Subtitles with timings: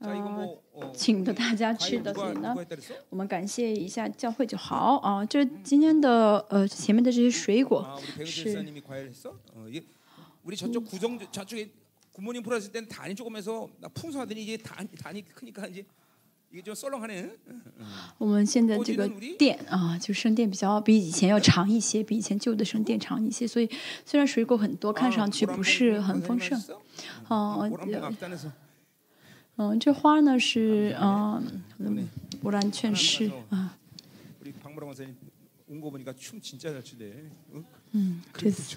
[0.00, 0.56] 呃
[0.94, 2.54] 请的大家吃的所以呢
[3.10, 8.64] 我们感谢一下教会就好啊这今天的呃前面的这些水果是
[18.18, 19.08] 我们现在这个
[19.38, 23.68] 店啊就圣殿比较比以前要长一些比以前旧的圣殿长一些所以
[24.04, 26.60] 虽然水果很多看上去不是很丰盛
[27.28, 27.70] 哦
[29.60, 31.38] 嗯，这花呢是啊，
[32.44, 33.76] 乌兰劝师啊。
[37.92, 38.76] 嗯，这次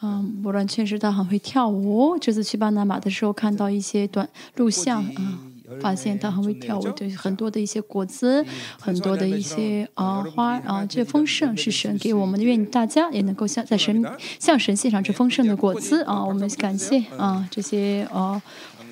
[0.00, 2.16] 嗯，乌兰劝师他很会跳舞。
[2.18, 5.38] 这次去巴拿马的时候，看到一些短录像啊，
[5.82, 8.42] 发现他很会跳舞，对很多的一些果子，
[8.78, 14.02] 很多的一些啊花啊，这丰盛是神给我们的，愿意大家也能够像在神
[14.38, 18.40] 像神献上这丰盛的果子啊，我们感谢啊这些啊。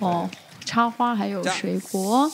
[0.00, 0.28] 哦
[0.64, 2.30] 插花还有水果。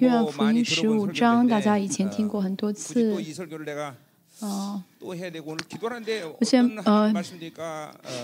[0.00, 3.12] 愿福音十五章大家以前听过很多次。
[4.40, 4.82] 哦。
[6.38, 7.12] 我先呃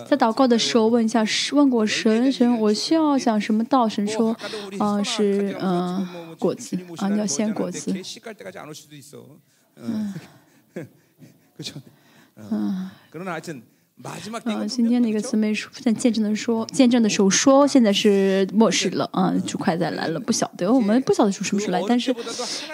[0.08, 3.86] 在祷告的时候问一下问过神神我需要讲什么道？
[3.88, 4.34] 神说
[4.80, 7.92] 嗯是嗯果子啊你要先果子。
[9.76, 10.14] 嗯
[12.36, 12.90] 嗯
[14.44, 19.42] 嗯今天的一个姊妹说在见证的说见证的时候说现在是末世了嗯。
[19.44, 22.14] 就快在来了不晓得我们不晓得是什么时候来但是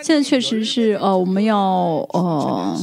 [0.02, 1.58] 现在确实是呃我们要
[2.12, 2.76] 呃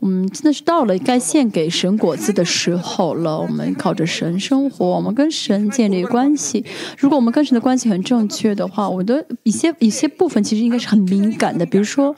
[0.00, 6.64] 嗯真的是到了该献给神果子的时候了我们靠着神生活我们跟神建立关系。
[6.98, 12.14] 如果我们跟神的关系很正确的话我的一些一些部分其实应该是很敏感的比如说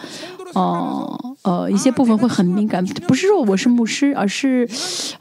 [0.59, 4.69] 哦呃，一些部分会很敏感，不是说我是牧师，而是，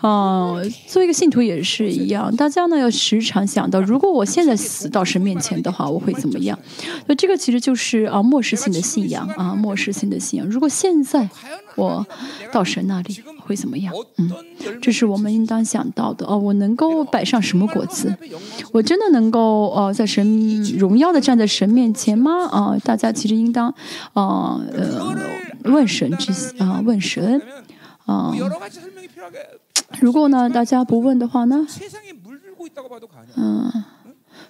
[0.01, 2.35] 呃，作为一个信徒也是一样。
[2.35, 6.57] 大家呢要时常想到，如果我现在死到神面前的话，我会怎么样？
[7.05, 10.49] 那这个其实就是啊漠视性的信仰啊，漠视性的信仰。
[10.49, 11.29] 如果现在
[11.77, 12.05] 我
[12.51, 13.93] 到神那里会怎么样？
[14.17, 14.29] 嗯，
[14.81, 16.25] 这是我们应当想到的。
[16.25, 18.13] 哦，我能够摆上什么果子？
[18.73, 22.47] 我真的能够哦，在神荣耀的站在神面前吗？
[22.47, 23.69] 啊，大家其实应当
[24.13, 25.15] 啊呃
[25.65, 27.41] 问神这些啊问神
[28.05, 28.33] 啊。
[30.01, 31.65] 如果呢大家不问的话呢，
[33.35, 33.71] 嗯，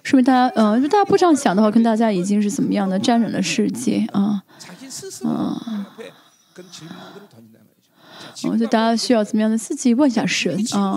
[0.02, 4.42] 说明大家呃大家不这样想的话，跟大家已经是怎么样的沾染了世界啊
[5.24, 5.86] 啊。
[8.44, 9.56] 我觉得大家需要怎么样的？
[9.56, 10.96] 自己问一下神啊，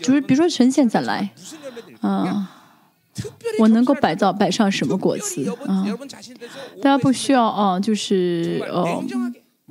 [0.00, 1.30] 就是比如说神仙再来
[2.00, 2.48] 啊，
[3.58, 5.86] 我能够摆到摆上什么果子啊？
[6.82, 9.04] 大家不需要啊，就是呃，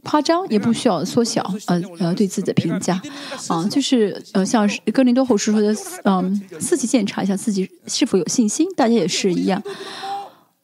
[0.03, 3.01] 夸张也不需要缩小呃呃对自己的评价
[3.47, 9.61] 啊，就是呃像哥林多后书说的，嗯，自己检查一下自己是否有信心，大家也是一样。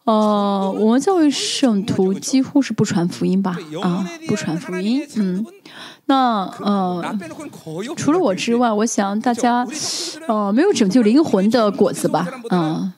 [0.05, 3.57] 呃，我们教为圣徒，几乎是不传福音吧？
[3.81, 5.05] 啊，不传福音。
[5.15, 5.45] 嗯，
[6.05, 7.17] 那呃，
[7.97, 9.67] 除了我之外，我想大家，
[10.27, 12.27] 呃，没有拯救灵魂的果子吧？
[12.49, 12.93] 嗯。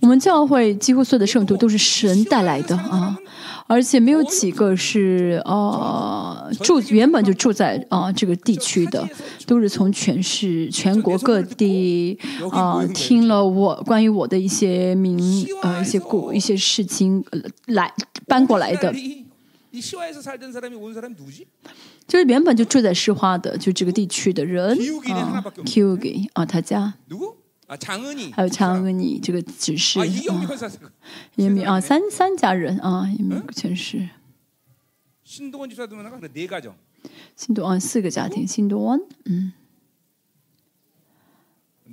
[0.00, 3.16] 我们教会几乎所有的圣徒都是神带来的啊，
[3.66, 9.08] 而且没有几个是呃住原本就住在啊这个地区的，
[9.46, 12.18] 都是从全市全国各地
[12.50, 17.24] 啊听了我关于我的一些名啊一些故一些事情
[17.66, 17.92] 来
[18.26, 18.92] 搬过来的。
[22.08, 24.76] 就是原本就住在市化的就这个地区的人
[25.64, 26.94] k u g i 啊他家。
[28.32, 30.00] 还有嫦娥你这个只是
[31.36, 31.80] 一米啊。
[31.80, 34.08] 三三家人啊一米全是。
[35.22, 36.48] 新东安就是那个第一
[37.36, 39.52] 新东安四个家庭新东安嗯。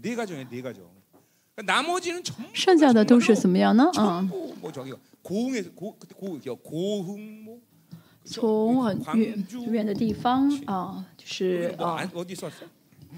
[0.01, 0.15] 第一
[2.53, 3.89] 剩下的都是怎么样呢？
[3.95, 4.27] 啊。
[8.23, 11.75] 从很远远的地方啊就是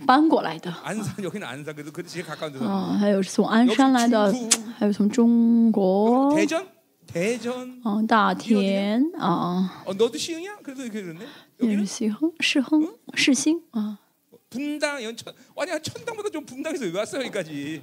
[0.07, 2.65] 搬过来的 안산 여기는 안산 그래도 그 제일 가까운 데서.
[2.67, 4.33] 啊，还有是从鞍山来的，
[4.79, 6.67] 还有从中国 대전?
[7.07, 7.81] 대전.
[7.85, 10.59] 啊大田啊， 어 너도 시흥이야?
[10.63, 11.21] 그래도 이렇게 그랬네.
[11.61, 13.99] 也是 여기는 西亨世亨世新啊，
[14.51, 17.83] 분당 연천 아니 천당보다 좀 분당에서 왜 왔어요 여기까지?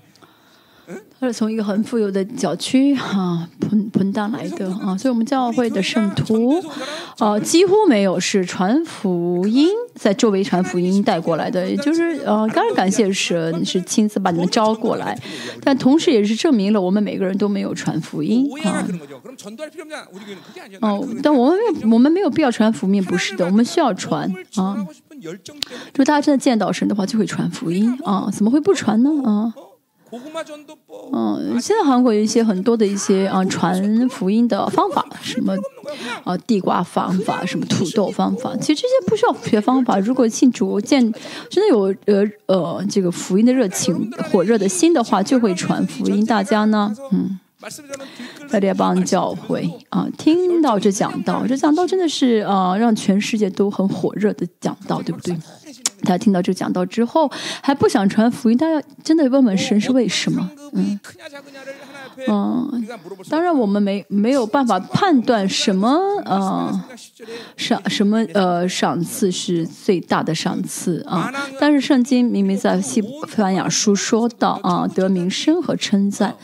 [1.18, 4.96] 他是从一个很富有的郊区哈，蓬蓬大来的 啊。
[4.96, 6.62] 所以我们教会的圣徒
[7.18, 11.68] 啊，几乎没有是传福音，在周围传福音带过来的。
[11.68, 15.18] 也就是呃，当然感谢神是亲自把你们招过来，
[15.62, 18.86] 但同时也是证明了我们每个人都没有传福音啊。
[20.80, 23.02] 哦，但我们没有，我们没有必要传福音。
[23.02, 24.86] 不是的， 我们需要传啊。
[25.94, 28.28] 就大家真的见到神的话，就会传福音啊。
[28.30, 29.10] 怎么会不传呢？
[29.24, 29.54] 啊。
[31.12, 35.54] 嗯，现在韩国有一些很多的一些啊传福音的方法，什么
[36.22, 39.98] 啊地瓜方法，什么土豆方法，其实这些不需要学方法。
[39.98, 41.00] 如果信徒见
[41.50, 46.24] 真的有呃呃这个福音的热情、火热的心的话，就会传福音。
[46.24, 47.38] 大家呢，嗯，
[48.50, 55.36] 大家帮教会啊，听到这讲道，这讲道真的是啊，让全世界都很火热的讲道，对不对？
[56.06, 57.30] 他听到这讲道之后，
[57.60, 60.50] 还不想传福音，他要真的问问神是为什么？
[60.72, 60.98] 嗯
[62.28, 62.86] 嗯
[63.28, 66.84] 当然我们没没有办法判断什么呃
[67.56, 71.32] 赏什么呃赏赐是最大的赏赐啊。
[71.60, 73.02] 但是圣经明明在西
[73.36, 76.34] 班牙书说到啊得名声和称赞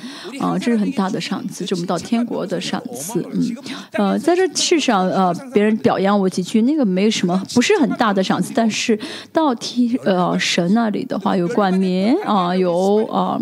[0.41, 3.57] 啊这是很大的赏赐这我们到天国的赏赐嗯。
[3.93, 8.99] 呃在这世上呃别人表扬我几句那个没什么不是很大的赏赐但是
[9.33, 13.41] 到天呃神那里的话有冠冕啊有啊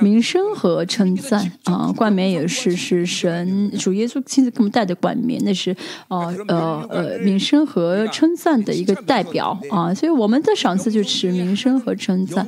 [0.00, 1.51] 名声和称赞。
[1.64, 5.76] 啊，冠冕也是 是神主耶稣亲自给我们带的冠冕，那是
[6.08, 9.92] 呃呃呃名声和称赞的一个代表啊。
[9.94, 12.46] 所以我们的赏赐就是名声和称赞。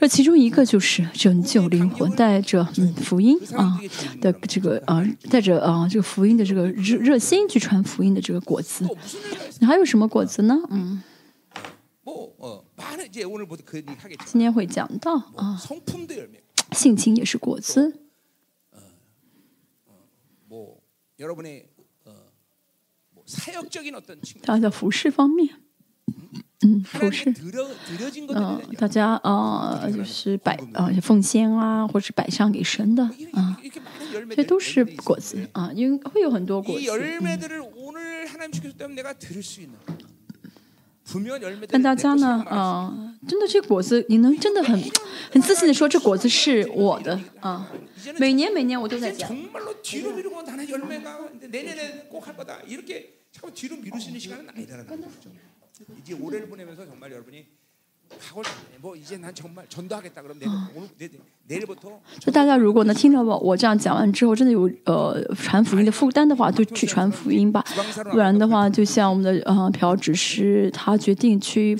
[0.00, 3.78] 那其中一个就是拯救灵魂，带着嗯福音啊
[4.20, 8.84] 的这个啊，带着啊这个福音的这个热热心去传福音的这个果子。
[9.60, 10.58] 你还有什么果子呢？
[10.70, 11.00] 嗯，
[14.26, 15.56] 今天会讲到啊，
[16.72, 18.01] 性情也是果子。
[24.42, 25.48] 他的服饰方面。
[26.64, 27.32] 嗯服饰。
[28.28, 33.02] 嗯大家啊就是摆啊奉献啊或者是摆上给神的
[33.32, 33.58] 啊
[34.36, 36.84] 这都是果子啊因为会有很多果子
[41.68, 44.80] 但大家呢，啊、真的这果子，你能真的很
[45.32, 47.70] 很自信的说，这果子是我的啊。
[48.18, 49.28] 每年每年我都在讲，
[62.18, 67.64] 就大家如果能听到我我这样讲完之后真的有呃传福音的负担的话就去传福音吧。
[68.10, 71.76] 不然的话就像我们的呃朴执师他决定去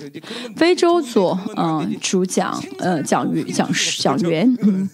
[0.56, 3.68] 非洲做嗯主讲呃讲讲
[3.98, 4.56] 讲员。
[4.62, 4.88] 嗯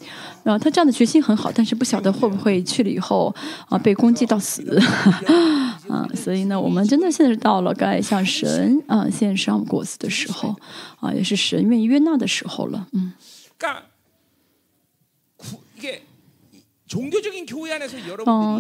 [0.45, 3.35] 那他这样的决心很好但是不晓得会不会去了以后
[3.69, 4.63] 啊被攻击到死。
[5.89, 10.55] 啊所以呢我们真的现在是到了该向神啊献上果子的时候
[11.01, 13.13] 啊也是神愿意悦纳的时候了嗯。
[13.57, 13.83] 干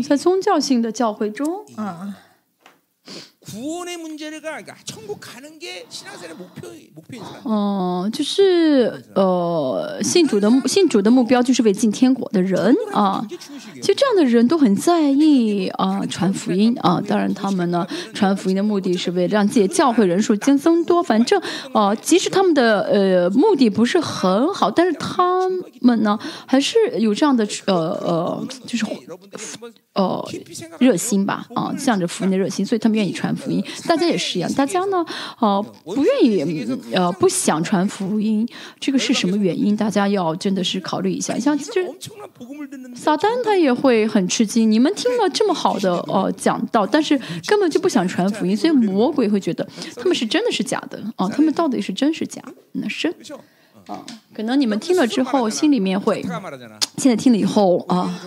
[0.02, 2.16] 在宗教性的教会中啊。
[3.47, 7.41] 구원의 문제가 그러니까 천국 가는 게 신앙생활의 목표 목표인 사람.
[7.45, 13.21] 嗯，就是呃，信主的目信主的目标就是为进天国的人啊。
[13.27, 13.81] 이게 중요시게.
[13.81, 17.01] 其实这样的人都很在意啊，传福音啊。
[17.05, 21.03] 当然，他们呢传福音的目的是为了让自己的教会人数增增多。
[21.03, 21.41] 反正
[21.73, 25.49] 呃，即使他们的呃目的不是很好，但是他
[25.81, 34.52] 们呢还是有这样的呃呃，就是 여러분들이 한번 呃 깊이 생각하면 热心吧啊，向着福音的热心，所以他们愿意传 福音，大家也是一样。
[34.54, 35.04] 大家呢，
[35.38, 38.46] 啊，不愿意，呃，不想传福音，
[38.80, 39.76] 这个是什么原因？
[39.76, 41.38] 大家要真的是考虑一下。
[41.38, 41.56] 像
[42.94, 49.66] 撒旦他也会很吃惊，你们听了这么好的呃讲道，但是根本就不想传福音，所以魔鬼会觉得
[49.96, 51.28] 他们是真的是假的啊。
[51.28, 52.42] 他们到底是真是假？
[52.72, 53.08] 那是
[53.86, 54.04] 啊，
[54.34, 56.22] 可能你们听了之后心里面会，
[56.98, 58.20] 现在听了以后啊。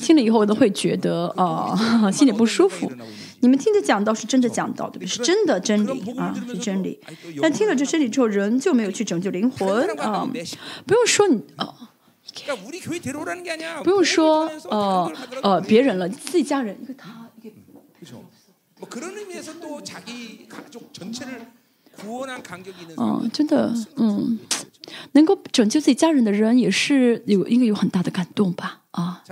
[0.00, 2.90] 听了以后我都会觉得啊、呃， 心里不舒服。
[3.40, 5.06] 你们听着讲道是真的讲道，对不对？
[5.06, 6.98] 是真的真理啊，是真理。
[7.40, 10.28] 但听了这真理之后，人就没有去拯救灵魂啊。
[10.86, 11.42] 不用说你。
[13.82, 17.54] 不用说，呃呃，别人了，自己家人，一个他，一个，
[22.96, 24.38] 嗯，真的，嗯。
[25.12, 28.82] 能够拯救自己家人的人，也是有应该有很大的感动吧？
[28.92, 29.22] 啊，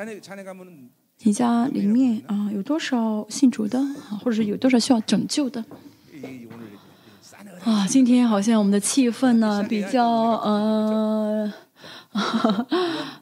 [1.23, 3.79] 你家里面啊有多少信主的，
[4.23, 5.65] 或者是有多少需要拯救的？
[7.65, 11.53] 啊，今天好像我们的气氛呢比较呃，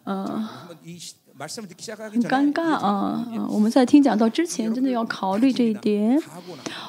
[0.04, 0.48] 嗯。
[1.36, 3.26] 很尴尬啊！
[3.50, 6.16] 我们在听讲到之前，真的要考虑这一点。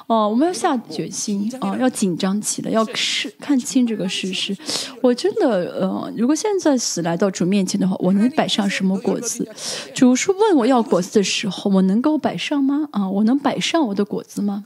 [0.06, 4.56] 哦，我们要下决心啊，要紧张起来，要视看清这个事实。
[5.02, 5.50] 我真的
[5.82, 9.48] 呃，如果现在死来到主面前的话，我能摆上什么果子？
[9.96, 12.88] 主说问我要果子的时候，我能够摆上吗？
[12.92, 14.64] 啊，我能摆上我的果子吗？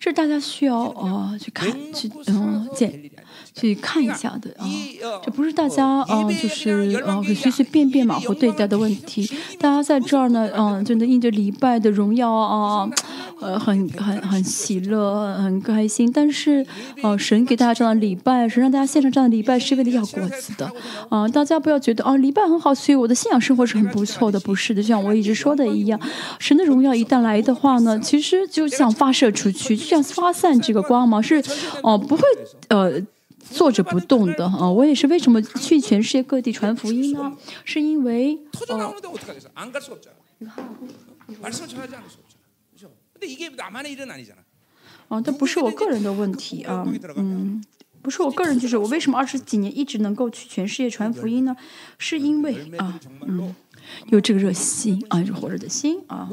[0.00, 3.08] 这大家需要啊，去看去哦，见。
[3.54, 4.66] 去看一下的啊。
[5.24, 9.30] 这不是大家啊、呃就是呃随随便便马虎对待的问题。
[9.58, 12.88] 大家在这儿呢，嗯、真的印着礼拜的荣耀啊，
[13.40, 16.10] 呃，很很很喜乐，很开心。
[16.12, 16.64] 但是，
[17.02, 20.70] 呃，神给大家这样的礼拜，神让大家献上这样的礼拜，是为了要果子的。
[21.08, 24.82] 啊、大家不要觉得哦，礼拜很好，所以我的信仰生活是很不错的，不是的。
[24.82, 25.98] 就像我一直说的一样，
[26.38, 31.42] 神的荣耀一旦来的话呢，其实就像发射出去，就像发散这个光芒，是
[31.82, 32.22] 哦、不会
[32.68, 32.92] 呃。
[33.52, 35.06] 坐着不动的啊，我也是。
[35.12, 37.36] 为什么去全世界各地传福音呢？
[37.64, 38.38] 是因为
[38.78, 38.94] 啊，
[45.08, 46.82] 哦，这不是我个人的问题啊，
[47.16, 47.62] 嗯，
[48.00, 51.54] 不是我个人，就是我为什么二十几年一直能够去全世界传福音呢？
[51.98, 53.54] 是因为啊，嗯，
[54.06, 56.26] 有这个热心啊，有火热的心啊。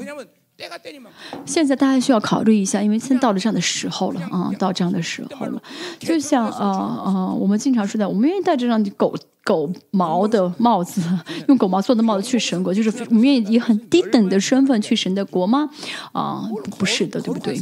[1.46, 5.62] 现在大家需要考虑一下因为现在到了这样的时候了啊到这样的时候了。
[5.98, 11.02] 就像呃呃我们经常说的我们愿意戴这样的狗狗毛的帽子
[11.48, 15.70] 用狗毛做的帽子去神国就是我们愿意以很低等的身份去神的国吗？
[16.12, 16.42] 啊
[16.78, 17.58] 不是的对不对？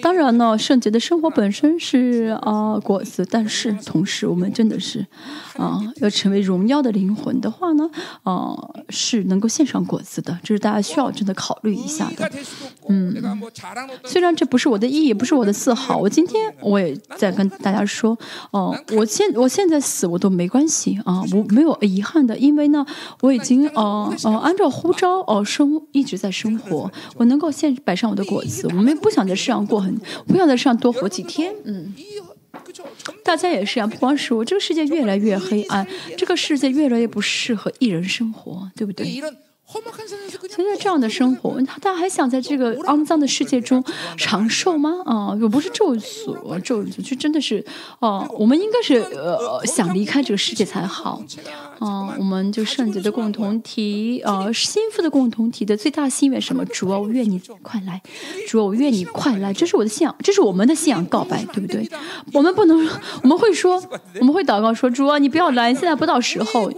[0.00, 5.06] 当然呢圣洁的生活本身是啊果子但是同时我们真的是
[5.56, 7.88] 啊要成为荣耀的灵魂的话呢
[8.22, 8.56] 啊
[8.88, 12.30] 是能够献上果子的这是大家需要真的考虑一下的。
[12.88, 13.14] 嗯
[14.04, 18.16] 虽然这不是我的意义不是我的自豪我今天我也在跟大家说
[18.50, 22.84] 哦我现我现在死我都没关系啊我没有遗憾的因为呢
[23.20, 29.94] 我已经哦哦按照呼召哦生一直在生活我能够现摆上我的果子我们不想再这样过很
[30.26, 31.54] 不要在上多活几天。
[31.64, 31.94] 嗯。
[33.24, 39.06] 大家也是一样不光是我这个世界越来越黑暗这个世界越来越不适合艺人生活对不对？
[40.48, 43.82] 存在这样的生活他他还想在这个肮脏的世界中
[44.16, 44.90] 长寿吗？
[45.04, 47.64] 啊又不是咒诅咒诅就真的是
[48.00, 51.22] 哦我们应该是呃想离开这个世界才好。
[51.80, 58.00] 嗯我们就圣洁的共同体呃心腹的共同体的最大心愿什么主啊我愿你快来
[58.46, 61.88] 主啊我愿你快来这是我的信仰这是我们的信仰告白对不对
[62.32, 62.88] 我们不能
[63.22, 63.82] 我们会说
[64.20, 66.70] 我们会祷告说主啊你不要来现在不到时候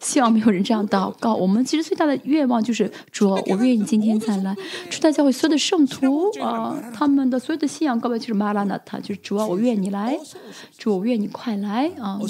[0.00, 1.34] 希望没有人这样祷告。
[1.34, 4.54] 我们其实最大的愿望就是主，我愿意今天再来。
[4.90, 10.18] 初代教会所有的圣徒啊，他们的所有的信仰告白就是马拉纳他，就是主啊，我愿你来，
[10.76, 12.20] 主我愿你快来啊。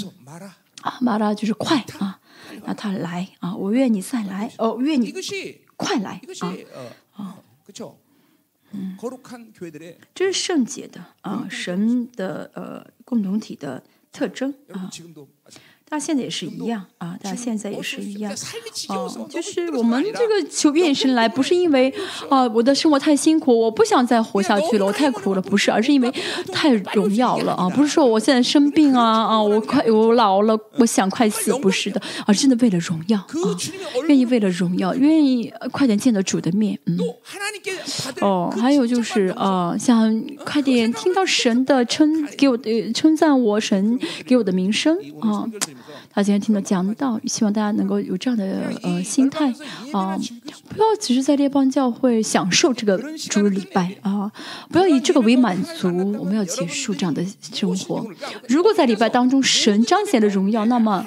[0.83, 2.21] 啊，马拉就是快啊，
[2.65, 5.13] 那他来啊，我愿你再来，哦，愿你
[5.77, 6.53] 快来啊
[7.13, 7.37] 啊。
[8.73, 8.97] 嗯，
[10.15, 13.83] 这是圣洁的啊，神的呃共同体的
[14.13, 14.91] 特征啊。
[15.89, 17.17] 但现在也是一样啊！
[17.23, 18.37] 但现在也是一样啊！
[19.31, 21.93] 就是我们这个求愿神来，不是因为
[22.29, 25.41] 啊我的生活太辛苦，我不想再活下去了，我太苦了。
[25.41, 26.13] 不是，而是因为
[26.53, 27.69] 太荣耀了啊！
[27.71, 32.35] 不是说我现在生病啊啊，我快我老了，我想快死，不是的而啊！
[32.35, 33.27] 真的为了荣耀啊，
[34.09, 36.99] 愿意为了荣耀，愿意快点见到主的面，嗯。
[38.21, 45.47] 哦，还有就是啊，想快点听到神的称，给我的称赞，我神给我的名声啊。
[45.83, 46.05] same as us.
[46.05, 46.06] Eh?
[46.17, 49.53] 大家今天听到讲到，希望大家能够有这样的呃心态
[49.93, 50.17] 啊，
[50.71, 52.97] 不要只是在列邦教会享受这个
[53.29, 54.33] 主日礼拜啊，
[54.71, 58.07] 不要以这个为满足，我们要结束这样的生活。
[58.49, 61.07] 如果在礼拜当中神彰显了荣耀，那么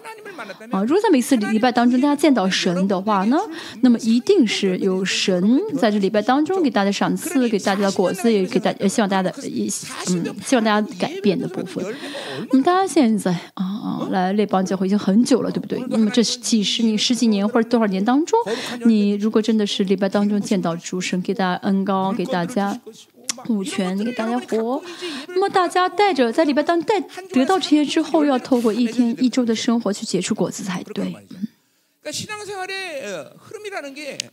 [0.70, 3.36] 啊，如果在每次礼拜当中大家见到神的话呢，
[3.82, 9.36] 那么一定是有神在这礼拜当中给大家赏赐，给大家的果子，也给大，希望大家的，
[10.12, 11.84] 嗯，希望大家改变的部分。
[12.52, 14.99] 那么大家现在啊，来列邦教会就。
[15.00, 15.82] 很久了，对不对？
[15.90, 18.38] 那么这是几十年、十几年或者多少年当中，
[18.86, 22.80] 你如果真的是礼拜当中见到主神给大家恩高，给大家。
[23.48, 24.82] 物权给大家活，
[25.30, 27.00] 那么大家带着在礼拜当带
[27.32, 31.06] 得到这些之后，要透过一天一周的生活去结出果子才对。
[31.06, 31.49] 그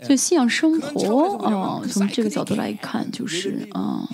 [0.05, 4.07] 所以信仰生活啊从这个角度来看就是啊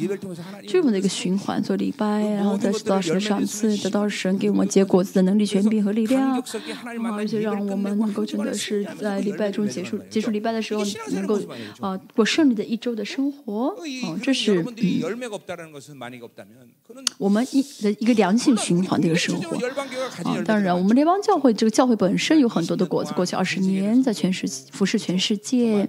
[0.67, 6.43] 这么的一个循环做礼拜然后再是到神赏赐得到神给我们结果子的能力权柄和力量
[7.17, 11.39] 而且让我们能够真的是在礼拜中结束结束礼拜的时候能够
[11.81, 13.77] 啊过胜利的一周的生活
[14.23, 14.65] 这是
[17.19, 19.57] 我们一的一个良性循环的一个生活
[20.25, 25.89] 啊当然我们联邦教会这个教会本身有很多的果子过去二十年在全世界服侍全世界。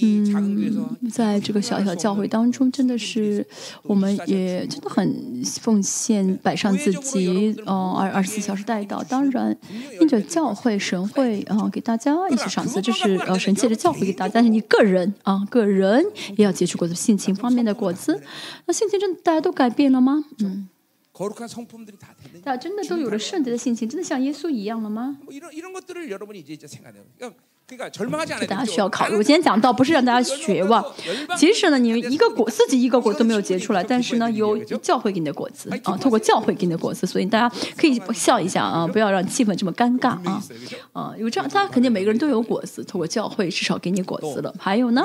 [0.00, 3.44] 嗯在这个小小教会当中真的是
[3.82, 9.02] 我们也真的很奉献摆上自己哦二二十四小时待到。
[9.02, 9.54] 当然
[10.00, 16.02] 因着教会神会啊给大家一些赏赐这是呃神界的教会给大家但是你个人啊个人
[16.36, 18.22] 也要接触过子性情方面的果子。
[18.66, 20.24] 那性情真的大家都改变了吗？
[20.38, 20.68] 嗯。
[21.13, 25.17] 거룩한 성품들이 다 됐는지 大家真的都有了圣洁的性情，真的像耶稣一样了吗？
[25.23, 27.03] 뭐 이런 이런 것들을 여러분이 이제 이제 생각해요.
[27.17, 27.41] 그러니까,
[28.46, 29.16] 大家需要考虑。
[29.16, 30.84] 我今天讲到不是让大家绝望。
[31.36, 40.42] 即使呢你一个果自己一个果都没有结出来但是呢有教会给你的果子啊透过教会给你的果子所以大家可以笑一下啊不要让气氛这么尴尬啊。
[40.92, 44.54] 啊有这样大家肯定每个人都有果子透过教会至少给你果子了。
[44.58, 45.02] 还有呢？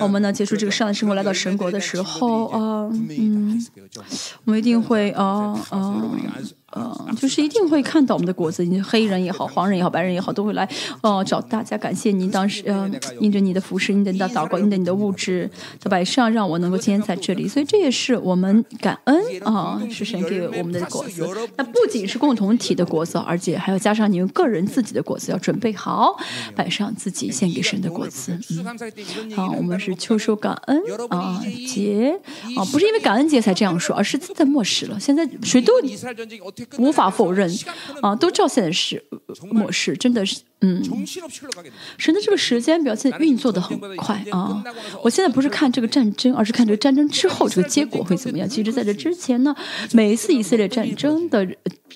[0.00, 3.66] 我们呢结束这个上的生活来到神国的时候啊嗯。
[4.44, 6.02] 我们一定会啊啊
[6.76, 10.68] 嗯就是一定会看到我们的果子你黑人也好黄人也好白人也好都会来
[11.00, 12.90] 哦找大家感谢您当时呃
[13.20, 17.48] 印着你的服饰因着你的祷告因着你的物质都摆上让我能够今天在这里。
[17.48, 21.26] 所以这也是我们感恩啊是神给我们的果子。
[21.56, 26.14] 那不仅是共同体的果子而且还要加上你们个人自己的果子要准备好
[26.54, 28.32] 摆上自己献给神的果子。
[28.50, 30.80] 嗯好我们是秋收感恩
[31.10, 32.18] 啊节
[32.56, 34.98] 啊不是因为感恩节才这样说而是在末世了。
[34.98, 35.72] 现在谁都
[36.78, 37.50] 无法否认，
[38.02, 39.02] 啊，都知道现在是
[39.50, 40.82] 模式，真的是，嗯，
[41.96, 44.62] 神的这个时间表现在运作的很快啊。
[45.02, 48.48] 我现在不是看这个战争，而是看这个战争之后这个结果会怎么样。
[48.48, 49.54] 其实在这之前呢，
[49.92, 51.46] 每一次以色列战争的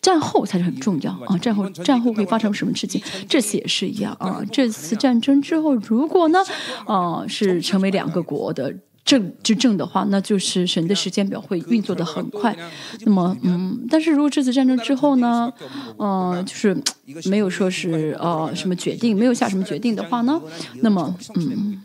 [0.00, 4.43] 战后才是很重要啊，战后战后会发生什么事情，这次也是一样啊。
[4.53, 6.39] 这次战争之后，如果呢，
[6.87, 8.75] 啊，是成为两个国的。
[9.04, 12.57] 政执政的话，那就是神的时间表会运作的很快，
[13.04, 15.52] 那么嗯但是如果这次战争之后呢？
[15.97, 16.76] 呃，就是
[17.25, 20.41] 没有说是呃什么决定，没有下什么决定的话呢，
[20.82, 21.80] 那么嗯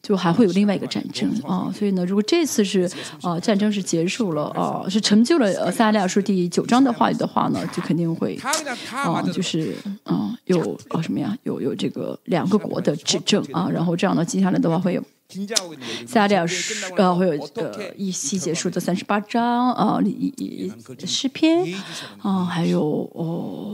[0.00, 8.36] 就还会有另外一个战争，啊，所以呢，如果这次是啊战争是结束了，啊，是成就了呃撒利亚书第九章的话语的话呢，就肯定会
[8.92, 15.02] 啊就是啊有啊什么呀，有有这个两个国的执政，啊，然后这样呢，接下来的话会有。
[16.06, 20.72] 下两十呃会有呃一期结束的三十八章啊一一
[21.06, 21.66] 诗篇
[22.20, 23.72] 啊还有哦。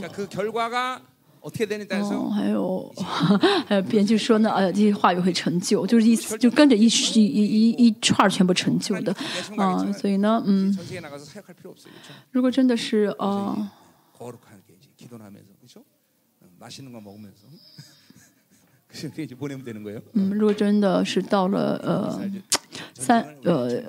[2.31, 2.93] 还有，
[3.67, 9.15] 还有编剧说呢，呃，这些话语会成就，就是一就跟着一一一一,一串全部成就的，
[9.57, 10.77] 啊、所以呢，嗯，
[12.33, 13.71] 如果真的是，哦、呃。
[20.33, 22.21] 如果真的是到了呃
[22.95, 23.83] 三呃，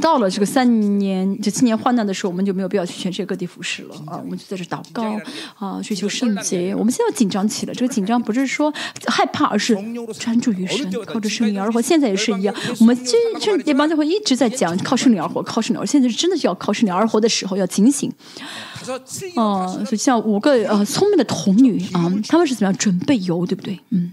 [0.00, 4.20] 到了这个三年，就今年患难的时候，我们就没有必要去全世界各地服侍了啊。
[4.22, 5.18] 我们就在这祷告
[5.58, 6.74] 啊，追求圣洁。
[6.74, 8.72] 我们现在要紧张起来，这个紧张不是说
[9.06, 9.76] 害怕，而是
[10.18, 11.80] 专注于神，靠着圣灵而活。
[11.82, 15.80] 现在也是一样，我们经经一般就会一直在讲靠圣灵而活，靠圣灵。
[15.80, 18.12] 而现在是真的是要靠圣灵而活的时候，要警醒。
[19.36, 23.78] 嗯，所以像五个呃聪明的童女啊，她们是怎么样准备游，对不对？
[23.90, 24.12] 嗯。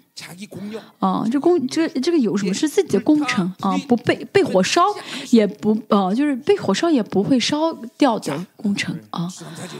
[1.00, 3.78] 啊，这工这这个有什么是自己的工程啊？
[3.88, 4.82] 不被被火烧，
[5.30, 9.28] 也不呃，就是被火烧也不会烧掉的工程啊。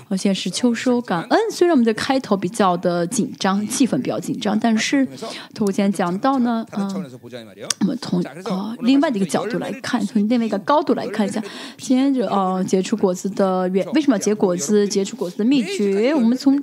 [0.08, 5.06] 我且现在是秋收感恩，虽然我们的开头比较的紧张，气氛比较紧张，但是，
[5.54, 6.88] 通过今天讲到呢，嗯，
[7.82, 11.44] 我们从啊另外的一个角度来看，从另外一个高度来看一下，
[11.78, 14.88] 今天这啊结出果子的原，为什么结果子？
[14.88, 16.56] 结出果子的秘诀，我们从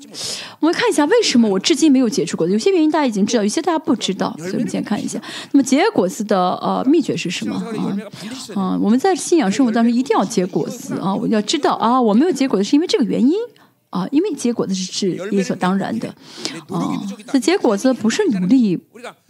[0.60, 2.52] 我们看一下，为什么我至今没有结出果子？
[2.52, 3.65] 有些原因大家已经知道，有些。
[3.66, 5.20] 大家不知道，所以我们先看一下。
[5.50, 7.56] 那么结果子的呃秘诀是什么？
[8.54, 11.12] 啊，啊我们在信仰生活当中一定要结果子啊。
[11.12, 13.34] 我要知道啊，我没有结果子是因为这个原因
[13.90, 16.08] 啊，因为结果子是是理所当然的
[16.68, 17.02] 啊。
[17.32, 18.76] 这结果子不是努力，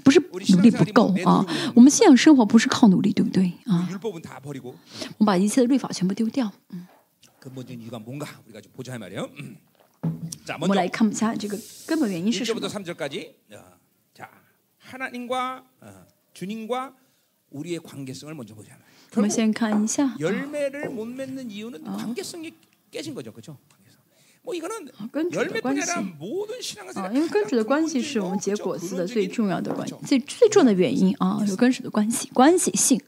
[0.05, 0.21] 不是
[0.51, 1.43] 努力不够啊。
[1.75, 3.89] 我们信仰生活不是靠努力，对不对啊？
[5.19, 6.53] 我们把一切的律法全部丢掉。
[6.73, 6.87] 嗯，
[10.61, 12.61] 我们来看一下这个根本原因是什么。
[14.87, 16.95] 하나님과 어, 주님과
[17.51, 18.77] 우리의 관계성을 먼저 보자.
[19.11, 19.25] 결국
[20.21, 21.97] 열매를 못 맺는 이유는 어.
[21.97, 22.55] 관계성이
[22.91, 23.59] 깨진 거죠, 그렇죠?
[25.13, 25.91] 跟根的关系
[26.95, 33.01] 啊，因为根主的关系是我们结果子的最重要的关，最最重要的原因啊，有根植的关系，关系性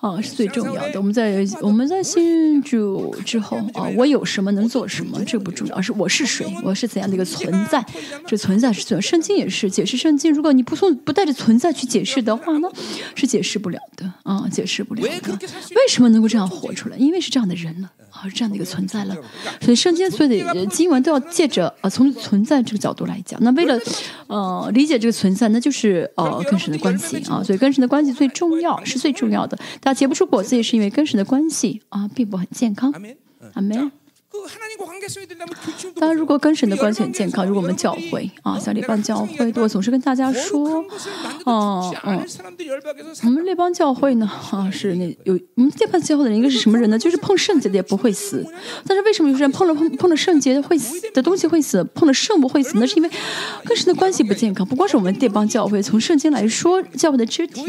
[0.00, 0.98] 啊是最重要的。
[0.98, 7.84] 我们在我们在信主之后啊，我有什么能做什么这不重要，是我是谁，我是怎样的一个存在，
[8.26, 9.00] 这存在是。
[9.00, 12.68] 圣经也是解释圣经，如果你不从不带着存在去解释的话呢，
[13.14, 15.32] 是解释不了的啊，解释不了的。
[15.76, 16.96] 为什么能够这样活出来？
[16.96, 19.14] 因为是这样的人了啊，是这样的一个存在了，
[19.60, 20.47] 所以圣经所以得。
[20.54, 23.78] 呃经文都要借着呃从存在这个角度来讲那为了
[24.26, 29.58] 呃理解这个存在那就是呃跟神的关系啊所以跟神的关系最重要是最重要的。
[29.80, 32.92] 但结不出果子也是因为跟神的关系啊并不很健康。
[33.54, 33.78] 阿咩
[35.94, 40.84] 当然，如果跟神的关系很健康，如果我们教会啊，像这帮教会，我总是跟大家说，
[41.44, 42.26] 哦、啊、嗯，
[43.24, 46.98] 我们列邦教会呢，啊，是那有我们这邦教会的人，应该是什么人呢？
[46.98, 48.44] 就是碰圣洁的也不会死。
[48.86, 52.72] 但是为什么有些人碰了碰碰了圣洁的会死的东西会死，碰了圣不会死？
[52.76, 53.10] 那是因为
[53.64, 54.66] 跟神的关系不健康。
[54.66, 57.62] 不光是我们这邦教会，从圣经来说，教会的肢体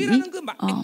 [0.57, 0.83] 啊，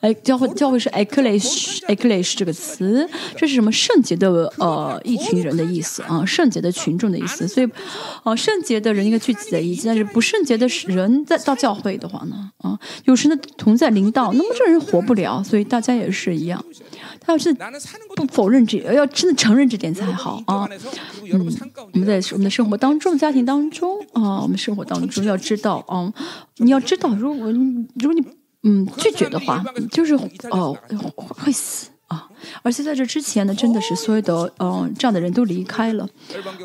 [0.00, 2.30] 哎，教会教会是 e c c l e s i a e c c l e s
[2.30, 4.85] i a 这个词，这是什么圣洁的呃？
[5.04, 7.68] 一群人的意思，啊，圣洁的群众的意思，所以
[8.24, 16.64] 啊圣洁的人应该聚集在一起，但是不圣洁的人在到教会的话呢，啊，有时呢同在灵道，那么这人活不了，所以大家也是一样。
[17.20, 17.52] 他要是
[18.14, 20.68] 不否认这，要真的承认这点才好啊。
[21.32, 21.40] 嗯，
[21.92, 26.12] 我们在我们的生活当中，家庭当中，啊，我们生活当中要知道，啊，
[26.58, 28.24] 你要知道，如果如果你
[28.62, 30.14] 嗯拒绝的话，就是
[30.50, 30.76] 哦
[31.16, 31.88] 会死。
[32.06, 32.28] 啊，
[32.62, 36.08] 而且在这之前呢，真的是所有的嗯这样的人都离开了，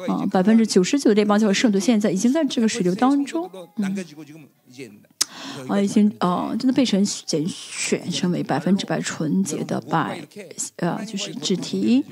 [0.08, 3.50] 啊，百分之九十九的这帮教会圣徒现在已经在这个水流当中。
[5.68, 10.22] 啊已经啊真的被神拣选成为百分之百纯洁的白
[10.78, 12.04] 呃就是肢提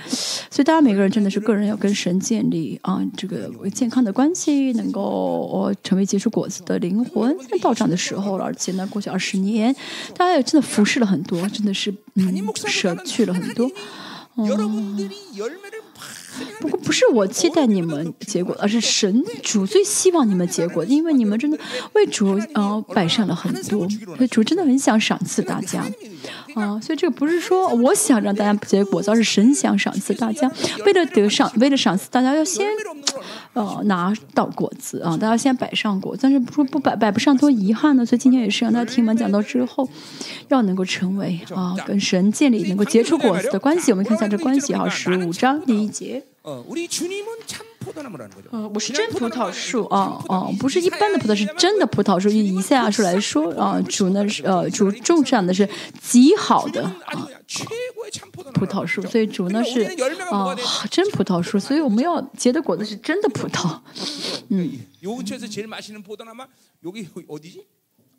[0.49, 7.35] 所以大家每个人真的是个人要跟神建立啊这个健康的关系能够成为结出果子的灵魂。
[7.49, 9.73] 在到账的时候了而且呢过去二十年
[10.15, 13.69] 大家也真的服侍了很多真的是嗯舍去了很多。
[14.37, 15.09] 嗯
[16.59, 21.57] 不过不是我期待你们结果，而是神主最希望你们结果，因为你们真的
[21.93, 23.87] 为主呃摆上了很多，
[24.19, 25.85] 为主真的很想赏赐大家。
[26.59, 30.51] 啊，所以这个不是说我想让大家结果子，而是神想赏赐大家。
[30.85, 32.67] 为了得赏，为了赏赐大家，要先
[33.53, 36.15] 呃拿到果子啊，大家先摆上果。
[36.19, 38.05] 但是不说不摆摆不上，多遗憾呢。
[38.05, 39.87] 所以今天也是让大家听完讲到之后，
[40.49, 43.91] 要能够成为啊跟神建立能够结出果子的关系。
[43.91, 46.23] 我们看一下这关系哈，十五章第一节。
[46.48, 48.50] 어, 우리 주님은 참 포도나무라는 거죠.
[48.52, 52.28] 呃，我是真葡萄树啊啊，不是一般的葡萄，是真的葡萄树。
[52.28, 55.66] 以以赛亚书来说啊，主呢是呃主种上的是
[56.02, 58.66] 极好的 주님은 啊 아주 그냥 최고의 참 葡 포도나무.
[58.66, 59.82] 萄树，所以主呢是
[60.30, 60.54] 啊
[60.90, 63.80] 真葡萄树，所以我们要结的果子是真的葡萄。
[65.02, 66.44] 요 근처에서 제일 맛있는 포도나무
[66.84, 67.64] 여기 어디지?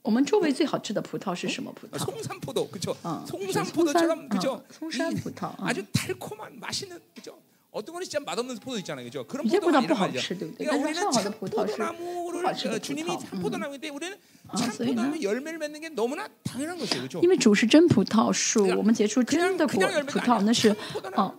[0.02, 2.06] 我们周围最好吃的葡萄是什么葡 아, 萄？
[2.06, 2.96] 송산포도 그죠?
[3.02, 4.52] 어, 송산포도처럼 송산, 그죠?
[4.54, 5.56] 어, 송산포도, 어.
[5.62, 7.38] 아주 달콤한 맛있는 그죠?
[7.72, 9.26] 어떤 거는 진짜 맛없는 포도 있잖아요, 그죠?
[9.28, 10.22] 그런 有些葡 포도가 萄不 이란 好 말이죠.
[10.22, 10.66] 吃，对不对？
[10.66, 13.20] 그러니까 但是 우리는 上好的 참 葡萄是不 포도나무를 好吃的 어, 葡 주님이 萄。
[13.20, 15.04] 참 嗯， 포도나무인데 우리는 아, 참所以呢？
[15.04, 17.20] 포도나무 열매를 맺는 게 너무나 당연한 것이에요, 그죠?
[17.22, 19.76] 因为主是真葡萄树，我们结出真的果
[20.08, 20.74] 葡萄，那是
[21.16, 21.34] 啊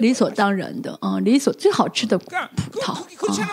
[0.00, 3.48] 理所当然的啊，理所最好吃的葡 그러니까 그, 萄 그, 그렇지 啊。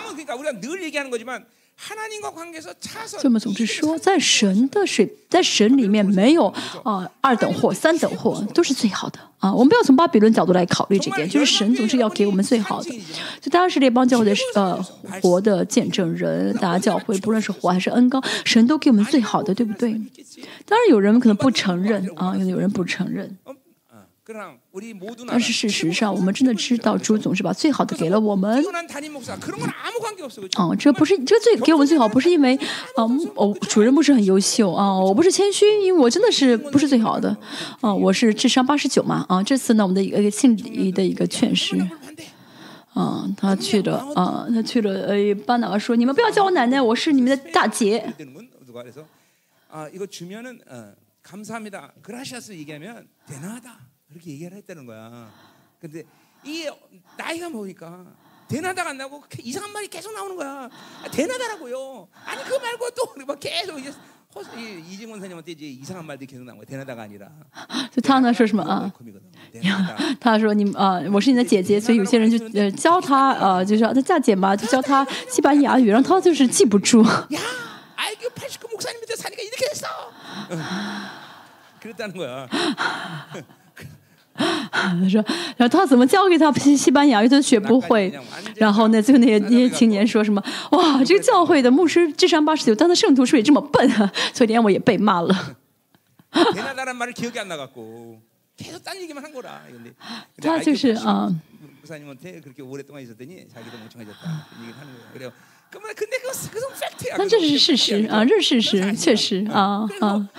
[3.07, 9.51] 所以我们总是说，在神的水，在神里面没有啊、呃、二等货、三等货，都是最好的啊。
[9.51, 12.91] 我们不要从巴比伦角度来考虑这点，就是神总是要给我们最好的。
[13.41, 14.85] 就当时是列邦教会的呃
[15.21, 19.91] 活的见证人，大家教会不论是活还是恩高，神都给我们最好的，对不对？
[20.65, 23.37] 当然有人可能不承认啊，有人不承认。
[25.28, 28.60] 但是事实上，我们真的知道主总是把最好的给了我们。
[28.60, 30.60] 뛰어난 담임 목사 그런 건 아무 관계 없어, 그죠?
[30.60, 32.56] 哦，这不是这最给我们最好，不是因为
[32.96, 37.36] 啊，哦，主任牧师很优秀啊，我不是谦虚，因为我真的是不是最好的
[37.80, 42.24] 啊，我是智商八十九嘛啊，这次呢，我们的一个姓李的一个劝师 반대.
[42.94, 49.06] 啊，他去了啊，他去了呃，巴拿说你们不要叫我奶奶，我是你们的大姐 되는 건 누가 그래서
[49.70, 51.92] 아 이거 주면은 어, 감사합니다.
[52.02, 55.30] 그라시아스 얘기하면 대단하다 그렇게 얘기를 했다는 거야.
[55.80, 56.02] 근데
[56.44, 56.68] 이
[57.16, 58.04] 나이가 먹으니까
[58.48, 60.68] 대나다가 안 나고 이상한 말이 계속 나오는 거야.
[61.02, 62.08] 아, 대나다라고요.
[62.24, 63.92] 아니 그거 말고 또 막 계속 이제
[64.34, 66.66] 허, 이, 이징원 선생님한테 이제 이상한 말들이 계속 나온 거야.
[66.66, 67.28] 대나다가 아니라
[67.90, 68.92] 就他呢说什么啊？
[68.96, 69.22] 컴이거든.
[69.52, 69.96] 대나다.
[70.20, 77.02] 他说你啊、我是你的姐姐，所以有些人就呃教他呃，就是让他嫁姐嘛，就教他西班牙语，然后他就是记不住。
[77.02, 77.40] 야,
[77.96, 79.86] 아이고 89 목사님 밑에 사니까 이렇게 됐어.
[80.50, 80.56] 어.
[81.80, 82.46] 그랬다는 거야.
[84.71, 85.23] 他 说，
[85.57, 88.13] 然后他怎么教给他西西班牙语，他学不会。
[88.55, 95.55] 然后呢，最后那些那些青年说什么：“哇，这个教会的牧师智商八十九，但他圣徒是不是也这么笨啊？”昨天我也被骂了。
[100.37, 101.33] 他 就是啊。
[107.17, 110.29] 那这是事实啊，这是事实，确实啊啊啊！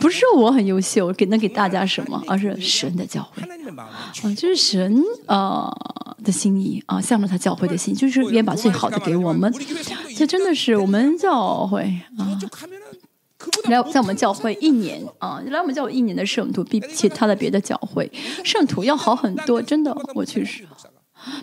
[0.00, 3.42] 不是我很优秀，给能给大家什么，而是神的教会
[3.76, 5.70] 啊，就是神啊
[6.22, 9.52] 的心意啊，向着他教会的心，就是愿把最好的给我们。
[10.16, 11.82] 这真的是我们教会
[12.18, 12.38] 啊，
[13.64, 18.10] 来在我们教会一年啊，来我们教会一年的圣徒，比其他的别的教会
[18.44, 20.66] 圣徒要好很多，真的，我确实。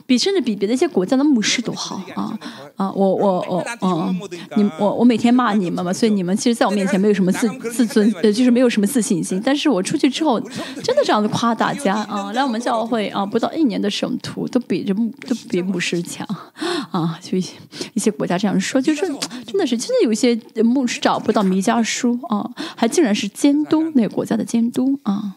[0.05, 2.37] 比甚至比别的一些国家的牧师都好啊
[2.75, 2.91] 啊！
[2.91, 4.15] 我我我啊，
[4.55, 9.41] 你我我每天骂你们嘛，所以你们其实在我面前没有什么自自尊，呃，就是没有什么自信心。
[9.43, 10.39] 但是我出去之后，
[10.83, 16.27] 真的这样子夸大家啊，来我们教会啊，不到一年的圣徒都比这都比牧师强
[16.91, 17.53] 啊，就一些
[17.93, 19.01] 一些国家这样说，就是
[19.45, 25.35] 真的是，真的有一些牧师找不到弥迦书啊，还竟然是监督那个国家的监督啊。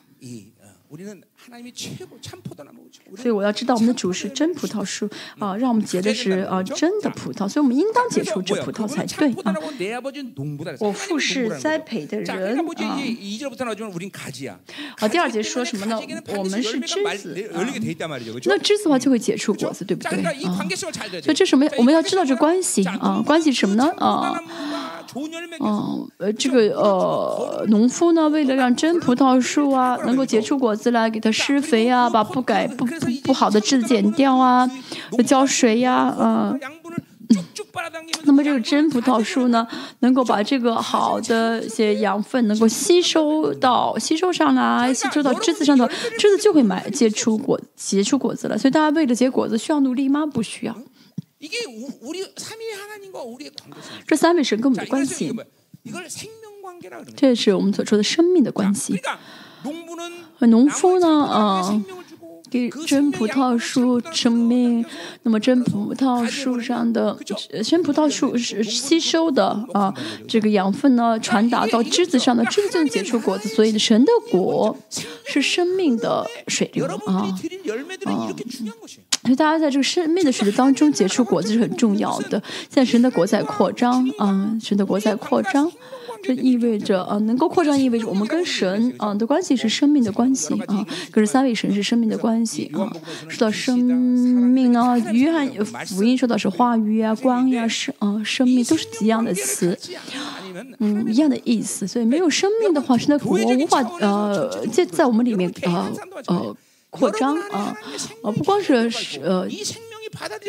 [3.16, 9.54] 所以我要知道我们的主是真葡萄树啊，让我们结的是啊真的葡萄，所以我们应当结出真葡萄才对啊。
[10.78, 12.64] 我父是栽培的人啊。
[14.98, 16.00] 啊，第二节说什么呢？
[16.36, 17.50] 我们是枝子，
[18.44, 20.58] 那枝子话就会结出果子，对不对啊？
[21.22, 21.66] 所以这什么？
[21.78, 23.92] 我们要知道这关系啊，关系什么呢？
[23.98, 24.40] 啊，
[25.58, 32.86] 哦，呃，这个呃，农夫呢，为了让真葡萄树啊能够结出果子来，给它施肥啊，把不改不。
[33.24, 34.70] 不好的枝子剪掉啊
[35.26, 36.54] 浇水呀啊
[38.24, 39.66] 那么这个真葡萄树呢
[40.00, 45.86] 能够把这个好的一些养分能够吸收到吸收上来吸收到枝子上头
[46.18, 50.26] 枝子就会结出果结出果子了所以大家为了结果子需要努力吗？
[50.26, 50.76] 不需要。
[54.06, 55.32] 这三位神跟我们的关系
[57.16, 59.00] 这是我们所说的生命的关系。
[60.40, 61.84] 农夫呢嗯
[62.50, 64.84] 给真葡萄树生命，
[65.22, 67.16] 那么真葡萄树上的
[67.64, 69.94] 真葡萄树是吸收的啊，
[70.26, 73.48] 这个养分呢传达到枝子上的，真正结出果子。
[73.50, 74.76] 所以神的果
[75.24, 77.36] 是生命的水流啊啊！
[79.22, 82.42] 所以大家在这个生命的水流当中结出果子是很重要的。
[82.68, 85.70] 现在神的果在扩张啊，神的果在扩张。
[86.22, 90.86] 这意味着啊，能够扩张意味着我们跟神啊的关系是生命的关系啊。
[91.10, 92.92] 可是三位神是生命的关系啊。
[93.28, 95.48] 说到生命呢，约翰
[95.86, 99.78] 福音说到是话语啊、光呀、是、生啊、生命都是一样的词，
[100.78, 101.86] 嗯，一样的意思。
[101.86, 105.92] 所以没有生命的话，神的国无法呃在在我们里面呃
[106.26, 106.56] 呃
[106.90, 107.74] 扩张啊
[108.22, 108.90] 呃，不光是
[109.22, 109.48] 呃。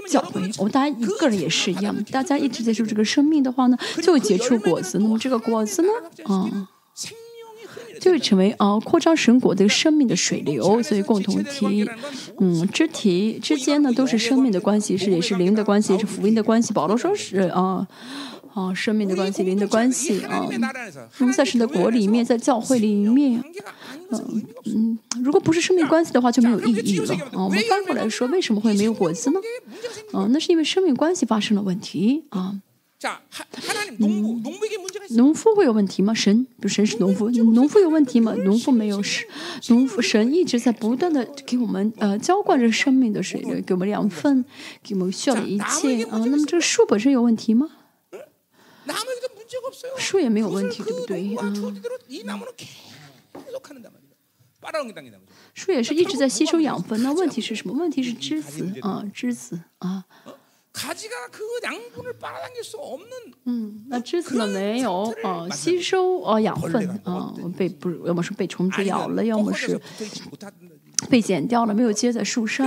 [0.10, 4.98] 教会，我们大家一个人也是一样，大家一直接受这个生命的话呢，就会结出果子。
[5.00, 5.90] 那么这个果子呢，
[6.24, 6.68] 啊、嗯，
[8.00, 10.82] 就会成为啊、扩张神果的生命的水流。
[10.84, 11.88] 所以共同体，
[12.40, 16.74] 嗯，肢体之间呢都是生命的关系，是也是灵的关系，是福音的关系。
[16.74, 17.88] 保罗说是啊。
[18.54, 20.48] 啊，生命的关系，灵的关系啊。
[21.20, 23.42] 那么在神的国里面，在教会里面，
[24.10, 24.24] 嗯、啊、
[24.66, 27.46] 嗯，如果不是生命关系的话，就没有意义了啊。
[27.46, 29.40] 我们翻过来说，为什么会没有果子呢？
[30.14, 32.60] 嗯、啊，那是因为生命关系发生了问题啊。
[33.98, 34.44] 农
[35.10, 36.14] 农夫会有问题吗？
[36.14, 38.32] 神不神是农夫，农夫有问题吗？
[38.44, 39.26] 农夫没有神，
[39.70, 44.46] 农夫神一直在不断的给我们呃浇灌着生命的水，给我们养分，
[44.84, 46.20] 给我们需要的一切啊。
[46.20, 47.70] 那么这个树本身有问题吗？
[49.98, 51.36] 树也没有问题，对不对？
[55.54, 57.02] 树也是一直在吸收养分。
[57.02, 57.74] 那问题是什么？
[57.74, 60.06] 问题是枝子啊，枝子啊。
[63.44, 64.48] 嗯，那枝子呢？
[64.48, 67.34] 没有啊，吸收啊养分啊。
[67.58, 69.80] 被不是要么是被虫子咬了，要么是
[71.10, 72.66] 被剪掉了，没有接在树上。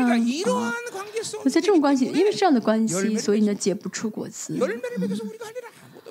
[1.45, 4.59] 那在这种关系，因为这样的关系，所以呢，结不出果子。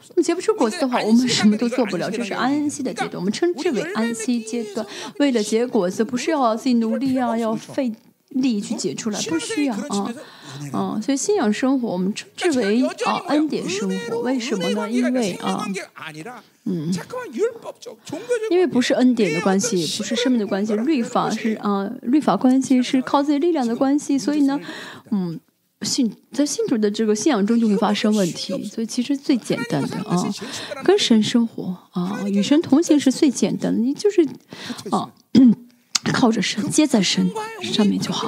[0.09, 4.85] 我们结不出果子的话，我们什么都做不了，这是安息的阶段，我们称之为安息阶段。
[5.19, 7.91] 为了结果子，不是要自己努力啊，要费
[8.29, 10.13] 力去结出来，不需要啊。
[10.71, 14.89] 啊，所以信仰生活我们称之为啊恩典生活，为什么呢？
[14.89, 15.65] 因为啊，
[16.65, 16.93] 嗯，
[18.51, 24.59] 因为不是恩典的关系，不是生命的关系，律法是啊，律法关系是靠自己力量的关系，所以呢，
[25.11, 25.39] 嗯。
[25.83, 30.17] 信在信徒的这个信仰中就会发生问题，所以其实最简单的啊，
[30.83, 34.25] 跟神生活啊，与神同行是最简单的，你就是
[34.91, 35.11] 啊，
[36.13, 37.29] 靠着神，接在神
[37.61, 38.27] 上面就好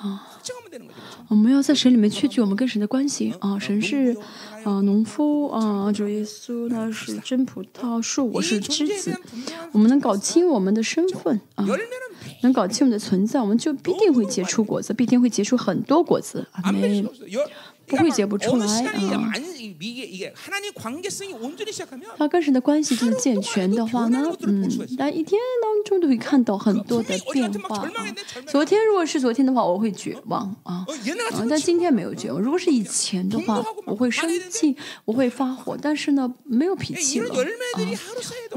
[0.00, 0.28] 啊。
[1.28, 4.16] 我们要在神里面确据我们跟神的关系啊，神是。
[4.64, 9.16] 啊农夫啊主耶稣他是真葡萄树我是枝子
[9.72, 11.66] 我们能搞清我们的身份啊
[12.42, 16.46] 能搞清我们的存在我们就必定会结出果子必定会结出很多果子。
[16.52, 17.04] 啊没
[17.86, 19.32] 不会结不出来啊！
[22.16, 27.90] 他跟神的关系这么健全的话呢，嗯，那一天当中都会看到很多的变化。
[28.46, 30.84] 昨天如果是昨天的话，我会绝望啊，
[31.48, 32.40] 但今天没有绝望。
[32.40, 37.34] 如果是以前的话，我会生气，我会发火，但是呢，没有脾气了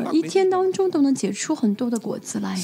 [0.05, 0.11] 啊。
[0.11, 2.55] 一天当中都能结出很多的果子来啊。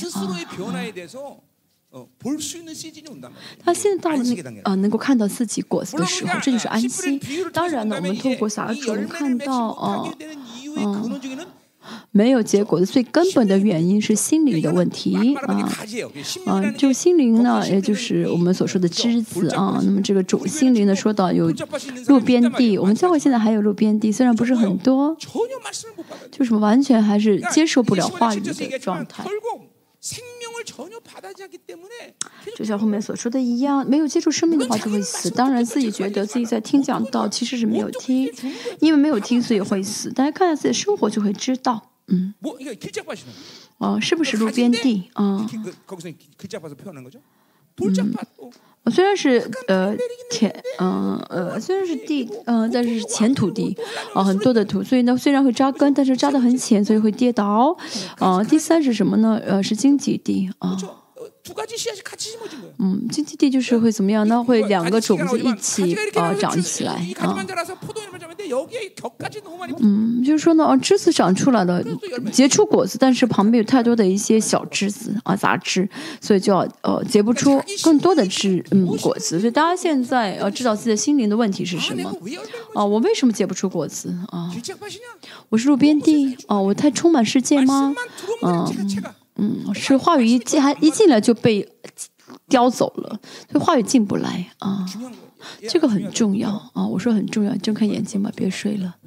[3.63, 7.19] 他现在到了那呃，能够看到自己果子的时候，这就是安息。
[7.51, 10.09] 当然呢，我们透过撒种看到哦
[10.77, 11.47] 嗯
[12.11, 15.57] 没有结果的最根本的原因是心灵的问题啊
[16.45, 19.81] 啊，就心灵呢，也就是我们所说的枝子啊。
[19.83, 21.51] 那么这个种心灵呢，说到有
[22.07, 25.17] 路边地，我们教会现在还有路边地，虽然不是很多，
[26.31, 29.25] 就是完全还是接受不了话语的状态。
[32.55, 35.29] 就像后面所说的一样，没有接触生命的话就会死。
[35.29, 38.31] 当然，自己觉得自己在听讲道，其实是没有听，
[38.79, 40.11] 因为没有听所以会死。
[40.11, 41.91] 大家看看自己的生活就会知道。
[42.07, 42.33] 嗯。
[43.77, 45.09] 哦，是不是路边地？
[45.13, 45.47] 啊。
[48.89, 49.95] 虽然是呃
[50.31, 53.77] 浅嗯呃虽然是地嗯，但是是浅土地
[54.13, 57.77] 啊，很多的土，所以呢虽然会扎根，但是扎得很浅，所以会跌倒。
[58.17, 59.39] 啊，第三是什么呢？
[59.45, 60.77] 呃，是荆棘地啊。
[62.77, 64.43] 嗯，经济地就是会怎么样呢？
[64.43, 67.35] 会两个种子一起啊、长起来啊。
[69.79, 71.83] 嗯，就是说呢，啊，枝子长出来了，
[72.31, 75.87] 结出果子，但是旁边有太多的一些小枝子啊杂枝，
[76.19, 79.39] 所以就要呃结不出更多的枝嗯果子。
[79.39, 82.09] 所以大家现在要、呃、知道自己的心灵的问题是什么
[82.73, 82.85] 啊？
[82.85, 84.51] 我为什么结不出果子啊？
[85.49, 86.61] 我是路边地哦？
[86.61, 87.95] 我太充满世界吗？
[88.43, 89.15] 嗯、啊。
[89.41, 91.67] 嗯，是话语一进，还一进来就被
[92.47, 93.19] 叼走了，
[93.51, 94.85] 所以话语进不来啊。
[95.67, 98.97] 这个很重要啊，我说很重要，睁开眼睛吧，别睡了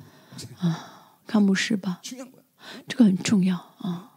[0.59, 2.01] 啊，看牧师吧，
[2.89, 4.11] 这个很重要啊。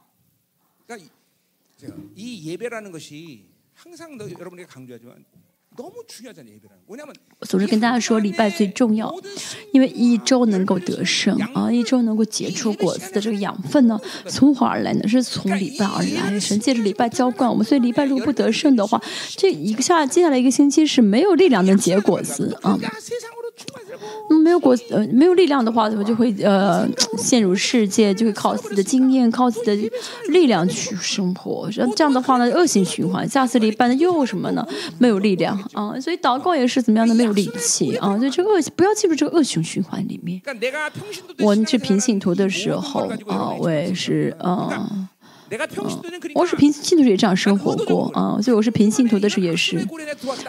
[2.16, 3.42] 이예배라는것이
[3.78, 5.22] 항상여러분에게강조하지 만.
[7.40, 9.14] 我总是跟大家说，礼拜最重要，
[9.72, 15.08] 因为一周能够得胜啊，一周能够结出果子的这个养分呢，从何而来呢？
[15.08, 19.02] 是从礼拜而来，神借着礼拜浇灌我们，所以礼拜如果不得胜的话，
[19.36, 22.78] 这一个下接下来一个星期是没有力量能结果子啊。
[24.30, 29.92] 嗯、没有果呃没有力量的话，怎么就会呃陷入世界，就会靠自己的经验，靠自己的
[30.30, 31.70] 力量去生活。
[31.96, 34.68] 这样的话呢，恶性循环，下次礼拜的又什么呢？
[34.98, 38.18] 没有力量啊，所以祷告也是怎么样的，没有力气啊。
[38.18, 40.42] 所以这个恶不要进入这个恶性循环里面。
[41.40, 44.56] 我们去平信徒的时候啊，我也是嗯。
[44.56, 45.10] 啊
[45.50, 45.58] 嗯
[46.36, 49.78] 我是凭信徒也这样生活过啊所以我是凭信徒的时候也是。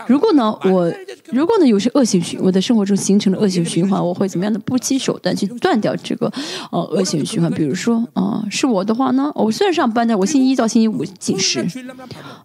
[0.06, 0.92] 如果呢我
[1.30, 6.30] 如果呢有些恶性循我的生活中形成了恶性循环我会怎么样的不羁手段去断掉这个
[6.70, 7.50] 呃恶性循环。
[7.52, 11.64] 比如说啊是我的话呢我虽然上班的我星期一到星期五进食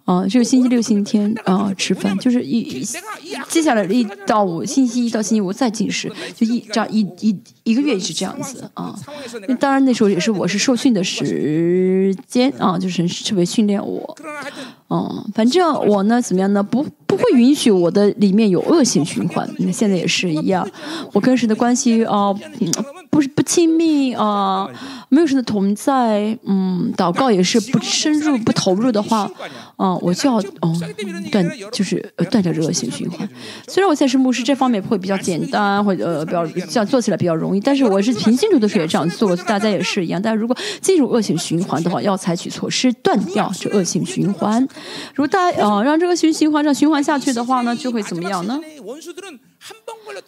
[0.05, 2.85] 啊就是星期六星期天啊吃饭就是一
[3.49, 8.95] 接下来一到五星期一到星期五再进食就一这样一一一个月一直这样子啊。
[9.47, 14.15] 那当然那时候也是我是受训的时间啊，就是特别训练我。
[14.89, 16.61] 嗯，反正我呢，怎么样呢？
[16.61, 19.49] 不不会允许我的里面有恶性循环。
[19.59, 20.67] 那现在也是一样，
[21.13, 22.33] 我跟谁的关系啊？
[22.59, 22.71] 嗯。
[23.13, 24.67] 不是不亲密啊、
[25.09, 29.29] 没有神的同在，嗯，祷告也是不深入、不投入的话，
[29.77, 30.81] 嗯、我就要嗯
[31.31, 33.29] 断，就是呃断掉这恶性循环。
[33.67, 40.19] 虽然我现在是牧师，这方面会比较简单，或者呃比较这样做起来比较容易，但是我是平信徒的时候也这样做，大家也是一样。
[40.19, 44.59] 但是如果进入恶性循环的话，要采取措施断掉这恶性循环。
[45.13, 48.59] 如果大家呃让这个循循环这样循环下去的话呢，就会怎么样呢？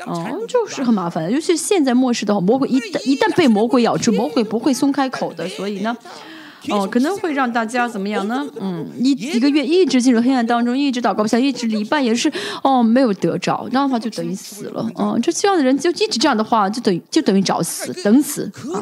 [0.06, 5.96] 哦就是很麻烦尤其现在末世的话魔鬼一旦一旦被魔鬼咬住魔鬼不会松开口的所以呢
[6.70, 8.44] 哦可能会让大家怎么样呢？
[8.60, 12.32] 嗯一一个月一直进入黑暗当中一直祷告不下一直礼拜也是
[12.64, 18.82] 哦没有得着这样的话就等于死了哦就这样的人就一直这样的话就等于就等于找死等死啊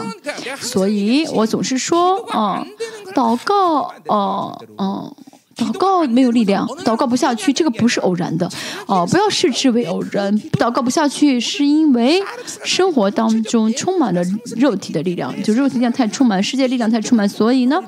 [0.62, 2.66] 所以我总是说啊
[3.14, 5.14] 祷告哦哦
[5.56, 8.49] 祷告没有力量，祷告不下去，这个不是偶然的，
[8.88, 10.36] 哦，不要视之为偶然。
[10.60, 12.22] 祷告不下去，是因为
[12.64, 14.22] 生活当中充满了
[14.58, 17.80] 肉体的力量，就肉体力量太充满，世界力量太充满，所以呢，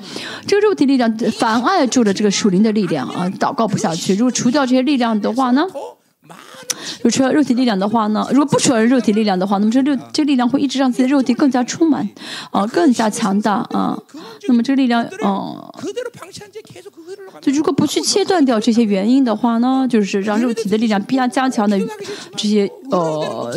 [0.46, 4.14] 这个肉体力量妨碍住了这个属灵的力量啊，祷告不下去。
[4.14, 5.66] 如果除掉这些力量的话呢？
[6.96, 8.26] 如果除了肉体力量的话呢？
[8.30, 12.08] 如果不除了肉体力量的话，那么这肉这力量会一直让自己的肉体更加充满，
[12.50, 13.96] 啊，更加强大啊。
[14.48, 15.72] 那么这个力量，嗯，
[17.40, 21.78] 就如果不去切断掉这些原因的话呢，就是让肉体的力量必然加强的
[22.36, 23.56] 这些呃。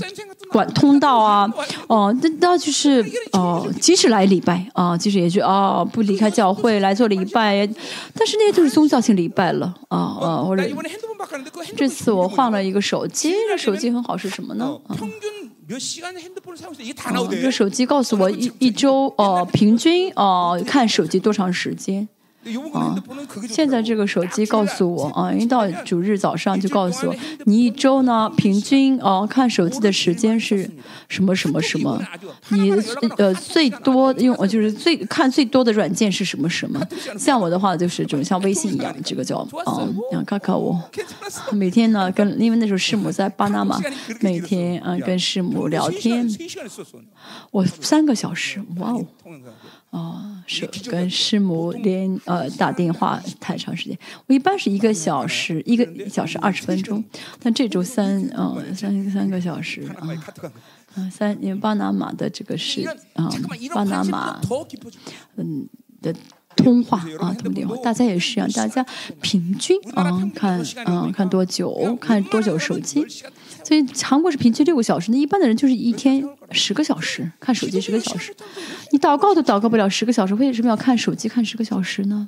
[0.52, 1.48] 管通道啊，
[1.86, 7.68] 哦，那那就是哦，即使来礼拜啊，即使也就哦，不离开教会来做礼拜，
[8.16, 10.38] 但是那些都是宗教性礼拜了啊啊！
[10.42, 10.68] 或者
[11.78, 14.80] 这次我换了一个手机，这手机很好是什么呢？
[14.88, 14.98] 啊，
[17.42, 22.08] 这手机告诉我一一周哦，平均哦看手机多长时间。
[22.74, 22.96] 啊！
[23.48, 27.16] 现在这个手机告诉我啊，一到主日早上就告诉我，
[27.46, 30.70] 你一周呢平均哦看手机的时间是
[31.10, 32.02] 什么什么什么？
[32.50, 32.72] 你
[33.18, 36.82] 呃最多用就是最看最多的软件是什么什么？
[37.18, 40.82] 像我的话就是这种像微信一样，这个叫啊，像卡卡我
[41.52, 43.80] 每天呢跟因为那时候师母在巴拿马，
[44.22, 46.28] 每天啊跟师母聊天，
[47.52, 49.06] 我三个小时，哇哦！
[49.92, 53.98] 哦，是跟师母连呃打电话太长时间。
[54.28, 57.04] 我一般是一个小时，一个小时二十分钟，
[57.42, 60.08] 但这周三呃三三个小时啊，
[60.96, 63.30] 啊三因为巴拿马的这个是啊
[63.74, 64.40] 巴拿马
[65.38, 65.68] 嗯
[66.02, 66.14] 的
[66.56, 68.86] 通话啊通电话，大家也是一样，大家
[69.22, 73.06] 平均啊看啊看多久看多久手机。
[73.70, 78.36] 所以韩国是平均六个小时，那一般的人就是一天十个小时看手机十个小时。
[78.92, 82.28] 你祷告都祷告不了十个小时，为什么要看手机看十个小时呢？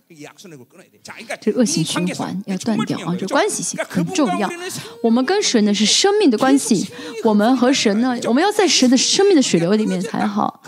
[1.42, 3.16] 这恶性循环要断掉啊！
[3.18, 4.48] 这关系性很重要。
[5.02, 6.88] 我们跟神呢是生命的关系，
[7.24, 10.62] 我们和神呢，我们要在神的生命的水流里面才好。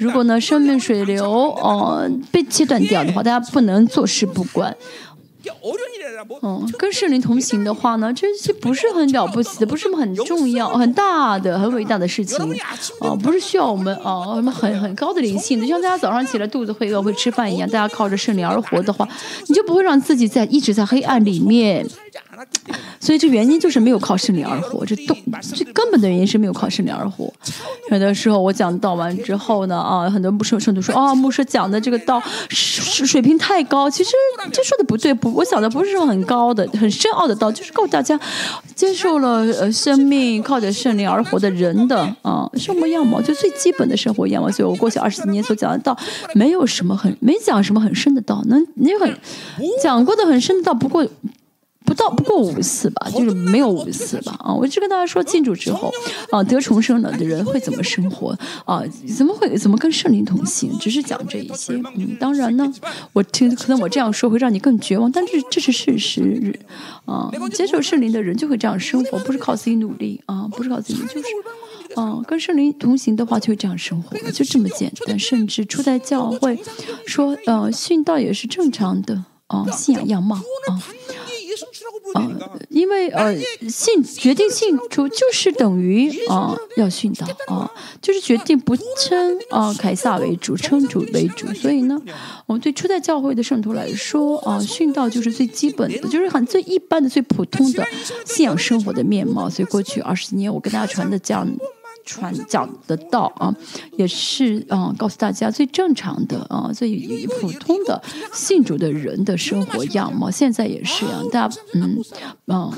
[0.00, 4.76] 如果呢生命水流哦被切断掉的话，大家不能坐视不管。
[6.42, 12.38] 嗯，跟圣灵同行的话呢，这些不是很了不起的，不是很重要、很大的、很伟大的事情。
[13.00, 19.08] 哦，不是需要我们哦什么很很高的灵性的，就像大家早上起来肚子会饿会吃饭一样，大家靠着圣灵而活的话，
[19.46, 21.86] 你就不会让自己在一直在黑暗里面。
[23.00, 27.32] 所以这原因就是没有靠圣灵而活，这都最根本的原因是没有靠圣灵而活。
[27.90, 34.10] 有的时候我讲道完之后呢，啊，很多牧师圣徒说，啊，牧师讲的这个道水水平太高，其实
[34.52, 38.18] 这说的不对，不，我讲的不是说很高的、很深奥的道，就是告诉大家，
[38.74, 44.50] 接受了呃生命靠着圣灵而活的人的啊生活样貌，就最基本的生活样貌。
[44.50, 45.96] 所以我过去二十几年所讲的道，
[46.34, 49.16] 没有什么很没讲什么很深的道，能你很
[49.82, 51.06] 讲过的很深的道，不过。
[51.88, 54.52] 不到不过五次吧，就是没有五次吧啊！
[54.52, 55.90] 我就跟大家说，进主之后
[56.30, 58.82] 啊，得重生了的人会怎么生活啊？
[59.16, 60.70] 怎么会怎么跟圣灵同行？
[60.78, 61.72] 只是讲这一些。
[61.96, 62.70] 嗯，当然呢，
[63.14, 66.60] 我听可能我这样说会让你更绝望，但是这是事实
[67.06, 67.30] 啊！
[67.54, 71.24] 接受圣灵的人就会这样生活，不是靠自己努力啊，不是靠自己，就是
[71.94, 75.18] 啊，跟圣灵同行的话就会这样生活，就这么简单。
[75.18, 76.60] 甚至初代教会
[77.06, 80.76] 说，呃，殉道也是正常的啊，信仰样貌啊。
[82.14, 82.28] 啊，
[82.68, 83.36] 因为呃，
[83.68, 91.52] 信决定信主就是等于啊，要殉道啊，就是决定不称啊凯撒为主，称主为主。
[91.54, 92.00] 所以呢，
[92.46, 97.86] 我们对初代教会的圣徒来说啊，殉道就是最基本的，就是很最一般的、最普通的
[98.24, 99.48] 信仰生活的面貌。
[99.50, 101.48] 所以过去二十年，我跟大家传的这样。
[102.08, 103.54] 传讲的道啊，
[103.98, 106.96] 也是啊，告诉大家最正常的啊，最
[107.38, 108.02] 普通的
[108.32, 110.30] 信主的人的生活样貌。
[110.30, 111.98] 现在也是啊，大家嗯
[112.46, 112.70] 啊，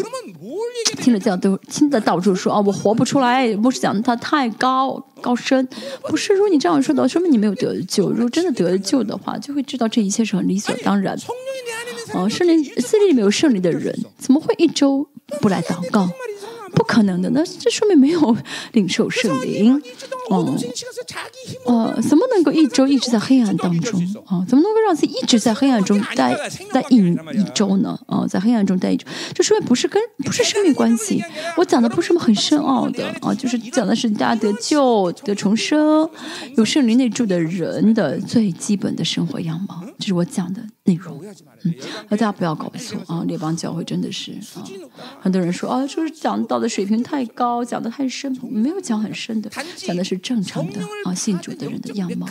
[0.98, 5.66] 听了这样都听得到处说啊，我活不出来，不是讲的他太高高深，
[6.08, 6.34] 不是。
[6.34, 8.10] 如果你这样说的，说明你没有得救。
[8.10, 11.16] 如果真的得救的话，就会知道这一切是很理所当然。
[12.12, 15.08] 啊，圣灵圣灵里没有圣灵的人，怎么会一周
[15.40, 16.08] 不来祷告？
[16.74, 18.36] 不可能的，那这说明没有
[18.72, 19.74] 领受圣灵，
[20.28, 20.56] 哦，
[21.66, 24.44] 呃，怎么能够一周一直在黑暗当中啊？
[24.48, 26.34] 怎么能够让自己一直在黑暗中待
[26.72, 26.96] 待一
[27.34, 27.98] 一周呢？
[28.06, 31.22] 啊，在黑暗中待一周，这说明不是跟不是生命关系。
[31.56, 36.08] 我讲的不是什么很深奥的啊，就是讲的是大家得救、得重生、
[36.56, 41.22] 有圣灵内住的人的最基本的生活样貌，这是我讲的内容。
[41.64, 41.74] 嗯，
[42.08, 43.22] 大家不要搞错啊！
[43.26, 44.64] 列邦教会真的是啊，
[45.20, 52.26] 很多人说啊，就是讲道的水平太高，讲的太深，没有讲很深的，讲的是正常的啊，信主的人的样貌。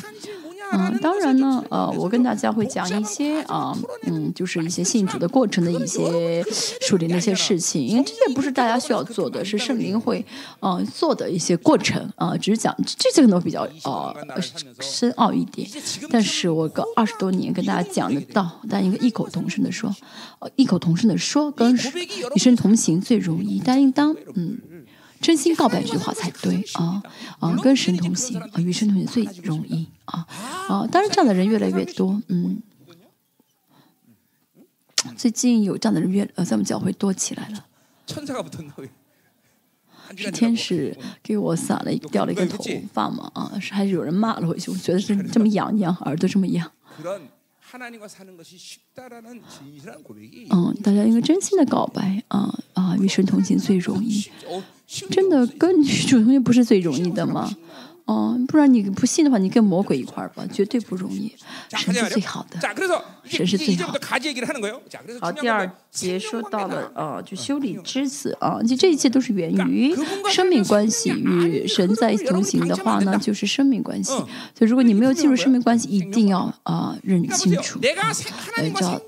[0.72, 6.44] 嗯，当然呢，呃，我跟大家会讲一些啊，嗯，就是一些信主的过程的一些
[6.82, 10.24] 梳理那些事情，因为这些不是大家需要做的，是圣灵会
[10.60, 14.16] 呃做的一些过程啊，只是讲这些可能比较呃
[14.80, 15.68] 深奥一点，
[16.10, 19.94] 但是我个二十多年跟大家讲的道，但应该异口同声的说，
[20.40, 24.58] 呃，异口同声的说，跟与神同行最容易，但应当嗯。
[25.22, 27.04] 真心告白这句话才对啊
[27.40, 27.56] 啊！
[27.62, 30.26] 跟神同行啊，与神同行最容易啊
[30.68, 30.88] 啊！
[30.88, 32.62] 当然，这样的人越来越多，嗯。
[35.16, 37.66] 最近有这样的人越呃，在我们教会多起来了。
[40.18, 42.64] 是天使给我撒了掉了一个头
[42.94, 43.52] 发嘛啊？
[43.60, 44.72] 是还是有人骂了我一句？
[44.72, 46.70] 我觉得是这么痒痒，耳朵这么痒。
[50.52, 52.98] 嗯，大家应该真心的告白啊啊！
[53.00, 54.24] 与神同行最容易。
[55.10, 57.50] 真的跟女主同学不是最容易的吗？
[58.10, 61.32] 哦，不然你不信的话，你跟魔鬼一块儿吧，绝对不容易。
[61.78, 62.60] 神是最好的，
[63.24, 64.00] 神是最好的。
[65.20, 69.96] 好，第二节说到了，呃，就修理之子啊，就这一切都是源于
[70.32, 74.12] 生命关系，与神在一起同行的话呢，就是生命关系。
[74.12, 74.26] 所
[74.62, 79.00] 以，如果你没有进入生命关系，一定要啊认清楚啊，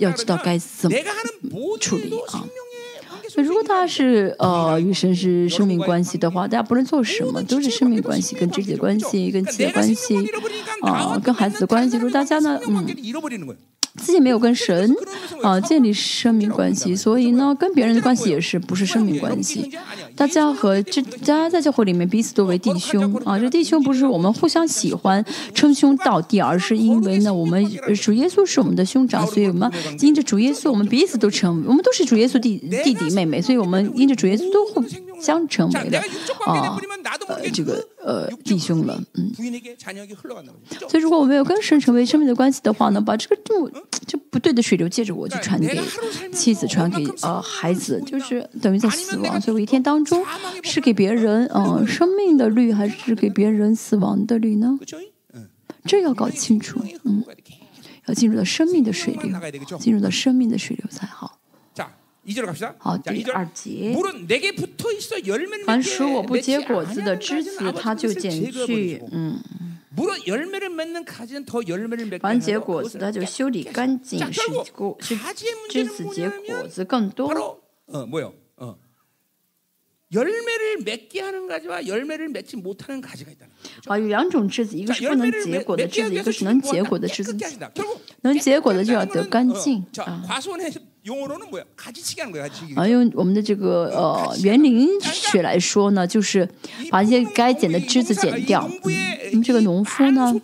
[0.00, 2.44] 要要知道该怎么处理啊。
[3.42, 10.16] 如果大家是呃与神是生命关系的话，大家不论做什么都是生命关系，跟自己的关系，跟妻的关系，
[10.82, 11.96] 啊，跟孩子的关系。
[11.96, 12.86] 如果大家呢，嗯。
[13.96, 14.94] 自己没有跟神
[15.42, 19.70] 啊建立生命关系，所以呢，跟别人的关系也是不是生命关系。
[20.16, 25.24] 大家和这大家在教会里面彼此都为弟兄啊，这弟兄不是我们互相喜欢
[25.54, 27.64] 称兄道弟，而是因为呢，我们
[28.02, 29.70] 主耶稣是我们的兄长，所以我们
[30.00, 34.84] 因着主耶稣，我们彼此都成，我们都是主耶稣弟弟弟妹妹，所以我们因着主耶稣都互
[35.20, 36.00] 相成为了
[36.46, 36.78] 啊
[37.28, 39.32] 呃这个呃弟兄了，嗯。
[40.88, 43.54] 所以如果我没有跟神成为生命的关系的话呢，把这个这
[44.06, 45.80] 这不对的水流借着我就传给
[46.32, 49.40] 妻子，传给呃孩子，就是等于在死亡。
[49.40, 50.24] 所以我一天当中
[50.62, 54.78] 是给别人呃生命的律，还是给别人死亡的律呢？
[55.86, 57.22] 这要搞清楚，嗯，
[58.06, 59.38] 要进入到生命的水流，
[59.78, 61.38] 进入到生命的水流才好。
[62.78, 63.94] 好，第二节。
[65.64, 69.40] 凡属我不结果子的枝子，它就剪去，嗯。
[72.22, 74.40] 完结果子，它就修理干净，使
[74.72, 75.16] 果使
[75.68, 77.60] 枝子结果子更多。
[83.86, 87.36] 啊，有两种枝子，一个是不能结果的枝子，一个是能结果的枝子。
[88.22, 90.24] 能结果的就要得干净啊。
[92.76, 96.48] 啊，用我们的这个呃园林学来说呢，就是
[96.90, 98.68] 把一些该剪的枝子剪掉。
[99.42, 100.34] 这个农夫呢，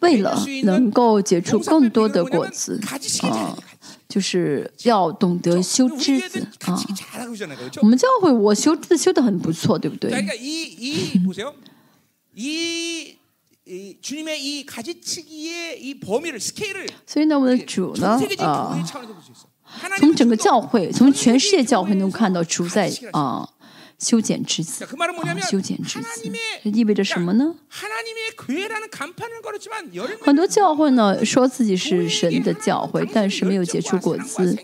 [0.00, 2.80] 为了能够结出更多的果子
[3.28, 3.58] 啊，
[4.08, 6.82] 就是要懂得修枝子啊。
[7.82, 10.10] 我们教会我修枝子修的很不错，对不对？
[17.04, 18.78] 所以呢，我们的主呢，啊，
[19.98, 23.48] 从整个教会，从全世界教会能看到主在啊
[23.98, 24.88] 修剪枝子，啊
[25.50, 26.30] 修剪枝子，
[26.62, 27.56] 这意味着什么呢？
[30.20, 34.56] 很多教会呢说自己是神的教会，但是没有结出果子。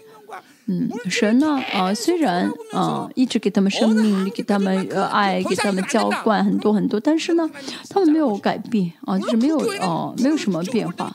[0.66, 1.60] 嗯，神呢？
[1.72, 7.48] 啊，虽然啊，一直给他们生命，给他们呃爱，给他们浇灌很多很多，但是呢，
[7.88, 11.12] 他们没有改变啊，就是没有哦，没有什么变化。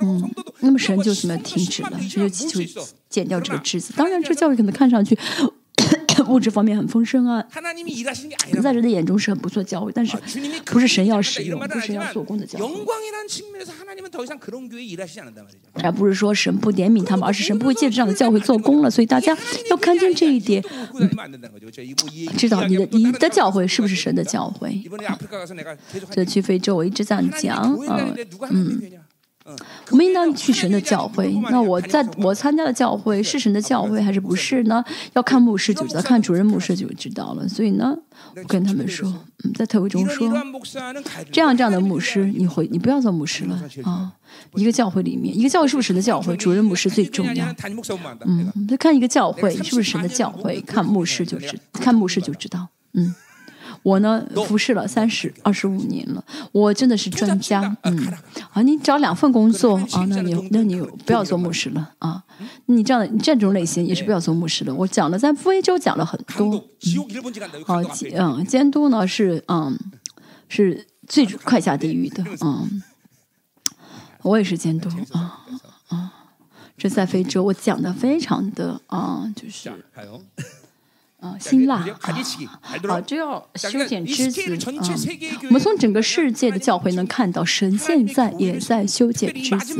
[0.00, 0.30] 嗯，
[0.60, 1.98] 那么神就怎么停止了？
[2.10, 2.60] 就就
[3.08, 3.94] 剪掉这个枝子。
[3.96, 5.18] 当然，这个教育可能看上去。
[6.28, 7.44] 物质方面很丰盛啊，
[8.62, 10.16] 在人的眼中是很不错的教会，但是
[10.66, 12.74] 不是神要使用，不是神要做工的教会。
[15.74, 18.90] 而不是说神不怜悯他们，而是神不会借着这样的教会做工了。
[18.90, 19.36] 所以大家
[19.70, 20.62] 要看清这一点，
[22.36, 24.80] 知道你的你的教会是不是神的教会。
[26.10, 28.16] 这去非洲，我一直这样讲，嗯
[28.50, 29.03] 嗯。
[29.90, 31.32] 我们应当去神的教会。
[31.50, 34.82] 那我在我参加的教会是神的教会还是不是呢？
[35.12, 37.46] 要看牧师就知道，看主任牧师就知道了。
[37.46, 37.94] 所以呢，
[38.34, 39.06] 我跟他们说，
[39.44, 40.32] 嗯，在特会中说，
[41.30, 44.12] 这样这样的牧师，你回你不要做牧师了啊！
[44.54, 47.46] 一个教会里面，一个教会是不是神的教会，主任牧师最重要。
[48.24, 52.68] 嗯，他看一个教会是不是神的教会，看牧师就知，看牧师就知道。
[52.94, 53.14] 嗯。
[53.84, 57.94] 我呢，服侍了三十二十五年了，我真的是专家，嗯，
[58.52, 62.24] 啊，你找两份工作啊，那你那你不要做牧师了啊，
[62.64, 64.74] 你这样的这种类型也是不要做牧师了。
[64.74, 66.58] 我讲了在非洲讲了很多，
[67.66, 67.82] 好，
[68.14, 69.78] 嗯，监督呢是嗯
[70.48, 72.82] 是最快下地狱的，嗯，
[74.22, 75.44] 我也是监督啊
[75.88, 76.12] 啊，
[76.78, 79.70] 这在非洲，我讲的非常的啊，就是。
[81.24, 82.14] 啊，辛辣啊！
[82.86, 84.42] 好，就要修剪枝子
[84.76, 84.84] 啊！
[85.44, 89.74] 我们从整个世界的教会能看到，神现在也在修剪枝子，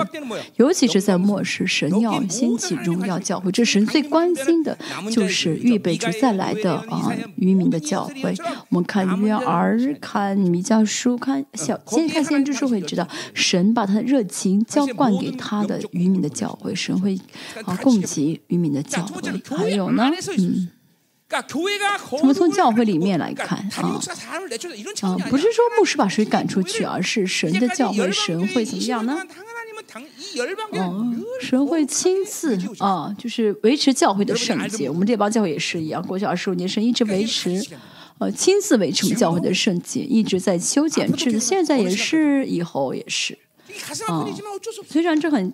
[0.56, 3.52] 尤其是在末世，神要兴起荣耀教会。
[3.52, 4.78] 这神最关心的
[5.12, 8.34] 就是预备主再来的啊，渔民的教会。
[8.70, 17.20] 我们看约儿，看弥迦书，看小先看先知书会知道，神把他的热情浇灌给他的渔民的教会，神会
[17.66, 19.20] 啊供给渔民的教会。
[19.54, 20.70] 还有呢，嗯。
[22.20, 24.00] 我们从教会里面来看啊
[25.02, 29.18] 啊不是说牧师把谁赶出去而是神的教会神会怎么样呢？
[30.78, 30.92] 啊
[31.40, 37.62] 神会亲自啊就是维持教会的圣洁我们这帮教会也是一样过去二十五年神一直维持
[38.18, 43.36] 呃亲自维持教会的圣洁一直在修剪至现在也是以后也是
[44.06, 44.26] 啊。
[44.88, 45.52] 虽然这很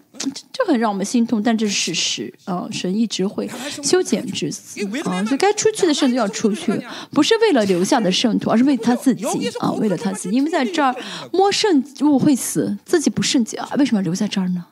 [0.52, 2.68] 这很让我们心痛，但这是事实啊！
[2.70, 3.48] 神一直会
[3.82, 6.72] 修剪至子啊，就该出去的圣徒要出去，
[7.10, 9.24] 不是为了留下的圣徒，而是为他自己
[9.60, 10.36] 啊，为了他自己。
[10.36, 10.94] 因为在这儿
[11.32, 14.66] 摸圣物会死，自己不圣洁啊，为什么要留在这儿呢？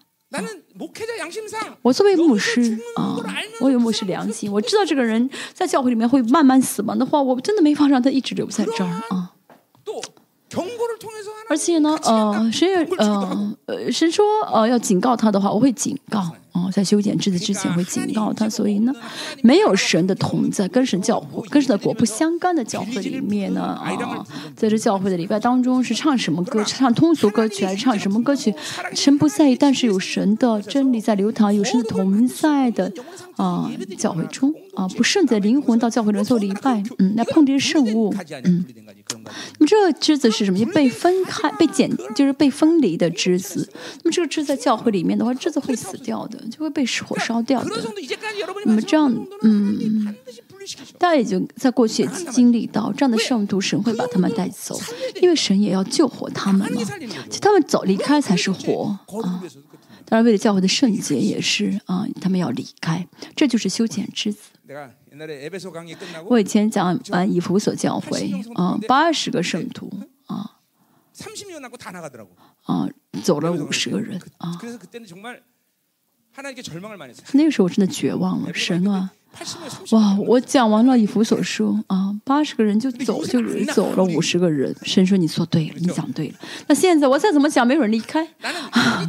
[1.80, 3.16] 我作为牧师啊，
[3.60, 9.27] 我有牧师良心，我知道这个人在教会里面会慢慢死亡的话，我真的没法让他一直留在这儿啊。
[11.50, 16.20] 而且呢，呃，神也呃呃，神说呃要警告他的话，我会警告
[16.52, 18.48] 哦、在修剪枝子之前会警告他。
[18.48, 18.92] 所以呢，
[19.42, 28.52] 没有神的同在，跟神教会、跟神的国不相干的教会里面呢，啊、在这教会的礼拜当中是唱什么歌，唱通俗歌曲还是唱什么歌曲，
[28.94, 32.92] 神不在意，但是有神的真理在流淌，有神的同在的
[33.36, 38.24] 啊、教会中啊、不圣洁的灵魂到教会里面做礼拜，嗯，来碰这些圣物，가
[39.58, 40.58] 那么这个枝子是什么？
[40.72, 43.68] 被分开、被剪，就是被分离的枝子。
[44.02, 47.70] 那么这个枝在教会里面的话，枝子会死掉的，就会被火烧掉的。
[48.64, 49.12] 那么这样，
[49.42, 50.14] 嗯，
[50.98, 54.78] 大家已经在过去也经历到，这样的圣徒神会把他们带走，
[55.22, 56.84] 因为神也要救活他们嘛。
[57.28, 59.42] 其实他们早离开才是活啊。
[60.04, 63.06] 当然，为了教会的圣洁也是啊，他们要离开，
[63.36, 64.40] 这就是修剪枝子。
[66.26, 69.90] 我以前讲完以弗所教会，啊，八十个圣徒，
[70.26, 70.58] 啊，
[72.64, 72.88] 啊，
[73.22, 74.58] 走了五十个人，啊，
[77.32, 79.12] 那个时候我真的绝望了，神啊！
[79.92, 80.16] 哇！
[80.26, 83.40] 我讲完了以弗所书啊，八十个人就走，就
[83.72, 84.74] 走了五十个人。
[84.82, 86.34] 神说你做对了，你讲对了。
[86.66, 88.26] 那现在我再怎么讲，没有人离开。
[88.42, 89.08] 嗯，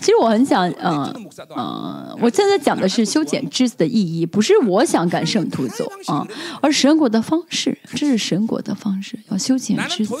[0.00, 1.12] 其实我很想，嗯
[1.56, 6.26] 嗯，我现在讲的是修剪枝子的意义，不是我想赶圣徒走啊，
[6.62, 10.14] 而是神国的方式，这是神国的方式，要修剪枝子。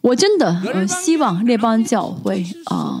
[0.00, 3.00] 我真的希望那帮教会啊。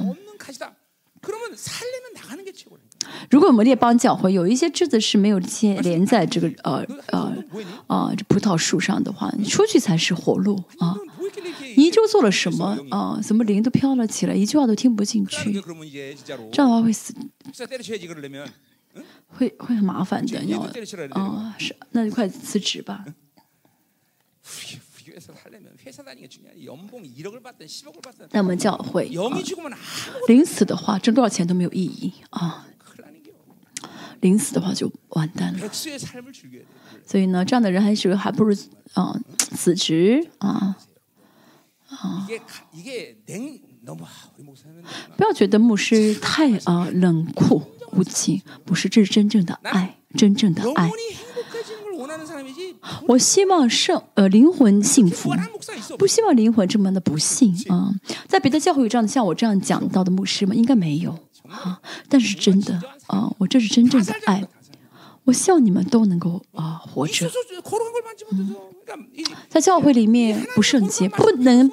[3.30, 7.34] 如果我们列邦教会有一些枝子是没有接连在这个 呃呃
[7.86, 10.94] 啊这葡萄树上的话你出去才是活路啊。
[11.76, 15.52] 你究竟做了什么啊怎么灵都飘了起来一句话都听不进去。
[16.52, 17.14] 这样的话会死
[19.26, 20.60] 会会很麻烦的你要
[21.10, 23.04] 啊是那就快辞职吧。
[28.30, 29.10] 那我们教会
[30.28, 32.67] 临死的话挣多少钱都没有意义啊。
[34.20, 35.68] 临死的话就完蛋了，
[37.06, 38.54] 所以呢，这样的人还是还不如
[38.94, 39.18] 啊，
[39.54, 40.76] 辞职啊，
[41.88, 42.26] 啊！
[45.16, 47.62] 不要觉得牧师太啊冷酷
[47.92, 50.90] 无情，不是，这是真正的爱，真正的爱。
[53.06, 55.30] 我希望圣呃灵魂幸福，
[55.98, 57.94] 不希望灵魂这么的不幸啊！
[58.26, 60.54] 在别的教会有这样的像我这样讲到的牧师吗？
[60.54, 61.18] 应该没有。
[61.48, 64.46] 啊但是真的啊我这是真正的爱。
[65.28, 67.30] 我希望你们都能够啊活着。
[69.50, 71.70] 在教会里面不圣洁不能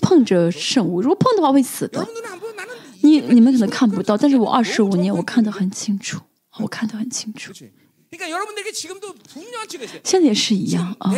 [0.00, 2.06] 碰着圣物如果碰的话会死的。
[3.02, 6.20] 你你们可能看不到但是我二十五年我看得很清楚
[6.58, 7.52] 我看得很清楚。
[10.04, 11.10] 现在也是一样啊。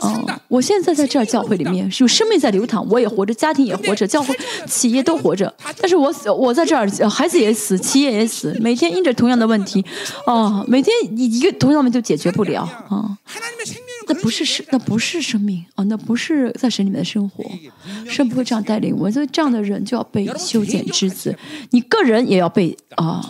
[0.00, 4.34] 哦我现在在这教会里面是有生命在流淌我也活着家庭也活着教会
[4.66, 9.84] 企业都活着但是我我在这儿孩子也死企业也死每天因着同样的问题
[10.26, 13.16] 哦每天一一个同样的就解决不了啊
[14.08, 17.44] 那不是生那不是生命啊那不是在神里面的生活
[18.08, 19.12] 神不会这样带领我们。
[19.12, 21.36] 所以这样的人就要被修剪枝子
[21.70, 23.24] 你个人也要被啊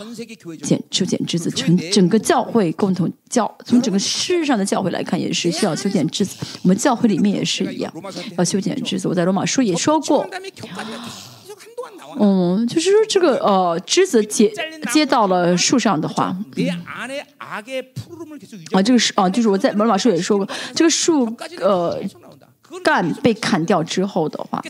[0.63, 1.49] 剪修剪枝子。
[1.51, 7.91] 成整个教会共同教从整个世上的教会来看也是需要修剪枝子我们教会里面也是一样
[8.37, 9.07] 要修剪枝子。
[9.07, 10.27] 我在罗马书也说过
[12.19, 14.51] 嗯，就是说这个呃，枝子接
[14.91, 16.35] 接到了树上的话，
[18.71, 21.25] 啊，这个是啊，就是我在罗马书也说过，这个树
[21.59, 21.99] 呃
[22.83, 24.61] 干被砍掉之后的话，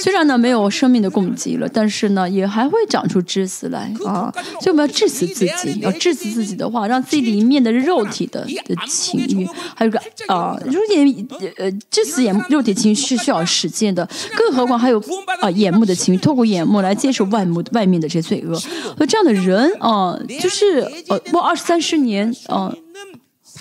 [0.00, 4.32] 虽然呢没有生命的供给了，但是呢也还会长出枝子来啊。
[4.60, 15.02] 所以我们要致死自己，要致死自己的话，让自己里面的肉体的的情欲，还有个啊，如果眼呃致死眼肉体情绪是需要实践的，更何况还有
[15.40, 18.56] 啊眼目的情绪，透过眼目来接受外目外面的这些罪恶。
[18.98, 22.72] 而这样的人啊，就是呃过二十三十年啊。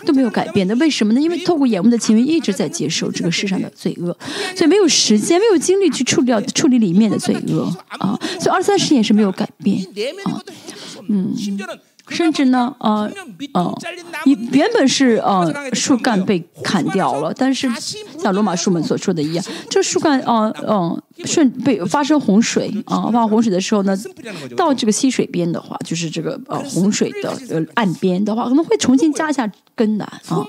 [0.05, 1.21] 都没有改变的，为什么呢？
[1.21, 4.17] 因为透过眼目的情欲一直在接受这个世上的罪恶，
[4.55, 9.85] 所以没有时间、没有精力去处理、处理里面的罪恶啊，所以二三十年是没有改变
[10.25, 10.41] 啊，
[11.09, 11.35] 嗯，
[12.07, 13.09] 甚至呢，啊，
[13.53, 13.73] 啊，
[14.25, 17.69] 你原本是啊，树干被砍掉了，但是
[18.17, 21.01] 像罗马书们所说的一样，这树干，啊，嗯。
[21.25, 23.97] 顺被发生洪水啊，发生洪水的时候呢，
[24.55, 30.45] 到这个溪水边的话，就是这个呃洪水的呃岸边的话，可能会重新扎下根来啊，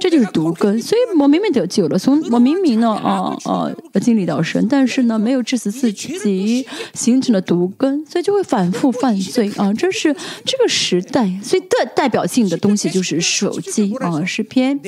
[0.00, 0.80] 这就是毒根。
[0.80, 3.68] 所以我明明得救了，从我明明呢啊啊
[4.00, 9.72] 经历到神，但是呢没有致死自己，形成了毒根，所以就会反复犯罪啊。
[9.74, 14.78] 这是这个时代，所以代代表性的东西就是手机啊，诗篇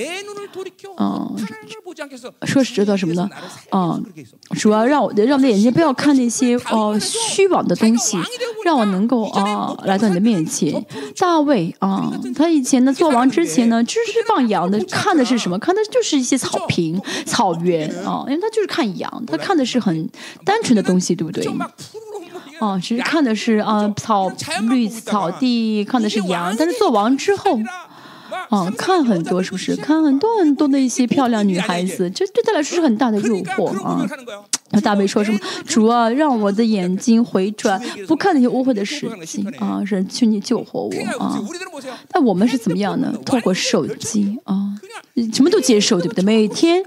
[0.96, 1.28] 啊，
[2.44, 3.28] 说是知道什么呢？
[3.70, 4.00] 啊，
[4.52, 4.99] 主要让。
[5.00, 8.18] 我的让我的眼睛不要看那些哦虚妄的东西
[8.64, 10.84] 让我能够哦来到你的面前。
[11.18, 15.58] 大卫啊他以前呢做王之前呢只是放羊的看的是什么？
[15.58, 20.08] 看的就是一些草坪草原啊因为他就是看羊他看的是很
[20.44, 21.44] 单纯的东西对不对
[22.60, 24.30] 啊其实看的是啊草
[24.68, 27.58] 绿草地看的是羊但是做完之后
[28.50, 34.06] 啊看很多是不是看很多很多的一些漂亮女孩子这对他来说是很大的诱惑啊
[34.82, 35.38] 大卫说什么？
[35.66, 39.82] 主啊，让我的眼睛回转，不看那些污秽的事情啊！
[39.86, 41.40] 人，请你救活我啊！
[42.08, 43.12] 但我们是怎么样呢？
[43.24, 44.74] 透过手机啊，
[45.32, 46.22] 什么都接受，对不对？
[46.22, 46.84] 每天。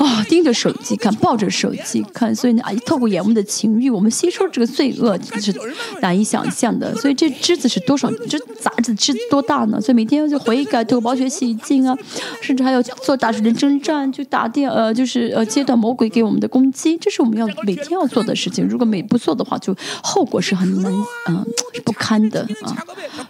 [0.00, 5.54] 啊，盯着手机看，抱着手机看，所以呢，透过眼目的情欲，我们吸收这个罪恶是
[6.00, 6.96] 难以想象的。
[6.96, 8.10] 所以这知子是多少？
[8.26, 9.78] 这杂志知多大呢？
[9.78, 11.94] 所以每天要去悔改，透过保血洗净啊，
[12.40, 16.96] 甚至还要做大水的征战，去打电呃，就是呃，切断魔鬼给我们的攻击。
[16.96, 18.66] 这是我们要每天要做的事情。
[18.66, 20.90] 如果每不做的话，就后果是很难
[21.28, 21.44] 嗯、
[21.84, 22.74] 不堪的啊。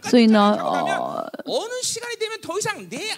[0.04, 1.32] 所以呢，呃，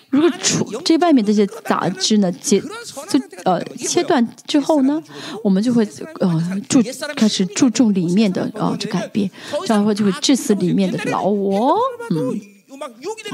[0.09, 3.21] 如果除这外面这些杂质呢，结就。
[3.45, 5.03] 呃，切断之后呢，
[5.43, 5.87] 我们就会
[6.21, 6.81] 呃注
[7.17, 9.31] 开始注重里面的呃这改变，
[9.67, 11.77] 这样的话就会致死里面的老我。
[12.11, 12.41] 嗯，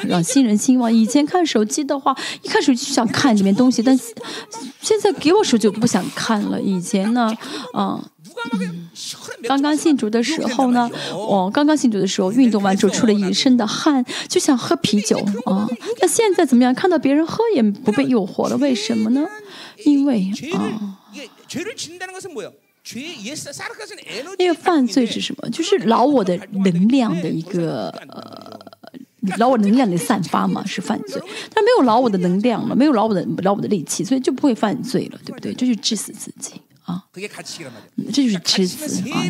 [0.08, 0.92] 让新人兴旺。
[0.92, 4.14] 以前看手机的话，一看手机就想看里面东西，但是
[4.80, 6.60] 现在给我手机，我不想看了。
[6.60, 7.32] 以前呢，
[7.74, 8.02] 嗯。
[9.46, 15.68] 刚刚信主的时候呢我刚刚信主的时候运动完之后出了一身的汗就想喝啤酒啊。
[16.00, 16.74] 那现在怎么样？
[16.74, 19.26] 看到别人喝也不被诱惑了为什么呢？
[19.84, 20.98] 因为啊。
[24.38, 28.58] 因为犯罪是什么就是劳我的能量的一个呃
[29.36, 31.20] 劳我能量的散发嘛是犯罪
[31.52, 37.04] 但没有劳我的能量了没有劳我的劳我的力气所以就不会犯罪了对不对这就致死自己啊。
[38.12, 39.22] 这就是枝子啊。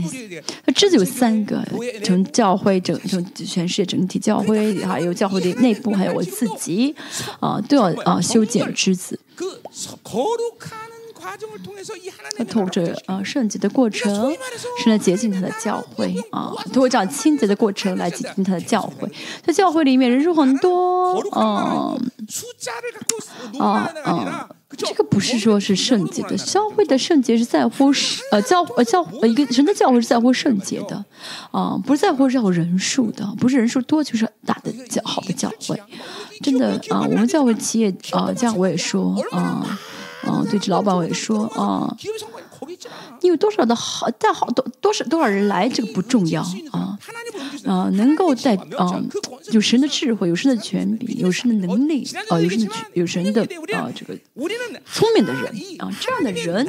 [0.64, 1.66] 那枝子有三个，
[2.04, 6.94] 从教会整，从全世界整体教会，还有教会的内部，还有我自己，
[7.40, 9.18] 啊，都要啊修剪枝子。
[12.36, 14.32] 他透着啊圣洁的过程，
[14.82, 19.11] 是来洁净他的教会啊，通过这样清洁的过程来洁净他的教会。
[19.42, 21.56] 在教会里面人数很多，嗯、
[23.61, 23.92] 啊。
[24.04, 27.90] 啊这个不是说是圣洁的，教会的圣洁是在乎
[28.30, 31.04] 呃教呃教呃一个人的教会是在乎圣洁的
[31.50, 35.80] 啊，不是在乎要人数的，不是人数多就是大的教好的教会，
[36.42, 39.66] 真的啊，我们教会企业啊，这样我也说啊
[40.24, 41.96] 啊，对老板我也说啊。
[43.22, 46.42] 你有多少的好再好多多少多少人来这个不重要
[46.72, 46.98] 啊。
[47.66, 49.02] 啊能够在啊
[49.52, 53.42] 有神的智慧有神的权柄有神的能力啊有神的有神的
[53.76, 54.16] 啊这个
[54.92, 55.46] 聪明的人
[55.78, 56.66] 啊这样的人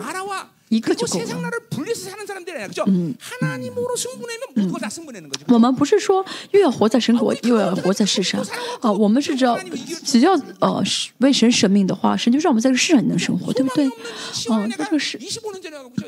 [0.70, 1.26] 一个就够了。
[2.88, 3.16] 嗯。
[4.56, 4.72] 嗯
[5.48, 8.42] 我们不是说又要活在神国又要活在世上。
[8.82, 9.58] 啊我们是只要
[10.04, 10.84] 只要呃
[11.20, 13.88] 为神生命的话神就让我们在这世上也能生活对不对？
[14.50, 15.18] 啊这个是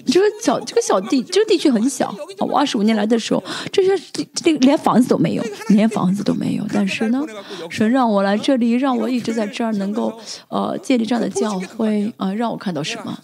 [0.05, 2.13] 这个小这个小地这个地区很小。
[2.39, 6.65] 我二十五年来的时候这些这这个连房子都没有连房子都没有。
[6.73, 7.25] 但是呢
[7.69, 12.11] 神让我来这里让我一直在这儿能够呃建立这样的教会。
[12.17, 13.17] 啊让我看到什么？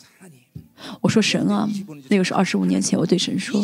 [1.01, 1.67] 我说神啊，
[2.09, 3.63] 那个是二十五年前，我对神说，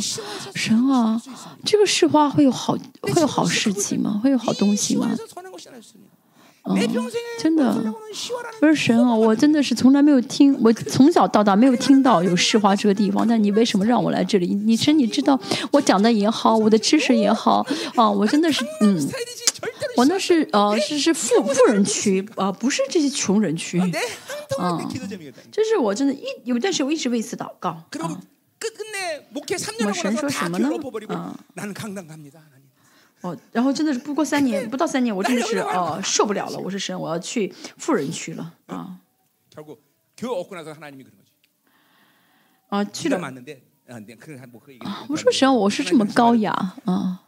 [0.55, 1.21] 神啊，
[1.63, 4.19] 这个世花会有好会有好事情吗？
[4.23, 5.09] 会有好东西吗？
[6.65, 6.77] 嗯，
[7.37, 7.93] 真的，
[8.61, 9.13] 不是神啊！
[9.13, 13.27] 我真的是从来没有听，我从小到大没有听到有世华这个地方。
[13.27, 14.55] 但你为什么让我来这里？
[14.55, 15.37] 你神，你知道
[15.71, 18.97] 我讲的也好，我的知识也好，啊，我真的是，嗯，
[19.97, 23.79] 我那是呃是是富 富人区啊不是这些穷人区。
[24.59, 24.77] 啊
[25.51, 27.83] 这是我真的一有一段时间我一直为此祷告。
[29.87, 30.69] 我神说什么呢？
[31.15, 31.35] 嗯。
[33.21, 38.97] 哦然后真的是不过三年 不到三年我真的是哦受不了了我是神我要去富人区了啊
[42.69, 43.17] 啊去了。
[44.79, 46.51] 啊我说神我是这么高雅
[46.85, 47.23] 啊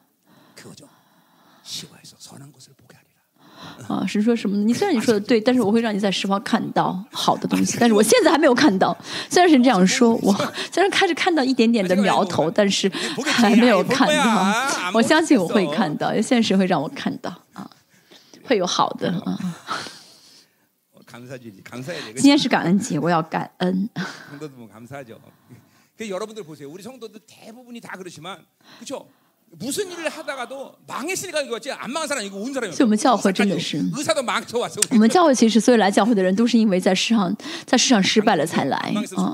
[3.88, 4.64] 啊，是说什么呢？
[4.64, 7.78] 你虽然你说的 对，但是我会让你在十方看到好的东西。
[7.82, 8.96] 但是我现在还没有看到，
[9.30, 10.34] 虽然是这样 说我，
[10.72, 12.90] 虽然开始看到一点点的苗头，但是
[13.26, 14.92] 还没有看到。
[14.94, 17.70] 我相信我会看到，现实会让我看到啊，
[18.44, 19.10] 会有好的。
[19.26, 19.38] 啊，
[22.16, 23.90] 今天是感恩节，我要感恩。
[29.60, 32.76] 무슨일을하다가도망했을거같지안망한사람이고운사람이 요.
[32.76, 33.78] 所以我们教会真的是。
[34.92, 37.34] 我们教会其实所有来教会的人都是因为在世上
[37.66, 38.78] 在世上失败了才来
[39.16, 39.34] 啊。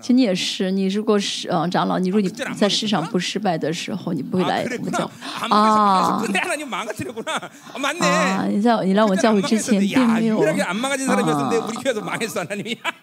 [0.00, 5.12] 其实你也是，你如果是嗯长老，你说你在世上不失败的时候，你不会来我们教会
[5.48, 5.56] 啊。
[5.56, 6.22] 啊。
[6.26, 6.44] 你来
[8.84, 10.46] 你来我们教会之前并没有啊。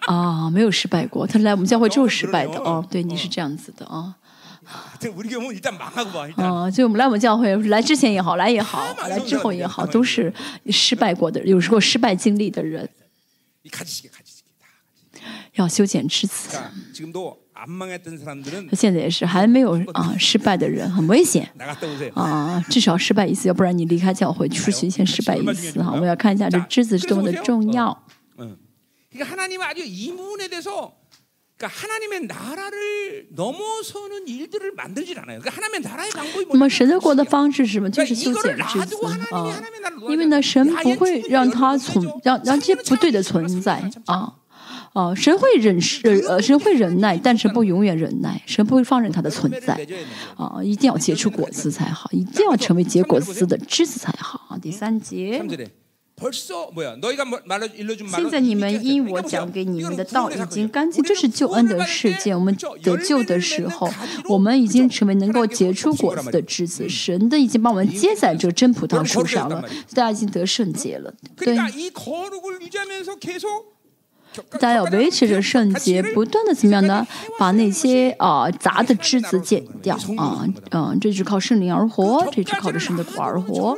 [0.06, 1.26] 啊，没有失败过。
[1.26, 2.82] 他来我们教会之后失败的哦。
[2.90, 4.14] 对，你是这样子的啊。
[6.36, 10.32] 嗯就我们来我们教会来之前也好来也好来之后也好都是
[10.70, 12.88] 失败过的有时候失败经历的人。
[15.54, 16.56] 要修剪枝子
[18.68, 21.48] 他现在也是还没有啊 失败的人很危险。
[22.14, 25.82] 啊至少失败一次要不然你离开教会出去先失败一次。
[25.82, 28.04] 哈我们要看一下这枝子是多么的重要。
[28.38, 28.56] 嗯。
[29.10, 30.92] 你看他你妈就一幕呢再说
[36.50, 37.88] 那么神的过的方式是什么？
[37.90, 38.96] 就是修剪枝子
[39.30, 39.62] 啊。
[40.08, 43.82] 因为呢神不会让它存让让这些不对的存在。
[44.06, 44.34] 啊
[44.94, 48.42] 哦神会忍受呃神会忍耐但是不永远忍耐。
[48.46, 49.74] 神不会放任它的存在。
[50.36, 54.40] 啊一定要结出果子才好一定要成为结果子的枝子才好。
[54.50, 55.42] 啊第三节。
[56.30, 62.38] 现在你们因我讲给你们的道已经干净，这是救恩的事件。
[62.38, 63.90] 我们得救的时候，
[64.28, 66.88] 我们已经成为能够结出果子的之子。
[66.88, 69.62] 神都已经把我们接在这真葡萄树上了，
[69.94, 71.12] 大家已经得圣洁了。
[71.36, 71.56] 对。
[74.52, 77.06] 大家要维持着圣洁，不断的怎么样呢？
[77.38, 83.76] 把那些啊杂的枝子剪掉啊，嗯，这是靠圣灵而活，这是靠着圣的果而活。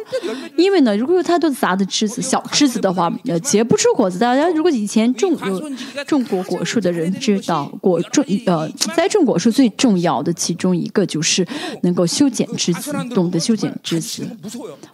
[0.56, 4.18] 因为呢，如果有太多的杂的枝子，小枝子的话，呃，结不出果子。
[4.18, 5.70] 大家如果以前种有
[6.06, 11.46] 种过果树的人知道，果种呃栽种果树最重要的其中一个就是
[11.82, 14.26] 能够修剪枝子，懂得修剪枝子。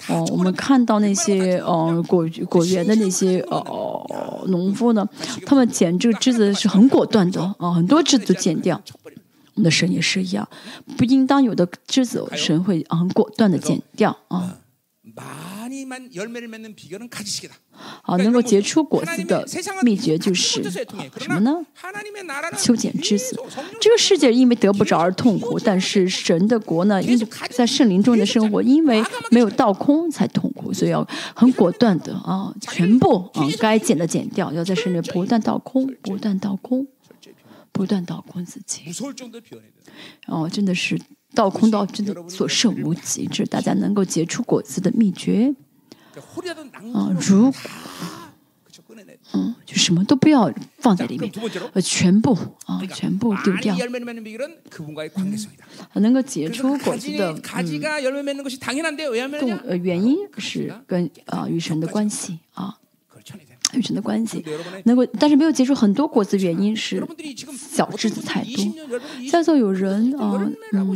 [0.08, 5.06] 哦，我们看到那些呃果果园的那些呃农夫呢？
[5.50, 8.80] 他们剪这个枝子是很果断的啊、很多枝子都剪掉。
[9.02, 9.10] 我
[9.56, 10.48] 们的神也是一样，
[10.96, 14.58] 不应当有的枝子，神会啊很果断的剪掉啊。
[15.20, 17.54] 많이만열매를맺는비결은가지식이 다。
[18.18, 19.46] 能够结出果子的
[19.82, 20.62] 秘诀就是
[21.20, 21.64] 什么呢？
[22.56, 23.38] 修剪枝子。
[23.80, 27.02] 这个世界因为得不着而痛苦，但是神的国呢？
[27.02, 27.18] 因
[27.50, 36.86] 在圣灵中的生活，因为没有倒空才痛苦，所以要很果断的啊，全部啊该剪的剪掉，要在圣灵不断倒空，不断倒空，
[37.72, 38.82] 不断倒空自己。
[40.26, 41.00] 哦，真的是。
[41.34, 45.54] 到空到真的所剩无几，是大家能够结出果子的秘诀。
[46.92, 47.60] 啊，如果，
[49.32, 51.30] 嗯，就什么都不要放在里面，
[51.72, 53.76] 呃，全部啊，全部丢掉。
[55.94, 57.40] 能够结出果子的，嗯，
[59.38, 62.76] 动呃原因是跟啊与神的关系啊。
[63.74, 64.44] 与神的关系，
[64.84, 67.06] 能够，但是没有结出很多果子，原因是
[67.56, 68.64] 小枝子太多。
[69.30, 70.88] 在座有人啊，嗯，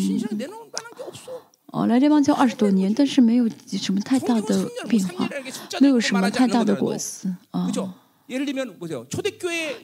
[1.66, 5.29] 哦，来这帮教二十多年，但是没有什么太大的变化，
[5.81, 7.70] 没有什么太大的果子啊。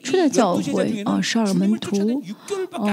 [0.03, 2.21] 初代教会啊，十二门徒，
[2.71, 2.89] 哦，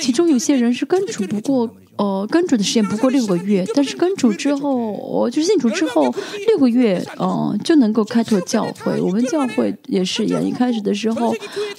[0.00, 1.70] 其中有些人是跟主不过。
[1.98, 6.14] 哦跟主的时间不过六个月但是跟主之后就是信主之后
[6.46, 9.00] 六个月哦就能够开拓教会。
[9.00, 11.34] 我们教会也是一样一开始的时候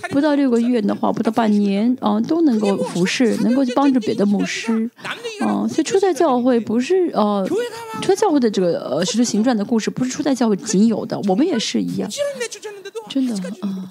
[0.09, 4.89] 不到六个月的话不到半年啊都能够服侍能够去帮助别的牧师。
[5.41, 7.47] 哦所以初代教会不是呃
[8.01, 12.09] 初代教会的这个呃十字形状的故事不是初代教会仅有的我们也是一样。
[13.09, 13.89] 真的啊。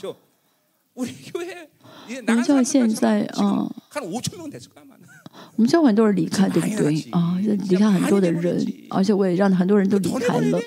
[0.97, 3.69] 我们教现在啊
[5.57, 7.11] 我们就很多人离开对不对？
[7.11, 10.61] 啊离开很多的人而且我也让很多人都离开了。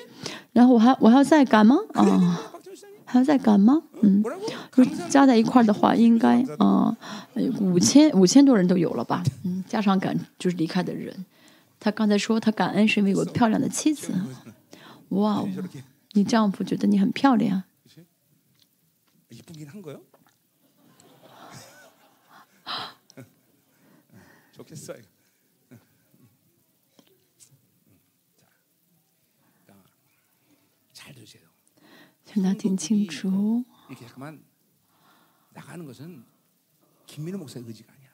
[0.52, 1.76] 然后我还我还要再赶吗？
[1.94, 2.40] 啊。
[3.04, 3.82] 还要再赶吗？
[4.02, 4.22] 嗯。
[4.72, 6.96] 就加在一块儿的话应该啊
[7.60, 9.22] 五千五千多人都有了吧？
[9.44, 11.24] 嗯加上赶就是离开的人。
[11.78, 14.12] 他刚才说他感恩是因为有个漂亮的妻子。
[15.10, 15.44] 哇
[16.12, 17.62] 你丈夫觉得你很漂亮。
[24.69, 24.93] 좋겠어.
[24.93, 25.07] 이거.
[25.69, 25.77] 자,
[29.65, 29.89] 그러니까
[30.93, 31.43] 잘 들으세요.
[32.25, 33.63] 请大家听清楚。
[33.89, 34.43] 이렇게 잠깐만
[35.53, 36.25] 나가는 것은
[37.05, 38.09] 김민호 목사의 의지가 아니야.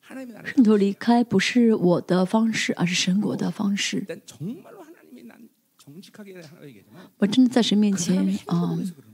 [0.00, 0.48] 하나님의 나라.
[0.50, 3.98] 圣徒离开不是我的方式，而是神国的方式。
[3.98, 5.48] 일단 정말로 하나님이 난
[5.78, 9.11] 정직하게 하나 얘기하지만 我真的在神面前 하나님의 啊、 행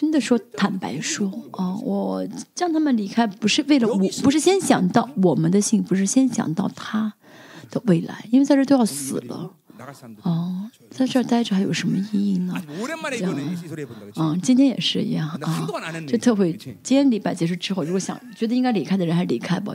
[0.00, 7.12] 真的说坦白说哦我叫他们离开不是为了我不是先想到我们的幸福是先想到他
[7.70, 9.52] 的未来因为在这都要死了。
[10.22, 12.54] 哦在这儿待着还有什么意义呢？
[14.16, 15.38] 嗯今天也是一样啊
[16.06, 19.74] 就特会今天礼拜结束之后如果想觉得应该离开的人还是离开吧。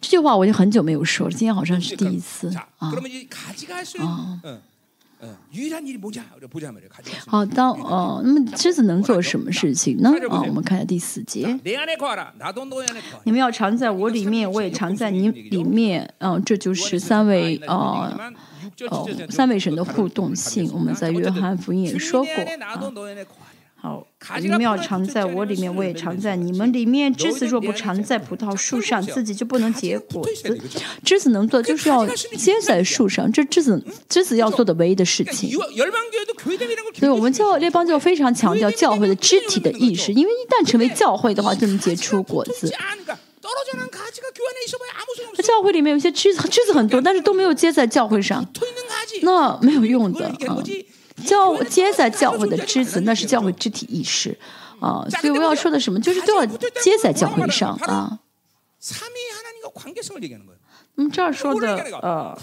[0.00, 2.48] 这句话我已经很久没有说了今天好像是第一次
[2.78, 2.90] 啊。
[3.98, 4.62] 啊
[5.22, 10.10] 嗯，유일일이우리자이好，到哦，那么狮子能做什么事情呢？
[10.28, 11.58] 啊，我们看下第四节。
[13.24, 16.12] 你们要常在我里面，我也常在你里面。
[16.18, 18.30] 嗯，这就是三位啊。
[18.90, 23.45] 哦，三位神的互动性，我们在约翰福音也说过啊。
[23.86, 24.04] 哦，
[24.40, 27.14] 你们要常在我里面，我也常在你们里面。
[27.14, 30.60] 枝子若不常在葡萄树上，自己就不能结果子。
[31.04, 32.04] 枝子能做就是要
[32.36, 35.52] 接在树上，这枝子枝子要做的唯一的事情。
[35.52, 42.68] 所以我们教列邦就非常强调教会的肢体的意识，因为一旦成为教会的话，就能结出果子。
[45.44, 48.44] 教会里面有些枝子，枝子很多，但是都没有接在教会上，
[49.22, 50.32] 那没有用的。
[51.24, 54.36] 教接在教会的枝子，那是教会肢体意识
[54.80, 55.06] 啊。
[55.20, 58.18] 所以我要说的什么，就是都要接在教会上啊。
[60.98, 62.34] 那么这儿说的呃，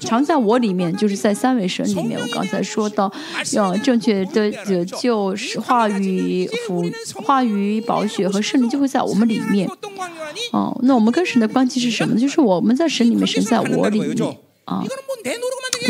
[0.00, 2.20] 常在我里面，就是在三位神里面。
[2.20, 3.10] 我刚才说到，
[3.52, 6.84] 要正确的解救是话语、福、
[7.24, 9.66] 话语、宝血和圣灵就会在我们里面。
[10.52, 12.20] 哦、那我们跟神的关系是什么呢？
[12.20, 14.38] 就是我们在神里面，神在我里面。
[14.72, 14.84] 啊，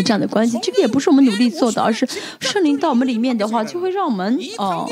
[0.05, 2.09] 这样的关系，这个也不是我们努力做的，而是
[2.41, 4.87] 圣灵到我们里面的话，就会让我们啊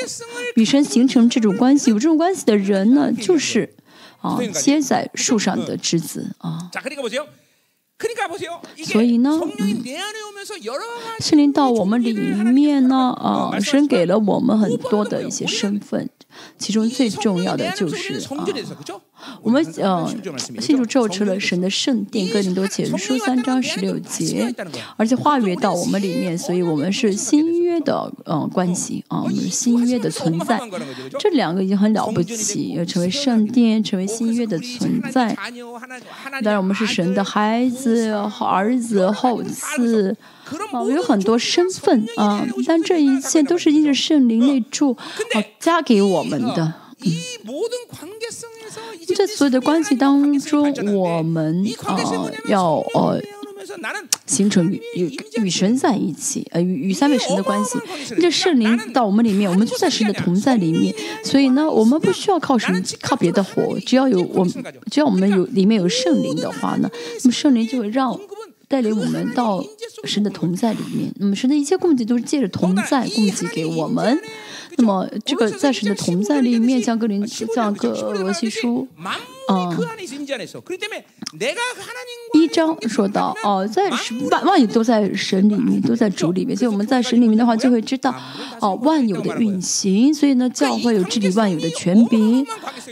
[0.56, 1.90] 与神形成这种关系。
[1.90, 3.74] 有这种关系的人呢，就是
[4.20, 6.70] 啊接在树上的枝子啊。
[8.84, 9.84] 所以呢，嗯，
[11.20, 16.09] 圣灵到我们里面呢啊，神给了我们很多的一些身份。
[16.58, 20.08] 其中最重要的就是啊，我们呃，
[20.60, 24.54] 新之后成了神的圣殿，哥林多前书三章十六节，
[24.96, 30.60] 而且跨越到我们里面，所以我们是新约的嗯关系啊，我们新约的存在，
[31.18, 35.36] 这两个已经很了不起，要成为圣殿，成为新约的存在。
[36.42, 38.10] 当然，我们是神的孩子、
[38.40, 40.14] 儿子、后嗣。
[40.72, 44.96] 我有很多身份啊，但这一切都是因着圣灵内住
[45.34, 46.74] 啊加给我们的。
[49.16, 51.98] 在所有的关系当中，我们啊
[52.46, 53.20] 要呃
[54.26, 57.78] 形成与与神在一起，呃与与三位神的关系。
[58.16, 60.94] 因着圣灵到我们里面，我们就在神的同在里面。
[61.24, 66.90] 所以呢，我们不需要靠神靠别的活，只要有我们，只要我们有里面有圣灵的话呢，
[67.22, 68.18] 那么圣灵就会让。
[68.70, 69.60] 带领我们到
[70.04, 71.12] 神的同在里面。
[71.16, 74.16] 那么神的一切供给都是借着同在供给给我们。
[74.76, 78.86] 那么这个在神的同在里，面向各林，向各罗西书，
[79.46, 79.76] 啊，
[82.32, 86.56] 一章说到，哦，在神万万有都在神里面，都在主里面。
[86.56, 88.14] 所以我们在神里面的话，就会知道，
[88.60, 90.14] 哦，万有的运行。
[90.14, 92.46] 所以呢，教会有治理万有的权柄。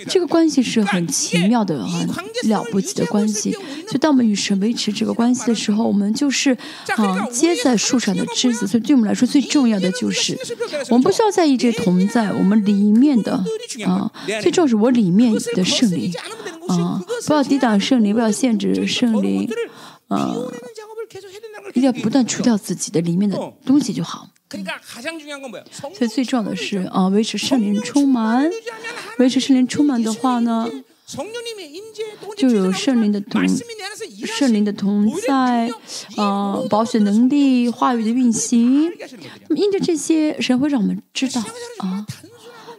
[0.09, 2.09] 这个关系是很奇妙的，很
[2.49, 3.53] 了不起的关系。
[3.53, 6.57] 所以当我们与神维持这个关系的时候，我们就是
[6.97, 8.67] 啊，接在树上的枝子。
[8.67, 10.37] 所以对我们来说，最重要的就是，
[10.91, 11.68] 我们不需要在意这。
[11.73, 13.33] 同在我们里面的
[13.87, 14.11] 啊，
[14.43, 16.13] 最重要是我里面的圣灵。
[16.69, 19.49] 啊，不要抵挡圣灵，不要限制圣灵，
[20.09, 20.37] 啊，
[21.71, 24.29] 一定要不断除掉自己的里面的东西就好。
[25.95, 28.51] 所以最重要的是啊，维持圣灵充满，
[29.19, 30.69] 维持圣灵充满的话呢，
[32.37, 33.43] 就有圣灵的同
[34.27, 35.71] 圣灵的同在，
[36.17, 38.91] 啊，保险能力、话语的运行。
[39.49, 41.43] 那么，因着这些，神会让我们知道
[41.79, 42.07] 啊。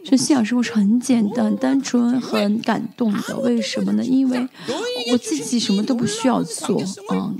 [0.04, 3.38] 这信仰生活是很简单、单纯、很感动的。
[3.40, 4.04] 为什么呢？
[4.04, 4.48] 因为
[5.12, 7.34] 我自己什么都不需要做啊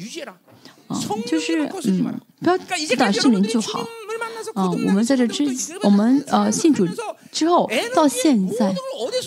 [0.89, 3.81] 啊，就是嗯，不要抵挡圣灵就好
[4.55, 4.71] 啊。
[4.71, 5.45] 我们在这之，
[5.83, 6.87] 我们呃信主
[7.31, 8.75] 之后到现在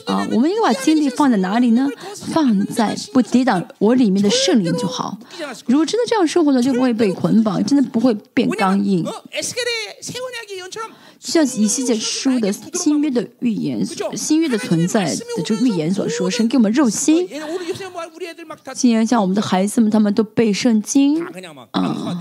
[0.05, 1.87] 啊，我们应该把精力放在哪里呢？
[2.33, 5.17] 放在不抵挡我里面的圣灵就好。
[5.67, 9.05] 如果真的这样生活呢，就不会被捆绑，真的不会变刚硬。
[11.19, 13.85] 就像以西结书的新约的预言，
[14.17, 17.25] 新约的存在的这个预言所说，神给我们肉心。
[18.73, 21.23] 今年像我们的孩子们，他们都背圣经
[21.71, 22.17] 啊。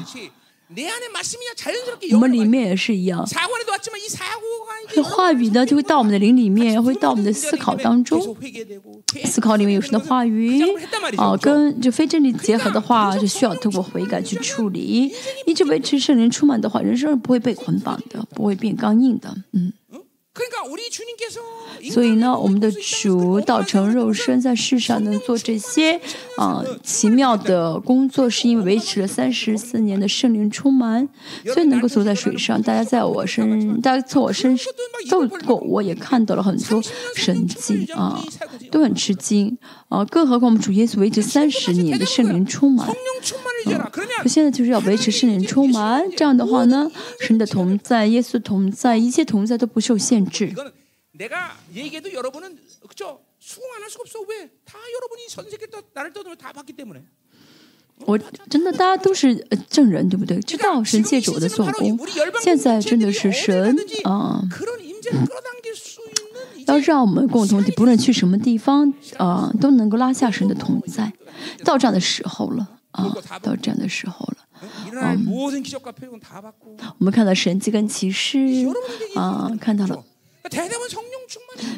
[2.13, 3.27] 我们里面也是一样，
[4.95, 8.21] 这话语呢就会到我们的灵里面，会到我们的思考当中。
[9.25, 10.61] 思考里面有神的话语
[11.17, 15.13] 啊，跟就非真理结合的话，就需要通过悔改去处理。
[15.47, 19.35] 一直维持圣灵充满的话，人生是不会被捆绑的，不会变刚硬的。
[19.53, 19.73] 嗯。
[21.93, 26.01] 所以呢，我们的主道成肉身在世上能做这些
[26.39, 31.07] 啊奇妙的工作，是因为维持了三十四年的圣灵充满，
[31.53, 32.61] 所以能够走在水上。
[32.63, 34.73] 大家在我身，大家从我身上
[35.11, 36.81] 走过，我也看到了很多
[37.15, 38.25] 神迹啊，
[38.71, 39.59] 都很吃惊
[39.89, 40.03] 啊。
[40.07, 42.89] 更何况我们主耶稣维持三十年的圣灵充满，
[43.67, 46.03] 嗯，现在就是要维持圣灵充满。
[46.17, 46.91] 这样的话呢，
[47.21, 50.25] 神的同在，耶稣同在，一切同在都不受限。
[50.27, 50.55] 制。
[58.05, 60.41] 我真的，大家都是证人，对不对？
[60.41, 61.97] 知道神借着我的做工，
[62.43, 64.43] 现在真的是神啊，
[66.67, 71.13] 要让我们共同体，不论去什么地方啊，都能够拉下神的同在。
[71.65, 73.13] 到这样的时候了啊，
[73.43, 74.37] 到这样的时候了。
[74.93, 75.27] 嗯，
[76.99, 78.39] 我们看到神迹跟启示
[79.17, 80.05] 啊，看到了。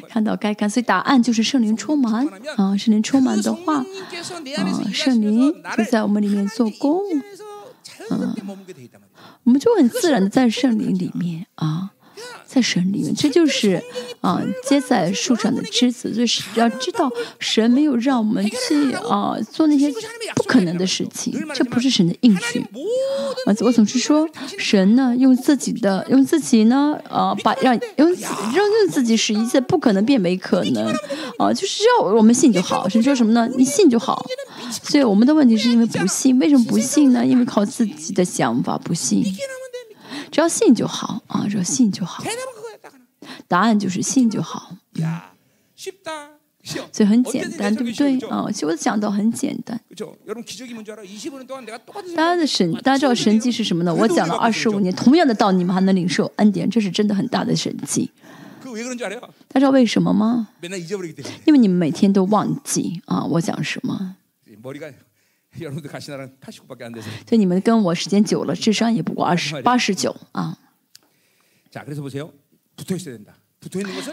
[0.09, 2.75] 看到该干，所以答案就是圣灵充满啊！
[2.75, 3.85] 圣灵充满的话，啊，
[4.91, 6.99] 圣灵就在我们里面做工，
[8.09, 8.35] 嗯，
[9.43, 11.91] 我们就很自然的在圣灵里面啊。
[12.45, 13.81] 在神里面，这就是
[14.21, 16.11] 啊结在树上的枝子。
[16.11, 19.91] 就是要知道，神没有让我们去啊做那些
[20.35, 22.59] 不可能的事情，这不是神的应许。
[23.45, 30.87] 啊，我总是说，神呢用自己的用自己呢啊把让用让用自己使一切不可能变为可能
[31.37, 32.87] 啊，就是要我们信就好。
[32.87, 33.49] 神说什么呢？
[33.57, 34.25] 你信就好。
[34.83, 37.25] 所以我们的问题是因为不信，为什么不信呢？
[37.25, 39.23] 因为靠自己的想法不信。
[40.31, 42.23] 只要信就好啊，只要信就好。
[43.47, 44.75] 答案就是信就好。
[46.91, 48.47] 所以很简单，对不对啊？
[48.51, 49.79] 其实我讲到很简单。
[52.15, 53.93] 大家的神，大家知道神迹是什么呢？
[53.93, 58.09] 我讲了二十五年，同样的道，你们还能领受恩典，这是真的很大的神迹。
[58.97, 60.47] 大家知道为什么吗？
[61.45, 64.15] 因为你们每天都忘记啊，我讲什么。
[65.57, 70.57] 所以你们跟我时间久了，智商也不过二十八十九啊。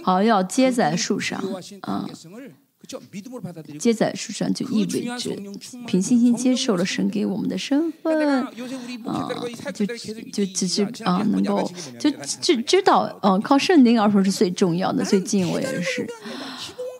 [0.02, 1.42] 好，要接在树上
[1.82, 2.08] 啊。
[3.78, 5.36] 接在树上就意味着
[5.86, 8.52] 凭信心接受了神给我们的身份啊，
[9.72, 11.62] 就就只是啊，能够
[12.00, 15.04] 就知知道，嗯，靠圣灵而说是最重要的。
[15.04, 16.04] 最近我也是。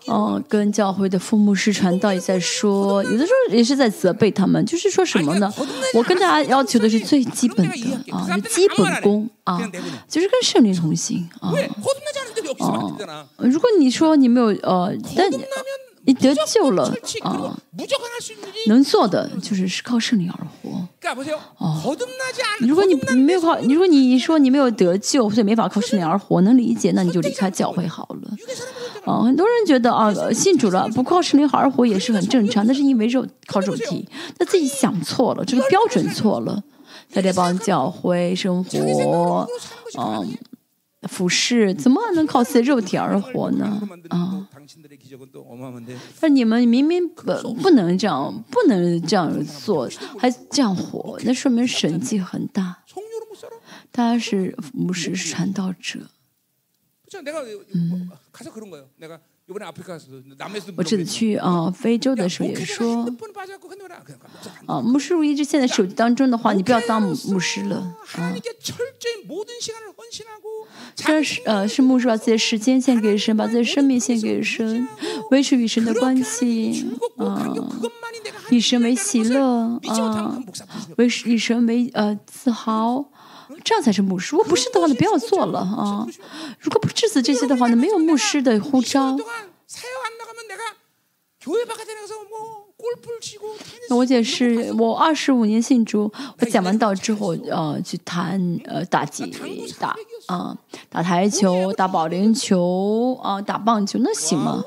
[0.07, 5.53] 哦，跟教会的父母师传道也在说，有的时候也是在责备他们，就是说什么呢？
[5.95, 7.73] 我跟大家要求的是最基本的
[8.13, 9.61] 啊，基本功啊，
[10.09, 11.51] 就是跟圣灵同行啊。
[11.51, 12.97] 哦，
[13.39, 15.31] 如果你说你没有呃，但
[16.05, 16.93] 你得救了
[17.23, 17.57] 啊。
[18.67, 20.87] 能做的就是是靠圣灵而活。
[21.59, 21.81] 哦。
[22.61, 28.37] 如果你你没有靠你如果你说你没有得救所以没法靠圣灵而活能理解那你就离开教会好了。
[29.05, 34.09] 哦很多人觉得啊信主了不靠圣灵而活也是很正常那是因为肉靠肉体
[34.39, 36.62] 那自己想错了这个标准错了
[37.12, 39.49] 大家帮教会生活
[39.99, 40.29] 嗯
[41.09, 43.81] 俯视，怎么能靠自己的肉体而活呢？
[44.09, 44.49] 啊，
[46.20, 49.89] 那你们明明本不能这样，不能这样做，
[50.19, 52.79] 还这样活，那说明神迹很大。
[53.91, 56.01] 他是牧师，是传道者。
[60.77, 63.05] 我这次去啊非洲的时候也说
[64.66, 67.95] 啊，牧师如果一直现在手机当中的话，你不要当牧师了。
[70.97, 74.86] 虽然是呃是牧师把自己的时间献给神把自己的生命献给神
[75.31, 76.86] 维持与神的关系
[77.16, 77.53] 啊
[78.51, 80.39] 以神为喜乐啊
[80.97, 83.05] 为以神为呃自豪
[83.65, 84.35] 这样才是牧师。
[84.35, 86.07] 如果不是的话呢不要做了啊。
[86.59, 89.16] 如果不制止这些的话呢没有牧师的呼召。
[93.89, 99.25] 那我姐是我二十五年信主，我讲完道之后，呃，去弹，呃，打几
[99.79, 99.95] 打，
[100.27, 100.57] 啊，
[100.89, 104.65] 打台球，打保龄球，啊，打棒球，那行吗？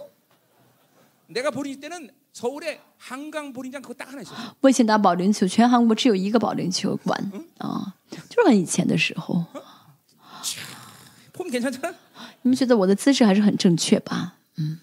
[4.62, 7.96] 我以前打保龄球，全韩国只有一个保龄球馆，啊，
[8.30, 9.44] 就是很以前的时候。
[12.44, 14.36] 你们觉得我的姿势还是很正确吧？
[14.58, 14.80] 嗯。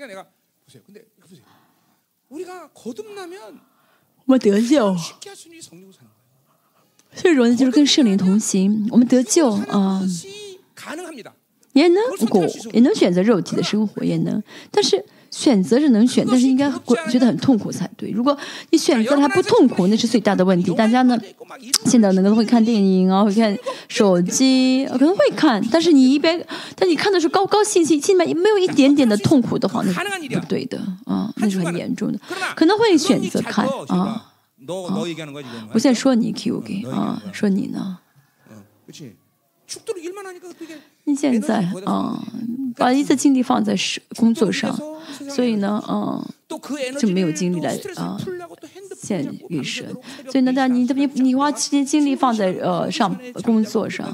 [0.00, 0.30] 그러니까 내가
[0.64, 0.82] 보세요.
[0.84, 1.44] 근데 이거 보세요.
[2.28, 3.60] 우리가 거듭나면
[4.26, 6.16] 我们得救， 쉽게 할 수 있는 게 성령 사는 거예요.
[7.14, 8.88] 最容易就是跟圣灵同行。
[8.90, 11.32] 我们得救 사는 啊， 것이 가능합니다.
[11.72, 16.69] 也能过，也能选择肉体的生活，也能，但是 选择是能选，但是应该
[17.09, 18.11] 觉得很痛苦才对。
[18.11, 18.37] 如果
[18.69, 20.73] 你选择了还不痛苦，那是最大的问题。
[20.73, 21.17] 大家呢，
[21.85, 26.45] 现在能够会看电影啊，会看手机，可能会看，但是你一边，
[26.75, 29.99] 但你看的是高高兴兴，心里面没有一点点的痛苦的话，那是
[30.37, 32.19] 不对的啊，那是很严重的。
[32.55, 34.31] 可能会选择看啊,啊，
[35.73, 37.99] 我现在说你 Q K 啊，说你呢？
[38.49, 38.91] 嗯，不
[41.05, 42.21] 你现在啊
[42.75, 43.75] 把一次精力放在
[44.17, 44.77] 工作上
[45.29, 46.23] 所以呢嗯
[46.99, 48.17] 就没有精力来啊
[49.01, 49.85] 见女神
[50.29, 54.05] 所以呢但你你你花时间精力放在呃上工作上。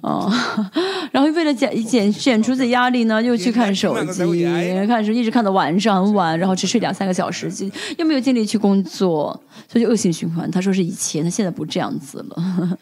[0.00, 0.30] 啊
[1.10, 4.44] 然后为了减减减除这压力呢又去看手机
[4.86, 7.66] 看手机一直看到晚上很晚然后只睡两三个小时就
[7.98, 9.38] 又没有精力去工作
[9.68, 10.48] 所以恶性循环。
[10.50, 12.78] 他说是以前他现在不这样子了。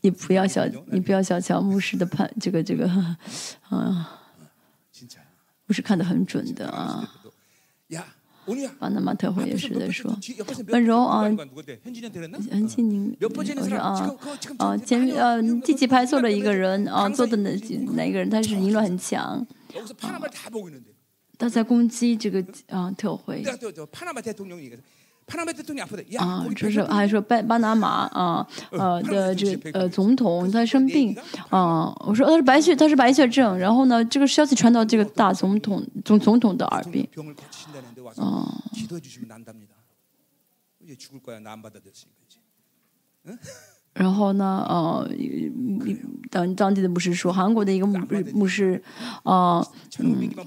[0.00, 2.86] 你不要小，你不要小瞧牧师的判，这个这个，
[3.68, 4.20] 啊，
[5.66, 7.08] 牧师看得很准的啊。
[8.78, 10.14] 巴拿马特会也是在说，
[10.68, 11.22] 温柔啊，
[12.50, 14.14] 很亲，我说啊，
[14.58, 17.56] 啊前呃积极拍错了一个人啊，做的那
[17.94, 19.46] 哪个人，他是凌乱很强，
[21.38, 23.42] 他在攻击这个啊特会。
[26.18, 31.16] 啊，就是还说巴巴拿马啊，呃的这呃总统他生病
[31.50, 37.08] 啊，我说他是白血他是白血症，然后呢这个消息传到这个大总统总总统的耳边
[38.16, 38.46] 啊。
[43.94, 44.66] 然后呢？
[44.68, 45.08] 呃，
[46.30, 47.96] 当当地的牧师说，韩国的一个牧
[48.34, 48.82] 牧师，
[49.22, 49.64] 啊，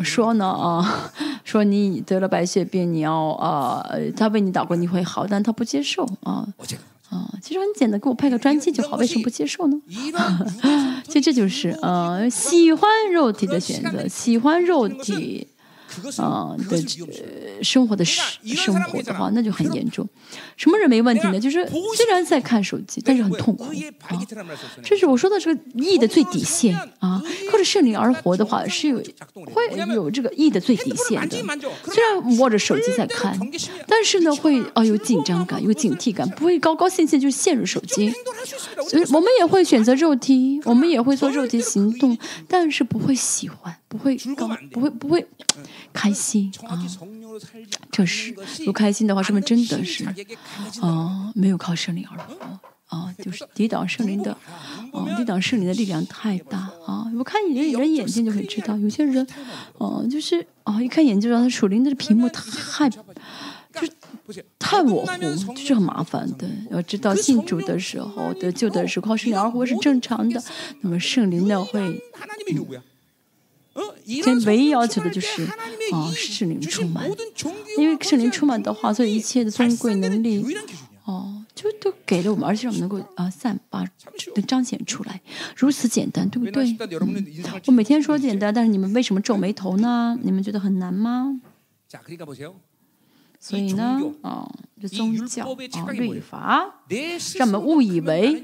[0.04, 1.12] 说呢啊，
[1.46, 3.88] 说你得了白血病，你要啊，
[4.18, 6.46] 他为你祷告你会好，但他不接受啊
[7.10, 9.82] 啊，其实很简单，给我拍个专辑就好，为什么不接受呢？
[11.08, 15.48] 其实这就是呃，喜欢肉体的选择， 喜欢肉体。
[16.18, 20.08] 啊，对，生活的生活的话，那就很严重。
[20.56, 21.40] 什么人没问题呢？
[21.40, 24.20] 就是虽然在看手机，但是很痛苦啊。
[24.84, 27.22] 这是我说的这个义的最底线啊。
[27.52, 28.98] 靠着胜利而活的话，是有
[29.54, 31.38] 会有这个义的最底线的。
[31.86, 33.38] 虽然握着手机在看，
[33.88, 38.12] 但是呢，会啊有紧张感，有警惕感，不会高高兴兴就陷入手机。
[38.90, 42.18] 所以，我们也会选择肉体，我们也会做肉体行动，
[42.48, 43.76] 但是不会喜欢。
[43.88, 45.26] 不会高，不会不会
[45.94, 46.78] 开心啊。
[47.92, 48.36] 这是
[48.66, 50.06] 不开心的话，说明真的是
[50.82, 54.32] 啊，没有靠圣灵而活啊，就是抵挡圣灵的
[54.92, 57.12] 啊，抵挡圣灵的力量太大啊。
[57.18, 59.26] 我看你人人眼睛就可以知道，有些人
[59.78, 62.98] 啊，就是啊，一看眼睛就知道他属灵的屏幕太就
[63.82, 63.92] 是。
[64.60, 66.46] 太模糊，就是很麻烦的。
[66.70, 70.44] 要知道信主的时候得救的时候靠圣灵而活是正常的，
[70.82, 72.04] 那么圣灵呢会。
[74.24, 77.10] 这唯一要求的就是啊，圣灵充满。
[77.78, 80.44] 因为圣灵充满的话，所以一切的尊贵能力
[81.06, 82.46] 哦，就都给了我们。
[82.48, 83.86] 而且我们能够啊，散发
[84.48, 85.22] 彰显出来。
[85.56, 86.76] 如此简单对不对？
[87.68, 90.18] 我每天说简单，但是你们为什么皱眉头呢？
[90.24, 91.40] 你们觉得很难吗？
[93.40, 94.50] 所以呢，啊，
[94.82, 96.82] 这宗教啊，律法
[97.36, 98.44] 让我们误以为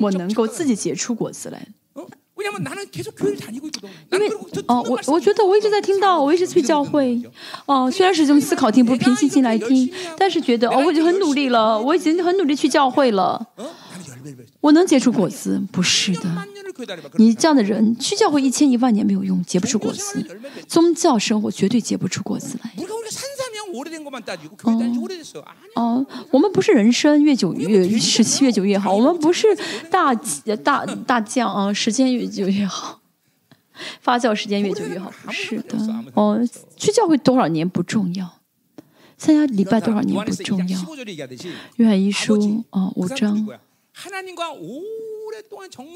[0.00, 1.68] 我能够自己结出果子来。
[4.10, 4.28] 因为
[4.66, 7.20] 哦，我我觉得我一直在听到，我一直去教会。
[7.66, 13.46] 哦，虽然是这思考，听不平心来听，但是觉得哦，我已经很努力了，我已经很努力去教会了。
[14.60, 15.60] 我能结出果子？
[15.70, 16.22] 不是的，
[17.16, 20.24] 你这样的人去教会，一千一万年没有用，结不出果子。
[20.66, 22.70] 宗教生活绝对结不出果子来。
[25.74, 29.46] 哦哦我们不是人生越久越时期越久越好我们不是
[29.90, 30.14] 大
[30.62, 33.00] 大大将啊时间越久越好。
[34.00, 35.76] 发酵时间越久越好是的。
[36.14, 36.40] 哦
[36.76, 38.40] 去教会多少年不重要
[39.16, 40.78] 参加礼拜多少年不重要。
[41.76, 43.46] 约翰一书啊五章。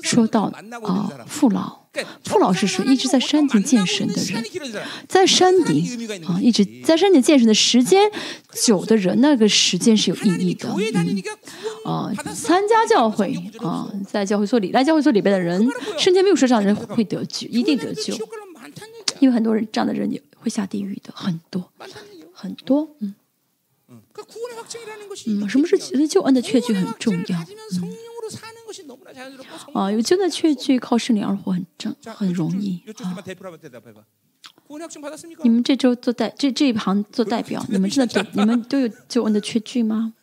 [0.02, 1.88] 说到啊父老。
[2.25, 4.45] 傅老师说，一直在山顶健身的人，
[5.09, 8.11] 在山顶啊，一直在山顶健身的时间
[8.53, 10.69] 久的人，那个时间是有意义的。
[11.87, 15.66] 嗯，参加教会啊，在教会所里，来教会所里边的人
[15.99, 18.15] 圣前没有说这样的人会得救，一定得救，
[19.20, 21.12] 因为很多人这样的人也会下地狱的。
[21.15, 21.70] 很多
[22.33, 23.15] 很多，嗯。
[23.91, 27.39] 嗯，什么是救恩的确据很重要。
[29.74, 33.15] 啊，有真的确据靠圣灵而活很正很容易啊。
[35.43, 40.15] 你们这周做代这这一行做代表，你们真的你们都有救恩的确据吗？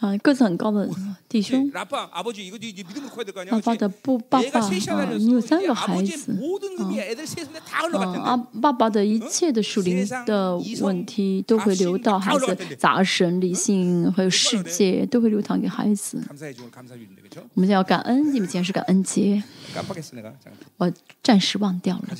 [0.00, 0.88] 啊，个子很高的
[1.28, 1.70] 弟兄。
[1.70, 4.70] 爸爸的不爸爸啊，
[5.16, 8.24] 你有三个孩子啊。
[8.24, 16.18] 啊，爸爸的一切的属灵的问题都会流到孩子、杂神、理性还有世界都会流淌给孩子。
[17.54, 19.42] 我们要感恩，你们今天是感恩节。
[20.78, 20.90] 我
[21.22, 22.16] 暂时忘掉了。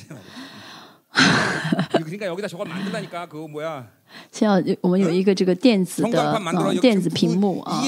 [4.31, 6.41] 现在我们有一个这个电子的
[6.81, 7.81] 电子屏幕啊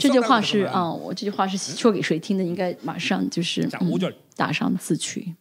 [0.00, 5.34] 这句话是啊我这句话是说给谁听的应该马上就是嗯打上字去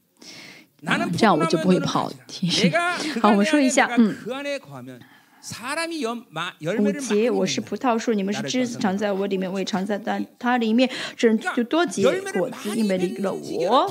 [1.18, 2.49] 这样我就不会跑题
[3.22, 4.16] 好我们说一下嗯。
[6.80, 12.03] 五节我是葡萄树你们是枝子长在我里面我也长在但它里面这就多结
[12.34, 13.88] 果子因为离了我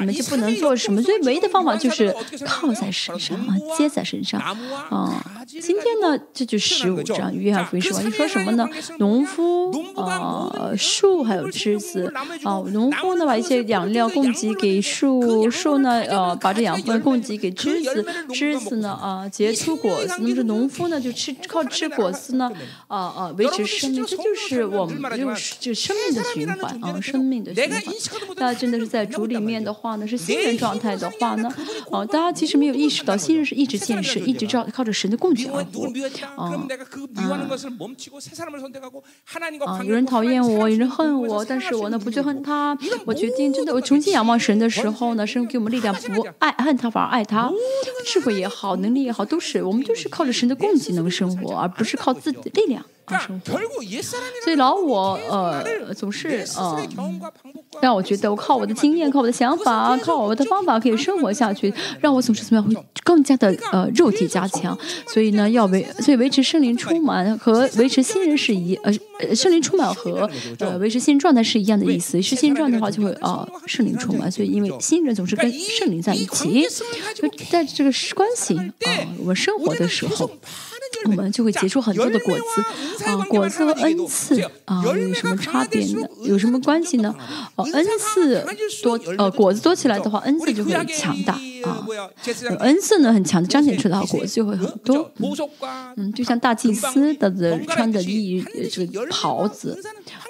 [0.00, 1.02] 你们就不能做什么。
[1.02, 2.14] 最唯一的方法就是
[2.44, 5.22] 靠在身上啊，接在身上啊。
[5.46, 8.68] 今天呢，这就十五章约翰福音说，你说什么呢？
[8.98, 18.04] 农夫啊，树还有枝子啊，农夫呢把一些养料供给给树，树呢呃把这养分供给给枝子，
[18.34, 22.50] 枝子呢啊结出果子，那么这农夫呢就吃靠吃果子呢
[22.88, 27.80] 啊啊维持生命，这就是我们就是就生命的循环啊，生命的循环。
[28.36, 29.75] 那真的是在主里面的。
[29.76, 31.48] 话呢，是新人状态的话呢，
[31.90, 35.86] 啊，大家其实没有意识到，新人是一直建设，一直照靠着神的供给而活。
[36.36, 36.50] 啊
[39.66, 39.84] 啊,啊！
[39.84, 42.76] 有人讨厌我，有人恨我，但是我呢不去恨他。
[43.04, 47.50] 我决定真的，我重新仰望神的时候呢，神给我们力量，不爱恨他，反而爱他。
[48.06, 52.84] 智慧也好，能力也好，都是我们就是靠着神的供给能生活，而不是靠自己的力量。
[53.06, 53.58] 啊生活。
[54.44, 56.86] 所以老我呃总是呃
[57.80, 64.76] 让我觉得我靠我的经验、靠我的想法、靠我的方法可以生活下去，让我总是怎么样会更加的呃肉体加强。
[65.06, 70.28] 所以呢，要维所以维持圣灵充满和维持新人是一呃圣灵充满和
[70.58, 72.20] 呃维持新状态是一样的意思。
[72.22, 76.66] 是新状态的话就会呃圣灵充满，所以因为新人总是跟圣灵在一起，
[77.14, 78.72] 就在这个关系啊、
[79.18, 80.30] 我们生活的时候。
[81.06, 86.08] 我们就会结出很多的果子啊，果子和恩赐啊有什么差别呢？
[86.22, 87.14] 有什么关系呢？
[87.56, 88.44] 呃，恩赐
[88.82, 91.34] 多呃果子多起来的话，恩赐就会强大
[91.64, 91.86] 啊。
[92.60, 95.10] 恩赐呢很强的彰显出来的话，果子就会很多。
[95.96, 99.80] 嗯，就像大祭司的的穿的衣这个袍子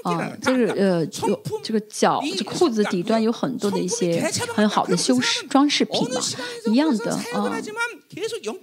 [0.02, 4.22] 啊，这个呃有这个脚这裤子底端有很多的一些
[4.54, 6.20] 很好的修饰装饰品嘛，
[6.70, 7.50] 一样的啊。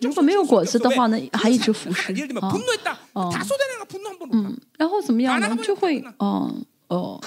[0.01, 2.11] 如果没有果子的话呢，还一直服侍
[2.41, 2.49] 啊，
[3.13, 3.29] 哦，
[4.31, 5.55] 嗯，然后怎么样呢？
[5.63, 7.19] 就会嗯哦，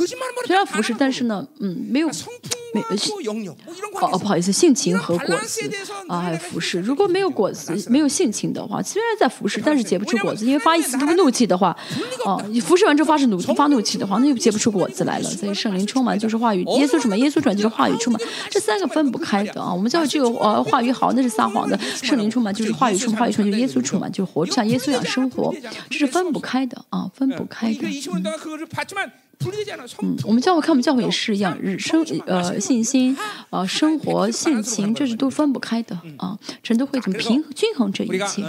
[0.47, 2.09] 虽然服侍，但是呢，嗯，没有，
[2.73, 2.81] 没，
[4.01, 5.61] 哦，不好意思，性情和果子，
[6.09, 11.77] 啊，还有服侍，如果没有果子，没有性情的话，虽然在服侍，但是结不出果子，因为发一次怒气的话，
[12.25, 15.29] 哦，服侍完之后发是怒，发怒气的话，那又结不出果子来了。
[15.29, 19.73] 所以圣灵充满就是话语，耶稣充满，耶稣传就是话语充满，这三个分不开的啊。
[19.73, 25.53] 我们叫这个呃话语好，那是撒谎的；圣灵充满就是话语充满，话语充满就是耶稣充满，就是活像耶稣一样生活，
[25.91, 27.81] 这是分不开的啊，分不开的。
[30.03, 33.17] 嗯我们教会看我们教会也是一样日生呃信心
[33.51, 38.43] 呃生活性情这是都分不开的啊神都会怎么平均衡这一切。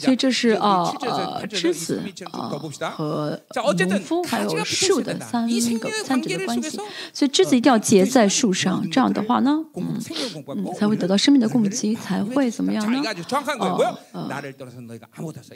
[0.00, 2.48] 所以这是啊呃栀子啊
[2.90, 3.40] 和
[3.86, 6.78] 农夫还有树的三个三者的关系。
[7.12, 9.98] 所以栀子一定要结在树上这样的话呢嗯
[10.78, 13.02] 才会得到生命的供给才会怎么样呢？
[14.12, 14.28] 啊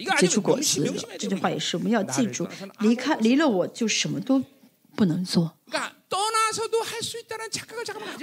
[0.07, 2.47] 啊结出果实这句话也是我们要记住
[2.81, 4.43] 离开离了我就什么都
[4.97, 5.53] 不能做。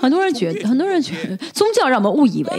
[0.01, 2.49] 很多人觉得很多人觉得宗教让我们误以为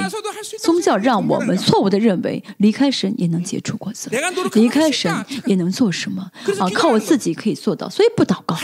[0.59, 4.09] 宗教让我们错误的认为离开神也能结出果子
[4.55, 5.13] 离开神
[5.45, 6.31] 也能做什么？
[6.65, 8.57] 啊靠我自己可以做到所以不祷告。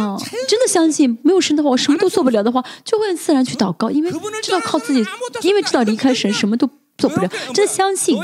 [0.00, 0.16] 啊
[0.48, 4.10] 真的相信没有神的话我什么都做不了的话就会自然去祷告因为
[4.42, 5.04] 知道靠自己
[5.42, 6.68] 因为知道离开神什么都
[6.98, 8.14] 做不了，真的相信，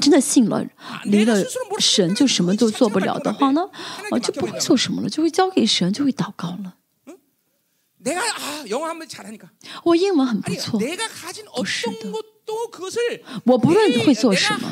[0.00, 0.64] 真的信了，
[1.04, 1.44] 离了
[1.78, 3.62] 神就什么都做不了的话呢，
[4.10, 6.74] 啊，就不会做什么了，就会交给神，就会祷告了。
[9.84, 10.80] 我英文很不错，
[11.54, 11.94] 不是的。
[13.44, 14.68] 我不论会做什么，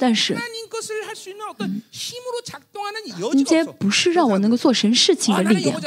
[0.00, 0.34] 但是，
[1.58, 1.82] 嗯，
[3.36, 5.80] 今天不是让我能够做神事情的力量。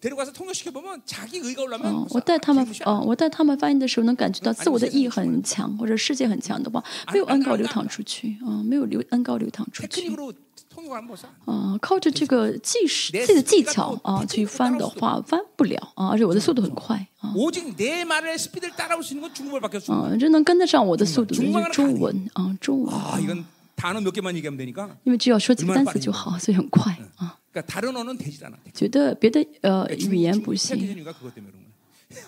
[0.00, 2.90] 데려가서 통역시켜 보면 자기 의가 올라면 嗯， 벌써 我带他们 무시무시하다.
[2.90, 9.88] 哦，我带他们翻译的时候，能感觉到自我的意很强，或者世界很强的话，没有恩高流淌出去，啊，没有流恩高流淌出去。
[9.88, 10.32] 테크닉으로
[10.74, 11.28] 통역을 한번 보자.
[11.44, 19.92] 啊，靠着这个技术、自己的技巧啊去翻的话，翻不了啊，而且我的速度很快啊， 오직 내 말의 스피드를 따라올 수 있는 건 중국어밖에 없어.
[19.94, 23.44] 啊，真能跟得上我的速度的就是中文啊，中文， 아, 이건
[23.78, 24.88] 단어 몇 개만 얘기하면 되니까.
[25.04, 27.38] 因为只要说几个单词就好，所以很快啊。
[27.52, 28.56] 그러니까 다른 언어는 되질 않아.
[28.72, 32.24] 觉得别的呃语言不 시작해 行， 주니까 그것 때문에 그런 거야.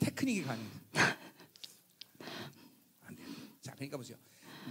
[0.00, 0.62] 테크닉이 가능.
[3.06, 3.22] 안 돼.
[3.62, 4.16] 자, 그러니까 보세요.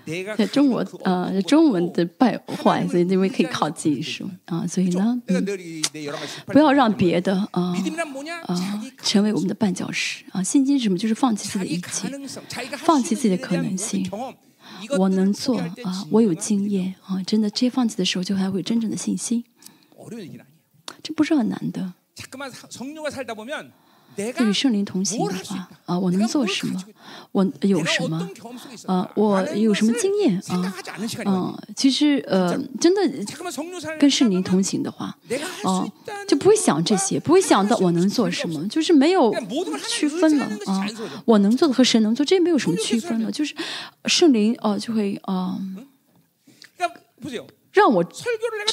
[0.06, 6.18] 내가 在中国 가진 그 呃 어떤 中文 것도 的败坏，所以因为可以靠技术啊，所以呢， 내가 嗯， 늘 이- 내 여러
[6.18, 8.42] 가지 不要让别的啊 믿음이란 뭐냐?
[8.46, 10.42] 啊 자기 成为我们的绊脚石啊。
[10.42, 10.98] 信心是什么？
[10.98, 12.08] 就是放弃自己的 자기 一切。
[12.10, 14.36] 가능성, 자기가 放弃 할수 自己的 있는 일에 可 대한 能 모든 性 경험,
[14.99, 17.51] 我能做啊，我有经验啊，真的。
[17.51, 19.45] 这放弃的时候就还会有真正的信心，
[21.03, 21.95] 这不是很难的。
[24.17, 26.83] 与圣灵同行的话，啊，我能做什么？
[27.33, 28.29] 我有什么？
[28.87, 30.41] 呃，我有什么经验？
[30.49, 30.75] 啊，
[31.27, 33.03] 嗯，其实，呃，真的
[33.99, 35.17] 跟圣灵同行的话，
[35.65, 35.91] 哦，
[36.29, 39.35] 就不会想这些，不会想到我能做什么，就是没有
[39.89, 40.87] 区分了啊，
[41.25, 43.55] 我能做的和神能做，这也没有什么区分了，就是
[44.07, 45.59] 圣灵哦，就会啊，
[47.73, 48.25] 让我知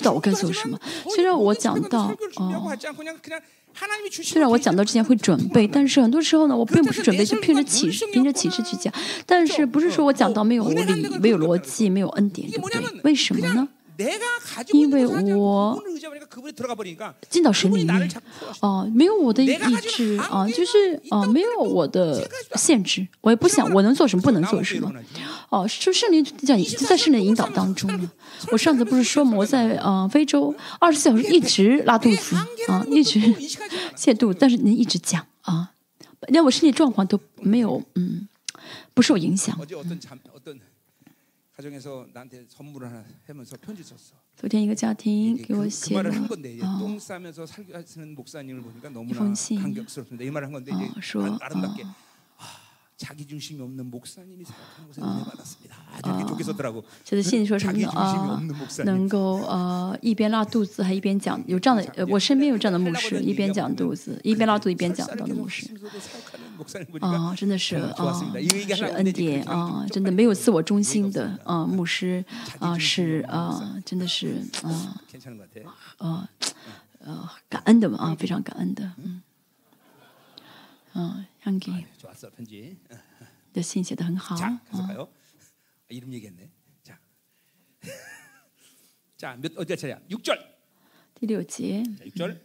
[0.04, 0.80] 道我该做什么。
[1.16, 2.78] 虽然我讲到呃。
[4.24, 8.94] 虽然我讲到之前会准备但是很多时候呢我并不是准备去凭着启示凭着启示去讲
[9.26, 10.76] 但是不是说我讲到没有理
[11.20, 13.68] 没有逻辑没有恩典对不对为什么呢？
[14.74, 15.06] 因为
[15.36, 15.82] 我
[17.30, 18.12] 进到神里面
[18.62, 19.58] 哦没有我的意
[19.90, 24.92] 志啊就是哦没有我的限制我也不想我能做什么不能做什么。
[25.50, 28.10] 哦就是灵讲就在圣灵引导当中
[28.52, 32.36] 我上次不是说嘛我在嗯非洲二十四小时一直拉肚子
[32.68, 33.20] 啊一直
[33.96, 35.72] 泻肚但是您一直讲啊。
[36.28, 38.28] 连我身体状况都没有嗯
[38.94, 39.58] 不受影响。
[44.36, 46.10] 昨天一个家庭给我写了
[46.66, 46.80] 啊，
[49.08, 51.38] 一封信啊，说啊，
[53.01, 55.77] 자기 중심이 없는 목사님이 생각하는 것에 은혜 받았습니다.
[55.93, 56.83] 아주 이렇게 좋게 썼더라고.
[57.05, 58.57] 写的信说什么 자기 呢 중심이 啊 없는 ？
[58.57, 58.85] 목사님.
[58.87, 65.67] 能够呃一边拉肚子还一边讲，有这样的呃我身边有这样的牧师，一边讲肚子，一边拉肚子一边讲 설사를 到的 계속 牧师。
[65.69, 68.41] 하시면서도 사역하는 목사님 보니까 啊，真的是 정말 啊 좋았습니다.
[68.41, 72.25] 이 얘기 是 하려고 恩 했는데 이제 典 그 啊， 좀 真的没有自我中心的啊，牧师
[72.61, 75.71] 啊是啊，真的是啊 괜찮은 것 같아.
[75.99, 76.27] 呃
[77.05, 79.23] 呃感恩的嘛啊，非常感恩的，嗯，
[80.95, 82.77] 嗯， 향기 좋았어 편지.
[83.53, 85.09] 的信写的很好 자, 啊 계속 가요.
[85.09, 86.51] 아, 이름 얘기했네.
[86.83, 86.99] 자,
[89.17, 89.99] 자, 몇 어디 차례야?
[90.11, 90.39] 6절.
[91.15, 92.41] 第六节， 자, 6절.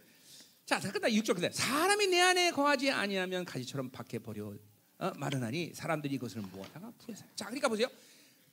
[0.64, 4.54] 자, 자, 끝나 6절 끝에 사람이 내 안에 거하지 아니하면 가지처럼 밖에 버려
[4.98, 7.28] 어, 마르나니 사람들이 이것을 모아다가 풀에 살.
[7.36, 7.88] 자, 그러니까 보세요.
[7.88, 8.02] 人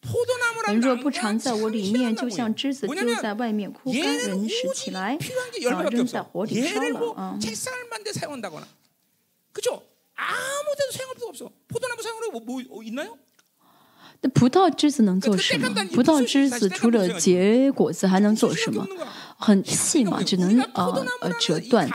[0.02, 5.72] 포도나무란 若不 나무가 常在我里面，就像 참신한 枝子丢 뭐냐면 在外面枯干， 얘는 人拾 오직 起来， 필요한 게 啊，
[5.72, 6.32] 열매밖에 扔在 없어.
[6.32, 7.38] 火里烧 얘를 了 뭐 啊。
[10.14, 10.14] 책상을 만데 사용한다거나, 그죠?
[10.16, 11.52] 아무 데도 사용할 필요 없어.
[11.68, 13.18] 포도나무 사용으로 뭐, 뭐 어, 있나요?
[14.22, 15.70] 那葡萄枝子能做什么？
[15.96, 18.86] 葡萄枝子除了结果子，还能做什么？
[19.38, 21.90] 很细嘛，只能呃呃折断。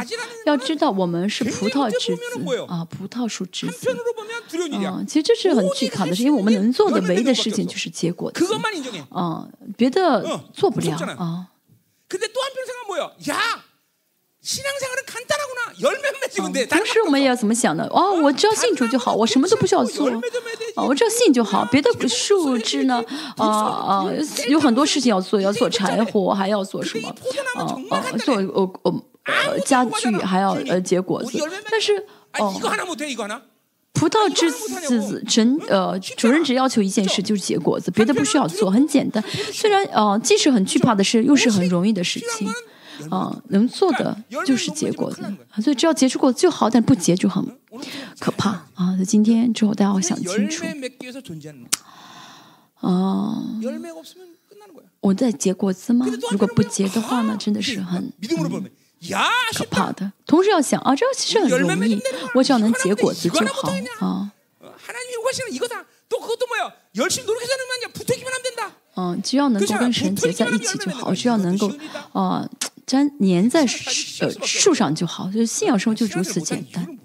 [0.46, 2.22] 要知道，我们是葡萄枝子
[2.66, 3.90] 啊，葡萄树枝子。
[3.90, 4.90] 한편으로 보면 두려운 일이야.
[4.90, 9.04] 啊，其实这是很惧怕的事，因为我们能做的唯一的事情就是结果子 그것만 인정해.
[9.10, 9.46] 啊，
[9.76, 11.50] 别的做不了啊。
[16.65, 20.09] 平时我们也要怎么想呢哦我只要信主就好我什么都不需要做。
[20.75, 23.03] 哦我只要信就好别的树枝呢
[23.37, 24.05] 啊啊
[24.47, 27.09] 有很多事情要做要做柴火还要做什么。
[27.55, 31.37] 啊啊做呃呃家具还要呃结果子。
[31.69, 31.97] 但是
[32.39, 32.53] 哦
[33.93, 39.21] 葡萄枝子子成呃主人只要求一件事就是结果子别的不需要做很简单。
[39.51, 42.47] 虽然呃即使很惧怕的事又是很容易的事情。
[43.09, 44.15] 啊能做的
[44.45, 45.11] 就是结果
[45.61, 47.43] 所以只要结出果子就好但不结就很
[48.19, 50.65] 可怕啊在今天之后大家要想清楚
[52.79, 53.43] 哦
[55.01, 57.35] 我在结果子吗如果不结的话呢？
[57.39, 58.11] 真的是很
[59.55, 60.11] 可怕的。
[60.25, 62.01] 同时要想啊这其实很容易
[62.35, 64.31] 我只要能结果子就好啊
[68.95, 71.71] 嗯只要能够跟神结在一起就好只要能够
[72.11, 72.47] 啊
[72.89, 76.99] 粘粘在呃树上就好就是信仰生活就如此简单。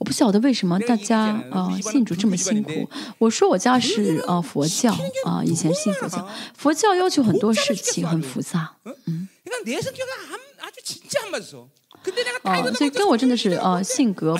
[0.00, 2.88] 我不晓得为什么大家呃信主这么辛苦
[3.18, 4.90] 我说我家是呃佛教
[5.26, 8.72] 啊以前信佛教佛教要求很多事情很复杂
[9.06, 9.28] 嗯
[12.42, 14.34] 啊所以跟我真的是呃性格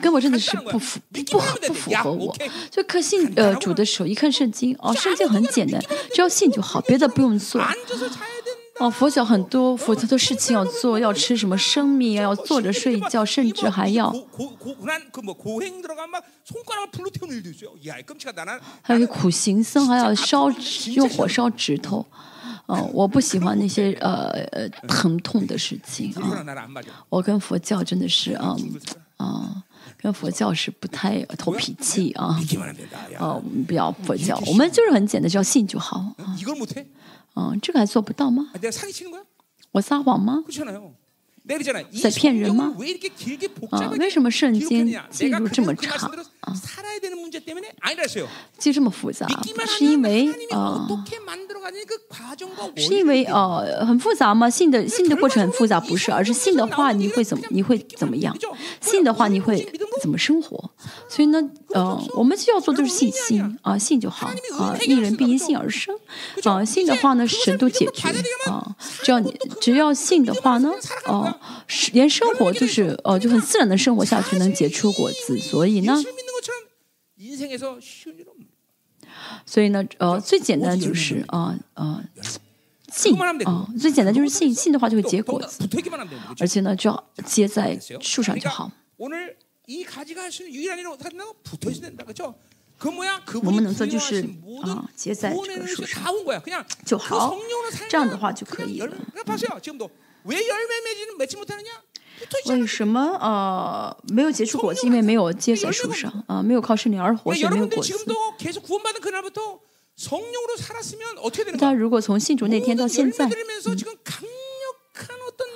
[0.00, 2.36] 跟我真的是不符不合不符合我
[2.70, 5.82] 就看信呃主的时候一看圣经哦圣经很简单
[6.14, 7.60] 只要信就好别的不用做
[8.80, 14.10] 哦，佛教很多，佛教的事情要做，要吃什么生米，要坐着睡觉，甚至还要，
[18.80, 20.50] 还有苦行僧还要烧
[20.94, 22.06] 用火烧指头。
[22.64, 26.42] 哦，我不喜欢那些呃呃疼痛的事情啊。
[27.10, 28.56] 我跟佛教真的是啊
[29.16, 29.62] 啊，
[29.98, 32.40] 跟佛教是不太投脾气啊。
[33.18, 36.14] 哦，不要佛教，我们就是很简单，只要信就好。
[37.35, 38.49] 嗯，这个还做不到吗？
[38.53, 39.23] 아, 내가 사기치는 거야?
[39.71, 40.43] 我撒谎吗？
[40.47, 40.93] 그렇잖아요.
[42.00, 42.74] 在骗人吗？
[43.70, 46.10] 啊，为什么圣经记录这么长？
[46.40, 46.54] 啊，
[48.58, 49.26] 记这么复杂？
[49.66, 50.86] 是因为啊，
[52.76, 54.48] 是因为啊，很复杂吗？
[54.48, 57.44] 信的信的过程很复杂，不是，而是信的话你会怎么？
[57.50, 58.36] 你会怎么样？
[58.80, 59.66] 信的话你会
[60.00, 60.70] 怎么生活？
[61.08, 65.94] 所以呢，呃，我们需要做就是信心啊，信就好啊，一人必因信而生
[66.44, 68.08] 啊，信的话呢，神都解决
[68.46, 70.70] 啊，只要你只要信的话呢，
[71.06, 71.29] 哦。
[71.92, 75.38] 连生活就是呃就很自然的生活下去能结出果子。
[75.38, 75.94] 所以呢
[79.44, 82.02] 所以呢呃最简单就是啊啊
[82.92, 85.66] 信啊最简单就是信信的话就会结果子
[86.38, 88.70] 而且呢就要接在树上就好。
[93.44, 94.22] 我们能做就是
[94.64, 96.02] 啊结在这个树上
[96.84, 97.36] 就好
[97.88, 98.96] 这样的话就可以了
[100.24, 100.36] 为
[102.66, 104.86] 什么啊没有结出果子？
[104.86, 107.94] 因为没有结在树上啊，没有靠圣灵而活就没有果子。
[111.58, 113.26] 大家如果从信主那天到现在，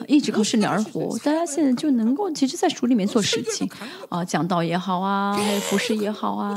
[0.06, 3.68] 一直靠圣灵而活，大家现在就能够，其实在树里面做事情
[4.08, 6.54] 啊，讲道也好啊，还有服饰也好啊，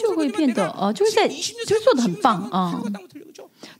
[0.00, 2.82] 就会变得呃，就是在，就是做的很棒啊。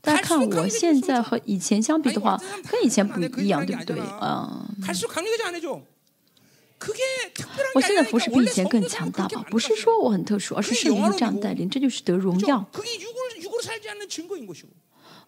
[0.08, 2.40] 大家看我现在和以前相比的话，
[2.70, 4.00] 跟以前不一样，对不对？
[4.20, 4.66] 嗯。
[7.74, 9.44] 我现在不是比以前更强大吧？
[9.50, 12.64] 不是说我很特殊，而是圣灵这样带领，这就是得荣耀。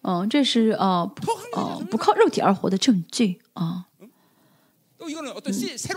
[0.03, 1.13] 嗯，这是呃
[1.55, 3.65] 呃不靠肉体而活的证据啊。
[3.65, 3.85] 嗯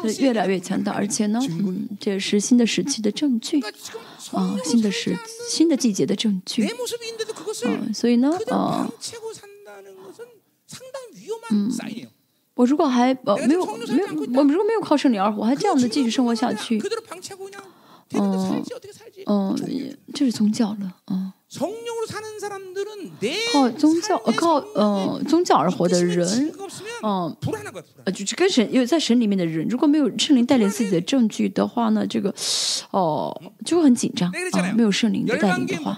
[0.01, 1.39] 对，越来越强大，而且呢，
[1.99, 3.59] 这是新的时期的证据，
[4.31, 5.17] 啊，新的时
[5.49, 6.63] 新的季节的证据。
[6.63, 6.69] 啊，
[7.93, 8.89] 所以呢，啊，
[11.51, 11.69] 嗯，
[12.55, 16.81] 我如果还呃没有没有，我如果没有靠圣灵而活，还这样子继续生活下去，
[18.11, 18.63] 嗯，
[19.27, 21.33] 嗯，就是宗教了，嗯。
[23.51, 26.51] 靠宗教，靠呃宗教而活的人，
[27.03, 27.35] 嗯，
[28.05, 32.33] 呃，就跟神，因为在神里面的人，如果没有圣灵带领自己的证据的话呢，这个
[32.89, 33.31] 哦
[33.63, 35.91] 就会很紧张，哦，没有圣灵的带领的话，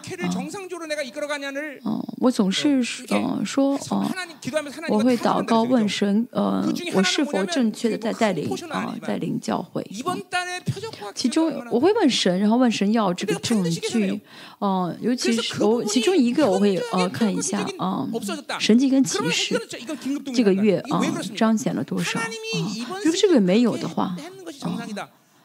[1.83, 4.05] 啊，我总是嗯说哦，
[4.89, 9.81] 我会祷告问神，呃，我是否正确的在带领啊，带领教会，
[11.13, 14.21] 其中我会问神，然后问神要这个证据，
[14.59, 15.44] 嗯，尤其是。
[15.59, 18.07] 我其中一个我会呃看一下啊，
[18.59, 19.59] 神迹跟启示
[20.33, 21.01] 这个月啊
[21.35, 22.27] 彰显了多少啊。
[23.03, 24.15] 如果这个没有的话
[24.61, 24.75] 啊。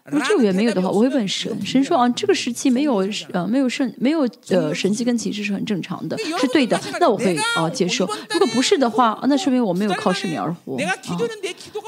[0.07, 8.07] 如果这个也没有的话，我会问神，神说啊，这个时期没有呃没有神没有呃神迹跟启示是很正常的，是对的，那我会啊、接受。
[8.31, 10.77] 如果不是的话，那说明我没有靠圣灵而活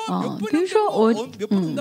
[0.08, 0.38] 啊啊。
[0.50, 1.12] 比如说我
[1.50, 1.74] 嗯，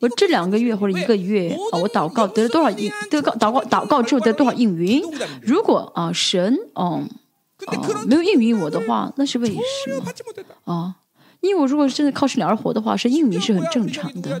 [0.00, 5.02] 我这两个月或者一个月啊，我祷告得了多少应得告祷告祷告之后得多少应允？
[5.40, 7.08] 如果啊神嗯、
[7.66, 9.56] 啊、没有应允我的话，那是为什
[9.98, 10.04] 么
[10.64, 10.96] 啊？
[11.40, 14.34] 因为我如果真的靠圣灵而活的话，是应允是很正常的。
[14.34, 14.40] 啊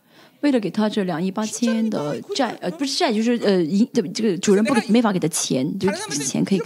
[0.41, 6.65] 为了给他这两亿八千的债，呃，不是债，就是呃，银，这这个主人不给没法给他钱，就钱可以给，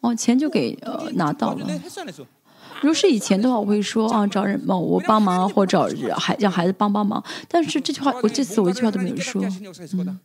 [0.00, 1.66] 哦，钱就给呃拿到了。
[2.82, 7.22] 如果是以前的话，我会说啊，找人帮我帮忙，或找孩让孩子帮帮忙。
[7.48, 9.42] 但是这句话，我这次我一句话都没有说。
[9.42, 10.18] 嗯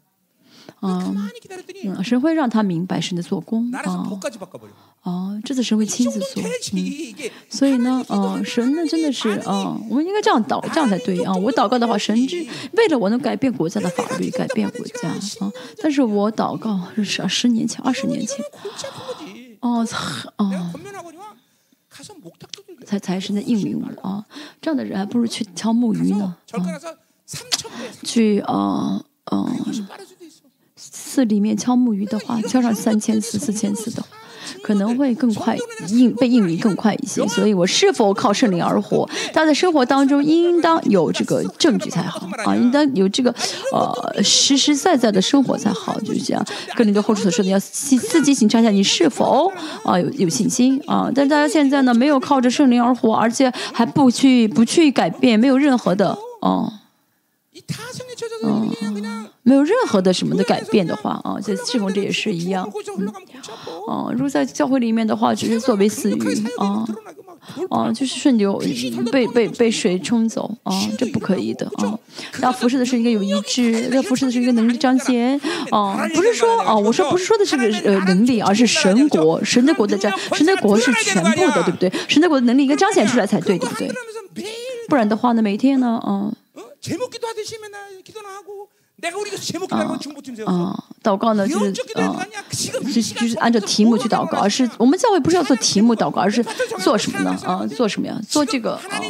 [0.82, 3.84] 嗯，神会让他明白神的做工啊。
[5.04, 6.44] 哦、这次神会亲自做。
[6.44, 11.34] 嗯、所以呢，嗯，神呢真的是啊，我们应该这样祷，这样才对啊。
[11.34, 15.10] 我祷告的话，神之为了我能改变国家的法律，改变国家
[15.44, 15.52] 啊。
[15.82, 18.46] 但是我祷告是十年前、二十年前，
[19.62, 19.84] 哦、
[20.38, 20.74] 哦、
[22.86, 24.24] 才才是那应允我啊。
[24.62, 26.62] 这样的人还不如去敲木鱼呢，啊、
[28.04, 29.56] 去啊，嗯、啊。
[31.12, 34.08] 寺里面敲木鱼的话 敲上三千次四千次的话
[34.64, 35.56] 可能会更快
[35.90, 37.26] 应被应允更快一些。
[37.28, 39.08] 所以我是否靠圣灵而活？
[39.34, 42.28] 大家在生活当中应当有这个证据才好。
[42.46, 43.34] 啊应当有这个
[43.72, 46.46] 呃实实在在的生活才好就是这样。
[46.76, 49.52] 跟你的后厨所说的要自己检查一下你是否
[49.84, 50.80] 啊有有信心。
[50.88, 56.82] 啊但大家现在呢没有靠着圣灵而活而且还不去不去改变没有任何的啊。
[58.44, 58.72] 嗯
[59.44, 63.08] 没有任何的什么的改变的话啊，在侍奉这也是一样，嗯，
[63.88, 66.86] 啊，如果在教会里面的话，只是作为死鱼啊，
[67.72, 68.62] 啊，就是顺流
[69.12, 71.98] 被被被水冲走啊，这不可以的啊。
[72.42, 75.40] 要服侍的是一个有意志，要服侍的是一个能力彰显
[75.72, 81.92] 啊，不是说啊，我说不是说的是个呃能力，而是神国，神的国的彰，神的国是全部的，对不对？
[82.08, 83.92] 神的国的能力应该彰显出来才对，对不对？
[84.88, 86.62] 不然的话呢，每天呢，嗯、啊。
[89.70, 90.84] 啊啊！
[91.02, 91.66] 祷告呢，就是
[92.00, 92.28] 啊，
[92.94, 96.46] 就是就是按照题目去祷告，而是我们教会不是要做题目祷告，而是
[96.80, 97.36] 做什么呢？
[97.44, 98.16] 啊，做什么呀？
[98.30, 99.02] 做这个啊，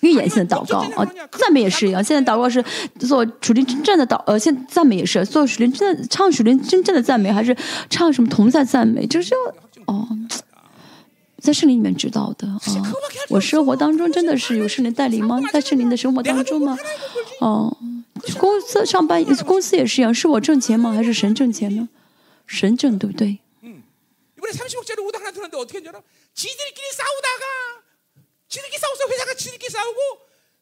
[0.00, 1.10] 预言性的祷告啊。
[1.32, 2.62] 赞美也是一样，现在祷告是
[2.98, 7.56] 做属灵真正的祷呃，现在赞美也是做属灵真的唱属灵真正的赞美，还是
[7.88, 9.06] 唱什么同在赞美？
[9.06, 10.06] 就是要哦，
[11.38, 12.60] 在圣灵里面知道的啊。
[13.30, 15.40] 我生活当中真的是有圣灵带领吗？
[15.50, 16.76] 在圣灵的生活当中吗？
[17.40, 17.74] 哦。
[18.38, 20.92] 公司上班，公司也是一样，是我挣钱吗？
[20.92, 21.88] 还是神挣钱呢？
[22.46, 23.38] 神挣，对不对？
[23.62, 23.82] 嗯。
[24.36, 25.98] 이번에삼십억짜리데어떻게되 나?
[26.34, 27.44] 지들끼리싸우다가
[28.48, 30.00] 지들끼리싸우서회사가지들끼리싸우고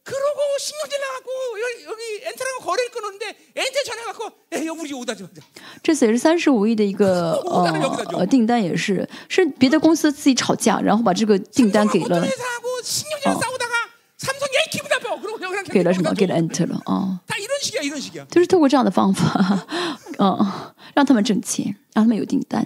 [0.05, 3.25] 그러고신경질나갖고여기여기엔거래를끊었는데
[3.57, 4.33] 엔전화갖고
[4.69, 5.43] 우리 다.
[5.83, 12.21] 这次也是三十五亿的一个呃订单，也是是别的公司自己吵架，然后把这个订单给了。
[12.21, 13.75] 회사하고신경질싸우다가
[14.19, 14.45] 삼 성.
[15.71, 16.13] 给了什么？
[16.15, 17.19] 给了恩特了哦。
[18.31, 19.67] 就是透过这样的方法
[20.19, 22.65] 哦让他们挣钱让他们有订单。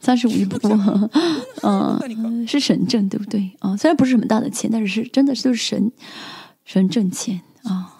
[0.00, 0.56] 三十五亿不
[1.62, 3.54] 嗯是神挣对不对？
[3.60, 5.92] 啊虽然不是什么大的钱但是是真的是就是神
[6.64, 7.96] 神挣钱啊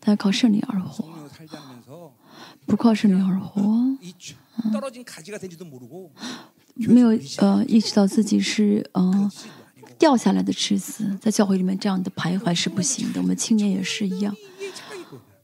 [0.00, 1.04] 他要靠胜利而活。
[2.66, 3.60] 不靠胜利而活。
[6.74, 9.30] 没有呃意识到自己是嗯
[9.98, 14.34] 掉下来的赤子在教会里面这样的徘徊是不行的我们青年也是一样。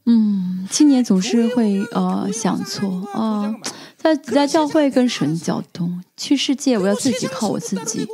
[0.07, 3.53] 嗯青年总是会呃想错啊
[3.97, 8.07] 在在教会跟神交通去世界我要自己靠我自己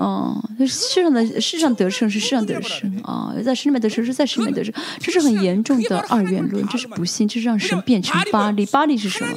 [0.00, 8.64] 嗯，世上的世上得胜是世上得胜啊，在神里面得胜是在神里面得胜，这是很严重的二元论，这是不信，这是让神变成巴利。
[8.66, 9.34] 巴利是什么？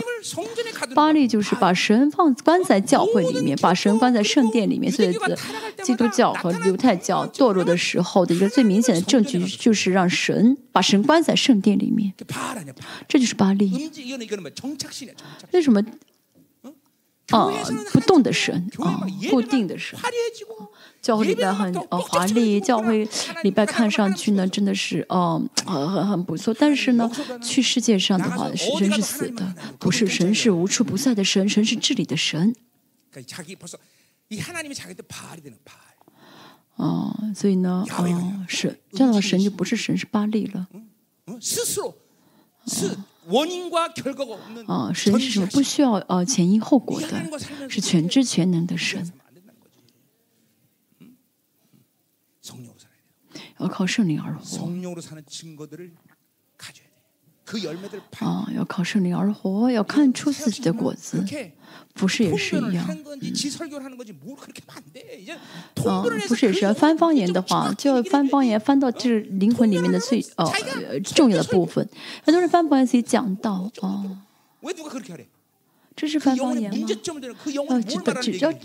[0.93, 4.91] 巴利就是把神放关在教会里面，把神关在圣殿里面。
[4.91, 5.11] 所以，
[5.83, 12.13] 基督教和犹太教堕落的时候的一个最明显的证据，就是让神把神关在圣殿里面，
[13.07, 13.89] 这就是巴利。
[15.51, 15.81] 为什么？
[17.31, 17.49] 啊，
[17.91, 19.97] 不动的神啊，固定的神。
[21.01, 23.07] 教会礼拜很呃华丽，教会
[23.43, 26.53] 礼拜看上去呢真的是呃很很不错。
[26.53, 27.09] 但是呢，
[27.41, 32.55] 去世界上的话，神是死的，不是神是无处不在的神，神是治理的神。
[36.75, 40.67] 哦，所以呢，哦，是这样的话，神就不是神，是巴利了。
[44.67, 45.47] 啊，神是什么？
[45.47, 49.11] 不需要呃前因后果的，是全知全能的神。
[53.59, 54.67] 要靠圣灵而活。
[58.19, 61.23] 啊，要靠圣灵而活，要看出自己的果子。
[61.93, 62.87] 不是也是一样。
[65.85, 71.87] 嗯，不是也是翻方言的话，就要翻方言，翻到这灵魂里面的最呃重要的部分。
[72.23, 74.17] 很多人翻方言自己讲到哦，
[75.95, 76.87] 这是翻方言吗？
[77.67, 78.57] 要知道，只要要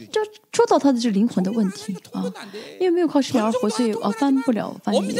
[0.52, 2.24] 说到他的这灵魂的问题啊，
[2.80, 5.14] 因为没有靠圣灵而活，所以啊翻不了方言。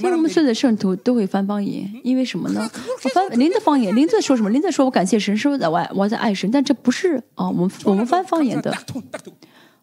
[0.00, 2.70] 像我们所有的圣徒都会翻方言，因为什么呢？
[3.04, 4.50] 我翻林的方言，林在说什么？
[4.50, 7.16] 林在说我感谢神，说在我我在爱神，但这不是？
[7.34, 8.70] 啊，我们我们翻方言的。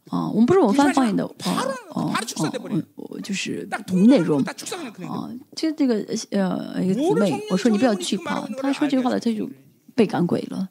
[0.10, 1.23] 啊，我们不是我们翻方言的。
[1.26, 2.22] 啊啊啊，
[3.23, 3.68] 就是
[4.07, 4.41] 内容。
[4.41, 5.95] 啊，就这个
[6.31, 9.49] 呃一个姊妹，我说你不要惧怕，她说这句话了，她就
[9.95, 10.69] 被赶鬼了，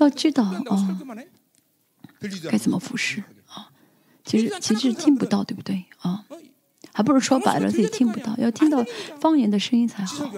[0.00, 0.98] 要知道啊，
[2.50, 3.22] 该怎么服侍。
[4.26, 6.22] 其实其实听不到，对不对啊？
[6.92, 8.84] 还不如说白了自己听不到，要听到
[9.20, 10.30] 方言的声音才好。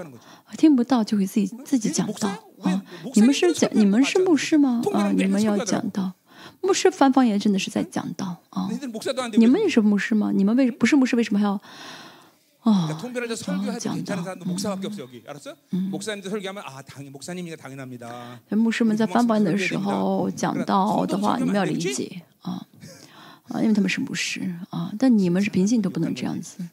[0.56, 2.28] 听不到就会自己自己讲道
[2.62, 2.82] 啊！
[3.14, 4.82] 你们是讲你们是牧师吗？
[4.92, 6.12] 啊，你们要讲道。
[6.60, 8.68] 牧师翻方言真的是在讲道啊！
[9.34, 10.32] 你们也是牧师吗？
[10.34, 11.52] 你们为不是牧师为什么还要
[12.62, 12.88] 啊
[13.78, 14.34] 讲道？
[18.50, 22.66] 牧师们在翻方言的时候讲到的话，你们要理解啊。
[23.49, 26.63] 啊，因为他们是牧师啊，但你们是平信都不能这样子。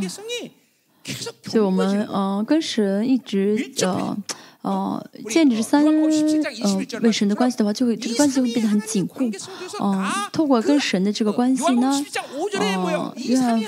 [1.43, 4.17] 所以我们呃跟神一直呃
[4.61, 9.29] 呃建立三呃为神的关系的话，就会这个关系就会变得很紧固。
[9.81, 12.05] 嗯，透过跟神的这个关系呢，
[12.59, 13.61] 呃，约翰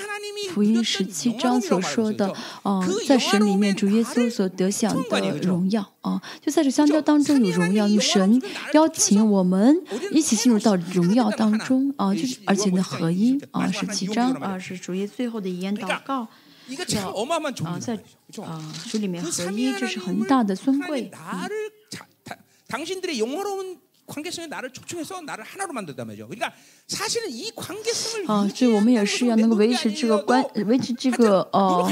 [0.52, 2.34] 福音十七章所说的，
[2.64, 8.42] 呃，在神里面主耶稣所得享的荣耀啊，就在这相交当中有荣耀，与神
[8.74, 9.82] 邀请我们
[10.12, 16.28] 一起进入到荣耀当中啊，就是而且呢合一啊，十七章啊是主耶最后的遗言祷告。
[17.66, 17.96] 啊，在
[18.44, 21.10] 啊，这里面合一，这是很大的尊贵。
[28.28, 31.90] 啊，所以我们也是要能够维持这个关，维持这个呃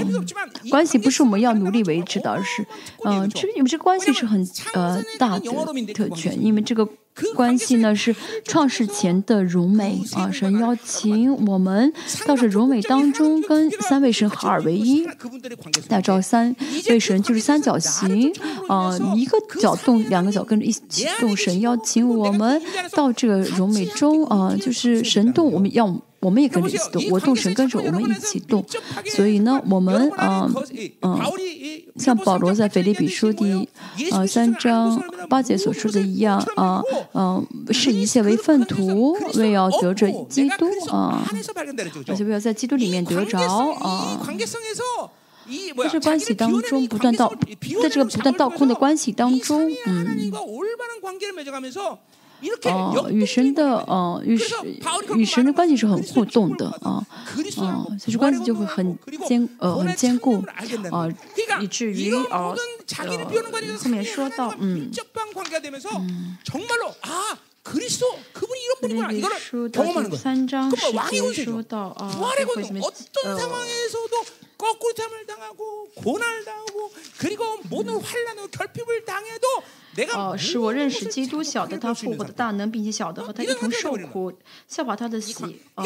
[0.69, 2.65] 关系，不是我们要努力维持的，而是
[3.05, 5.45] 嗯，这个你们这个关系是很呃大的
[5.93, 6.87] 特权，因为这个。
[7.35, 11.91] 关系呢是创世前的荣美啊，神邀请我们
[12.27, 15.05] 到这荣美当中，跟三位神合二为一，
[15.87, 16.55] 大家知道三
[16.89, 18.31] 位神就是三角形
[18.67, 21.35] 啊，一个角动，两个角跟着一起动。
[21.35, 26.01] 神邀请我们到这个荣美中啊，就是神动，我们要。
[26.21, 28.65] 我们也跟着一起动，我动神跟着我们一起动，
[29.15, 30.53] 所以呢，我们嗯
[31.01, 31.19] 嗯，
[31.97, 33.67] 像保罗在腓立比书第
[34.11, 36.81] 呃三章八节所说的一样啊
[37.13, 41.23] 嗯，视一切为粪土，为要得着基督啊，
[42.07, 43.39] 而且为要在基督里面得着
[43.79, 44.19] 啊，
[45.77, 47.33] 在这关系当中不断倒，
[47.81, 50.31] 在这个不断倒空的关系当中，嗯。
[52.64, 54.58] 哦，与神的哦，与神
[55.16, 60.42] 与神的关系是很互动的啊，啊，所以关系就会很坚呃很坚固
[60.92, 61.08] 啊，
[61.60, 62.54] 以至于啊
[62.86, 65.88] 자기를 비우는 과정에서 어, 后面 성령 说到 하나님과 嗯 밀접한 관계가 되면서
[66.44, 68.04] 정말로 아 그리스도
[68.34, 70.20] 그분이 이런 腓 분이구나 立比 이거를 书的 경험하는 第 거예요.
[70.20, 71.44] 三章 그럼 十 왕의 节 권세죠.
[71.50, 74.14] 说到啊， 부활의 会 권세 怎么 어떤 呃 상황에서도
[74.58, 79.46] 거꾸로함을 당하고 고난을 당하고 그리고 모든 환란과 결핍을 당해도
[79.96, 82.36] 내가 呃，使我认识 무엇을 基督，晓得 참고할 他 수 复 있는 活的 사람.
[82.36, 84.32] 大能，并且晓得和他一同受苦，
[84.66, 85.44] 效法他的死
[85.76, 85.84] 啊，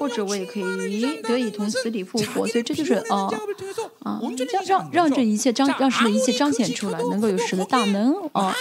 [0.00, 2.44] 或者我也可以得以同死里复活。
[2.48, 3.28] 所以这就是呃
[4.00, 8.52] 啊，让让让这一切彰让神的一切彰显出来，能够有神的大能啊。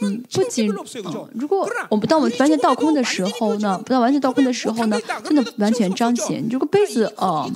[0.00, 6.48] 嗯，不仅啊，如果我们当我们完全倒空的时候呢，不到完全倒空的时候呢，真的完全彰显。
[6.48, 7.46] 这个杯子啊，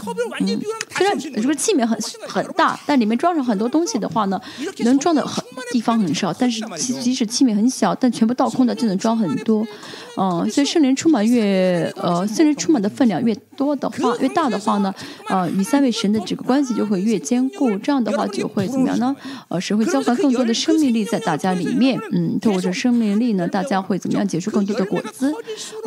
[0.40, 0.60] 嗯，
[0.90, 1.97] 虽 然这个器皿很
[2.27, 4.39] 很大，但里面装上很多东西的话呢，
[4.79, 6.34] 能装的很地方很少。
[6.34, 9.65] 但是即即使器皿很小，但全部倒空的就能装很多。
[10.18, 14.94] 嗯，所以圣灵充满越呃，圣灵充满的分量越多的话，越大的话呢，
[15.30, 17.77] 呃，与三位神的这个关系就会越坚固。
[17.77, 19.15] 这样的话就会怎么样呢？
[19.48, 21.99] 呃，神会浇灌更多的生命力在大家里面。
[22.11, 25.31] 嗯，透过这生命力呢，大家会怎么样结出更多的果子？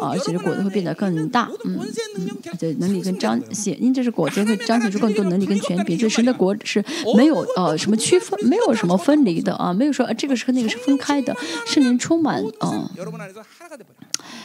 [0.00, 1.50] 啊，而且这果子会变得更大。
[1.64, 1.80] 嗯
[2.16, 5.98] 嗯，而且能力跟彰显，因这是果子会彰显出更多能力跟权柄。
[5.98, 6.84] 所以神的国是
[7.16, 11.36] 没有呃什么区分，没有什么分离的啊，没有说呃这个是和那个是分开的。
[11.66, 12.88] 圣灵充满啊。
[12.96, 13.04] 여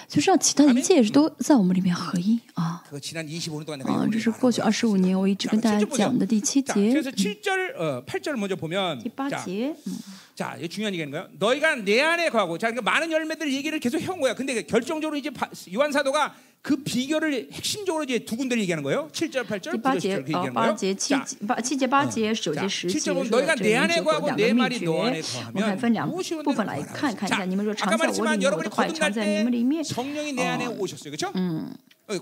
[0.09, 3.95] 就是让其他的一切也是都在我们里面合一啊 그 지난 25년 동안 내가 啊！
[4.05, 9.29] 이런 这 얘기를 是过去 말하는 二十五年我一直跟大家讲的第七 자, 节、 그래서 7절, 어, 8절 먼저 보면 第八
[9.31, 9.99] 자, 节，嗯，
[10.35, 11.29] 자, 이게 중요한 얘기는 거예요.
[11.39, 14.35] 너희가 내 안에 거하고 자, 그러니까 많은 열매들 얘기를 계속 해온 거야.
[14.35, 16.35] 근데 결정적으로 이제 바- 요한 사도가
[16.65, 19.09] 그 비결을 핵심적으로 이제 두 군데를 얘기하는 거예요.
[19.13, 20.77] 7절, 8절, 第八 9절, 节 10절 그 啊 얘기하는 八 거예요.
[20.77, 24.13] 节七 자, 八七节八节九节 자, 十节 7절 说 보면 的 너희가 这 내 个 안에 结果
[24.13, 26.93] 거하고 两 내 个秘 말이 너 诀 안에 ，我们还 거하면 分两 무엇이든지 部分来 구하라.
[26.93, 27.39] 看看一下。
[27.39, 29.83] 자, 你们若 아까 常在我里 말했지만 面，我 여러분이 的话也常 거듭날 在你们里 때 面。
[29.85, 31.11] 성령이 내 안에 오셨어요.
[31.11, 31.33] 그렇죠?
[31.35, 31.73] 嗯，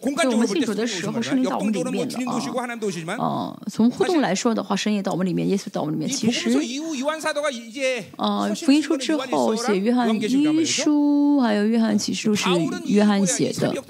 [0.01, 6.09] 공간적으로 볼 때 所以我们信主的时候，圣灵到我们里 역동적으로 뭐 面了 주님도 啊 오시고 하나님도 오시지만 哦，从互动来说的话，神也到我们里面，耶稣到我们里面。
[6.09, 9.67] 이 其实 복음서 ， 이후 요한 사도가 이제 呃， 서신 福音书 쓰는 之 요한이 后 써라?
[9.75, 10.83] 写约翰 요한계시록이란 一 말이죠.
[10.85, 13.73] 书，还有约翰启示录是 바울은 约翰 이 写的。
[13.75, 13.87] 역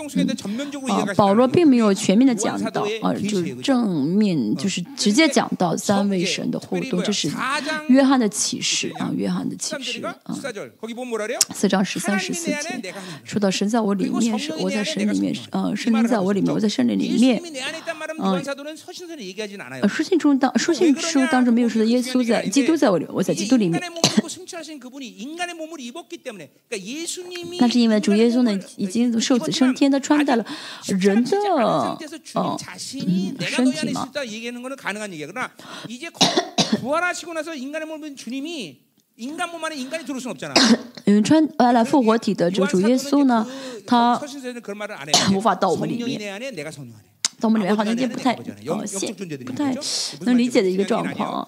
[0.89, 7.31] 啊，保罗并没有全面的讲到，啊，就是正面，就是直接讲到三位神的互动，这是
[7.87, 10.15] 约翰的启示啊，约翰的启示啊。
[11.53, 12.93] 四章十三、十四节
[13.23, 17.41] 说到神在我里面，是我在神里面，是呃，圣灵在我里面，我在圣灵里面。
[19.81, 23.81] 呃，书信中当书信书当中没有说到耶稣在基督在我里面，我在基督里面。
[27.59, 30.32] 那是因为主耶稣呢，已经受子升天的穿戴。
[30.35, 31.97] 人的呃
[33.47, 34.09] 身体嘛。
[41.05, 43.45] 云川外来复活体的这个主耶稣呢，
[43.85, 44.19] 他
[45.33, 46.41] 无法到我们里面，
[47.39, 49.75] 到我们里面好像有点不太呃现不太
[50.21, 51.47] 能理解的一个状况啊。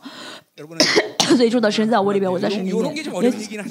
[1.36, 2.96] 所以说的神在我里面，我在神里面，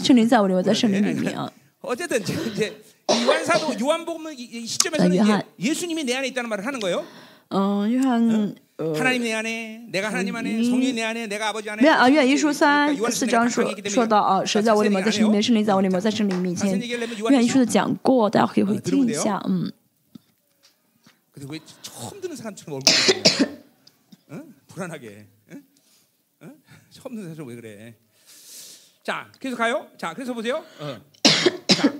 [0.03, 1.53] 圣灵在我里面，我在圣灵里面啊。
[3.04, 5.42] 어쨌든 이제, 이제 요한 사도 요한복음 이- 이 시점에서는 요한.
[5.58, 7.06] 이제 예수님이 내 안에 있다는 말을 하는 거예요.
[7.52, 11.82] 嗯，约翰呃， 하나님 내 안에, 내가 하나님 안에, 성령이 내 안에, 내가 아버지 안에.
[11.84, 15.42] 约啊约一书三 그러니까 요한은 四章说 강하기 때문에 说到啊，神在我里面， 자세히 在圣灵里面， 안 해요.
[15.42, 16.70] 圣灵在我里面，我在圣灵面前。
[16.70, 19.72] 자세히 얘기하려면 约翰一书的讲过，大家可以回听一下，嗯。
[21.34, 23.62] 근데 왜 처음 듣는 사람처럼 얼굴이 그래?
[24.32, 24.54] 응?
[24.68, 25.26] 불안하게.
[25.52, 25.64] 응?
[26.44, 26.56] 응?
[26.92, 27.96] 처음 듣는 사람처럼 왜 그래?
[29.04, 29.88] 자, 계속 가요.
[29.98, 30.64] 자, 그래서 보세요.
[30.80, 31.00] 어.
[31.68, 31.94] 자,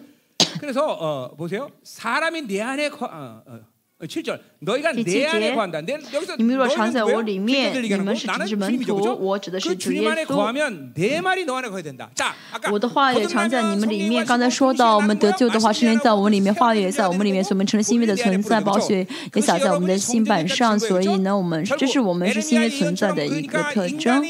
[0.64, 1.70] 그래서 어, 보세요.
[1.84, 3.60] 사람이 내 안에 거, 어, 어.
[4.02, 5.82] 7절 너희가 내 第七 안에 节 거한다.
[5.82, 7.18] 내, 여기서 你们若 너희는 常在 누구예요?
[7.18, 8.20] 我里面， 주님들 你 얘기하는 们 거.
[8.20, 9.16] 是 나는 只是门 주님이죠, 徒， 그죠?
[9.16, 10.28] 我指的是 그 主 주님 耶 안에 稣。
[10.36, 12.10] 거하면 내 말이 너 안에 거해야 된다.
[12.16, 14.24] 자, 아까 我的话也常在你们里面。
[14.24, 20.80] 거듭나면 刚才说到，我们得救的话，圣灵在我们里面，话语也在我们里面，所以我们成了新约的存在，宝血也洒在我们的心板上。
[20.80, 24.24] 所以呢，我们这是我们是新约存在的一个特征。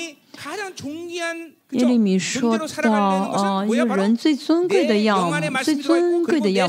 [1.74, 5.30] 叶丽敏说到呃一个人最尊贵的样
[5.62, 6.68] 最尊贵的样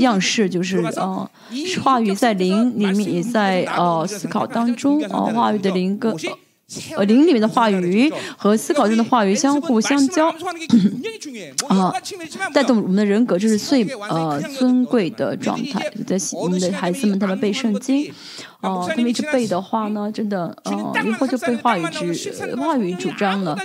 [0.00, 1.30] 样式就是呃
[1.82, 6.14] 话语在灵里面也在呃思考当中呃话语的灵跟
[6.96, 10.28] 呃灵里面的话语和思考中的话语相互相交，
[11.68, 11.92] 啊，
[12.52, 15.90] 带动我们的人格，这是最呃尊贵的状态。
[16.06, 18.12] 在我们的孩子们，他们背圣经。
[18.60, 20.72] 哦，他们一直背的话呢，真的，呃，
[21.06, 23.56] 以后就背话语主话语主张了。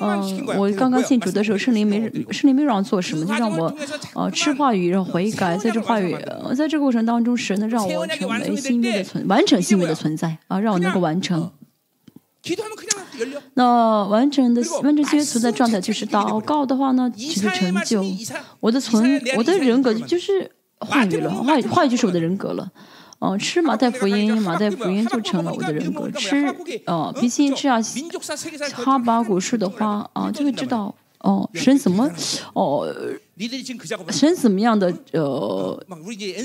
[0.00, 2.00] 嗯，我刚刚信主的时候，圣灵没
[2.32, 3.72] 圣灵没让我做什么，就让我
[4.14, 11.48] 呃吃话语，然后悔改，在这话语，呃，在这个过程当中，神呢让我成为新约的存，完成新约的存在啊，让我能够完成。
[13.54, 18.02] 那完整的完整新约存在状态就是祷告的话呢，取得成就。
[18.60, 22.70] 我的存，我的人格就是话语了，话语话语就是我的人格了。
[23.18, 26.10] 哦，吃马太福音，马太福音就成了我的人格。
[26.12, 26.46] 吃
[26.86, 27.78] 呃平行吃啊，
[28.72, 32.10] 哈巴古树的花啊，就会知道哦，神怎么
[32.54, 32.86] 哦。
[34.10, 35.82] 神怎么样的呃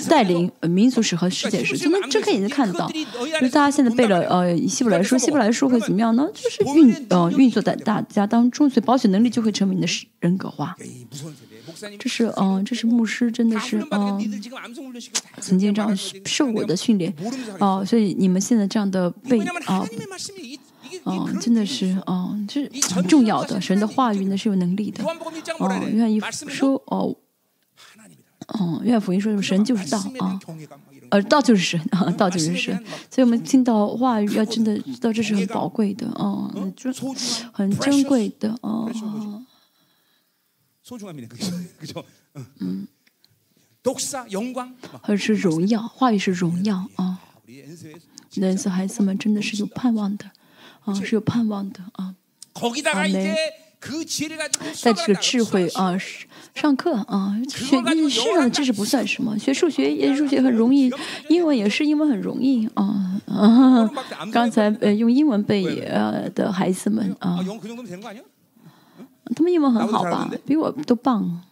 [0.08, 2.90] 带领民族史和世界史，就能睁开眼睛看到。
[2.90, 6.26] 就是大家现在背了呃希伯来书，希伯来书会怎么样呢？
[6.34, 9.88] 就是运呃运作在大家当中，所以保险能力就会成为你的
[10.22, 10.74] 人格化。
[12.00, 14.42] 这是嗯，这是牧师真的是嗯，
[15.42, 15.94] 曾经这样
[16.26, 17.14] 受我的训练
[17.60, 19.86] 哦，所以你们现在这样的背啊。
[21.06, 23.62] 嗯，真的是，哦，这是很重要的。
[23.62, 25.04] 神的话语呢是有能力的。
[25.04, 27.16] 哦，愿意说哦，
[28.48, 30.40] 哦，愿福音说神就是道啊，
[31.12, 32.76] 呃，道就是神啊，道就是神。
[33.12, 36.92] 所以我们听到话语要真的知道这是很宝贵的，啊，就，
[37.52, 38.92] 很珍贵的，哦。
[42.60, 42.88] 嗯，
[45.02, 47.20] 还是荣耀，话语是荣耀啊。
[48.38, 50.32] 那些孩子们真的是有盼望的。
[50.86, 52.16] 啊，是有盼望的啊！
[52.94, 53.36] 阿门。
[54.74, 55.96] 在这个智慧啊，
[56.56, 57.78] 上课啊，学
[58.10, 60.92] 世上的知识不算什么，学数学也数学很容易，
[61.30, 63.22] 英文也是英文很容易啊。
[64.32, 67.38] 刚才呃用英文背呃的孩子们啊，
[69.36, 70.28] 他们英文很好吧？
[70.48, 71.44] 比我都棒。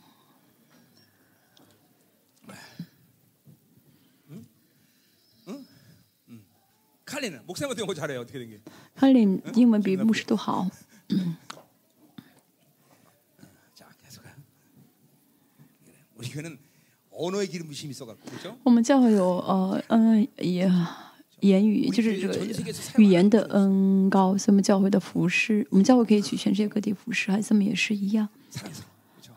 [8.96, 10.70] 哈林英文比牧师都好。
[18.64, 20.72] 我们教会有呃嗯也
[21.42, 22.28] 言语，就是这
[22.64, 28.30] 个语言的恩高，所以我们教会的服饰，我们教会可以去全世界各地服饰，孩子们也是一样。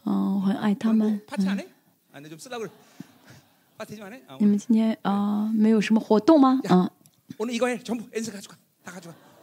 [0.04, 1.20] 嗯，我很爱他们。
[4.38, 6.60] 你们今天啊没有什么活动吗？
[6.68, 6.90] 啊。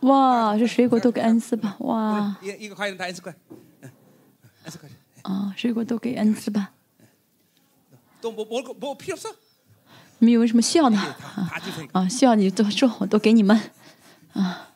[0.03, 1.77] 哇，这水果都给恩赐吧！
[1.81, 2.37] 哇，
[5.23, 6.73] 啊，水果都给恩赐吧！
[10.21, 10.97] 你们有什么需要的？
[11.93, 13.61] 啊，需要你都说，我都给你们。
[14.33, 14.71] 啊。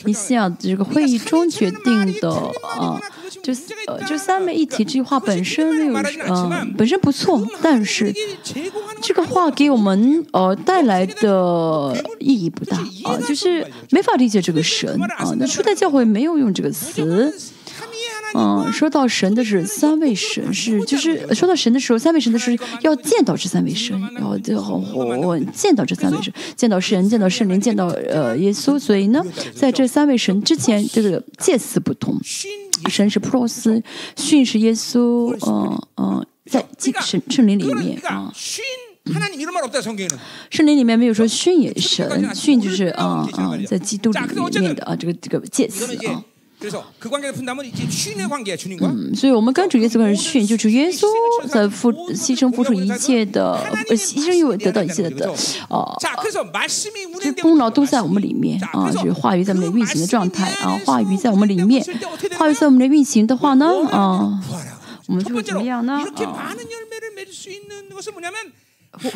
[0.05, 2.99] 尼西亚这个会议中决定的啊，
[3.43, 3.53] 就
[3.89, 5.95] 呃，就三位一体这句话本身没有
[6.25, 8.11] 呃，本身不错，但是
[9.03, 15.31] 这个话给我们呃带来的意义不大啊，就是没法理解这个神啊。
[15.39, 17.35] 那初代教会没有用这个词。
[18.39, 28.79] 嗯，说到神的是三位神，是就是说到神的时候，三位神的时候要见到这三位神，要就我我见到这三位神，见到神，见到圣灵，见到呃耶稣。
[28.79, 32.21] 所以呢，在这三位神之前，这个介词不同。
[32.91, 33.83] 神是普罗斯，
[34.17, 36.63] 训是耶稣，嗯嗯，在
[37.01, 38.31] 圣圣灵里面啊。
[40.51, 44.19] 圣灵里面没有说训也神，训就是啊啊，在基督里
[44.61, 46.23] 面的啊，这个这个介词啊。
[48.81, 51.07] 嗯，所以我们跟主耶稣开始训，就主耶稣
[51.49, 53.53] 在付牺牲付出一切的，
[53.89, 55.31] 呃，牺牲又得到一切的，
[55.69, 55.95] 哦，
[57.21, 61.85] 这功劳都在我们里面啊，就是话语在我们的运行的状态啊，话语在我们里面，
[62.39, 64.41] 话语在我们的运行的话呢，啊，
[65.07, 66.03] 我们就会怎么样呢？
[66.25, 66.55] 啊。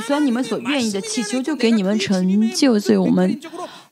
[0.06, 3.40] 虽然你们所愿意的祈求就给你们成就，所以我们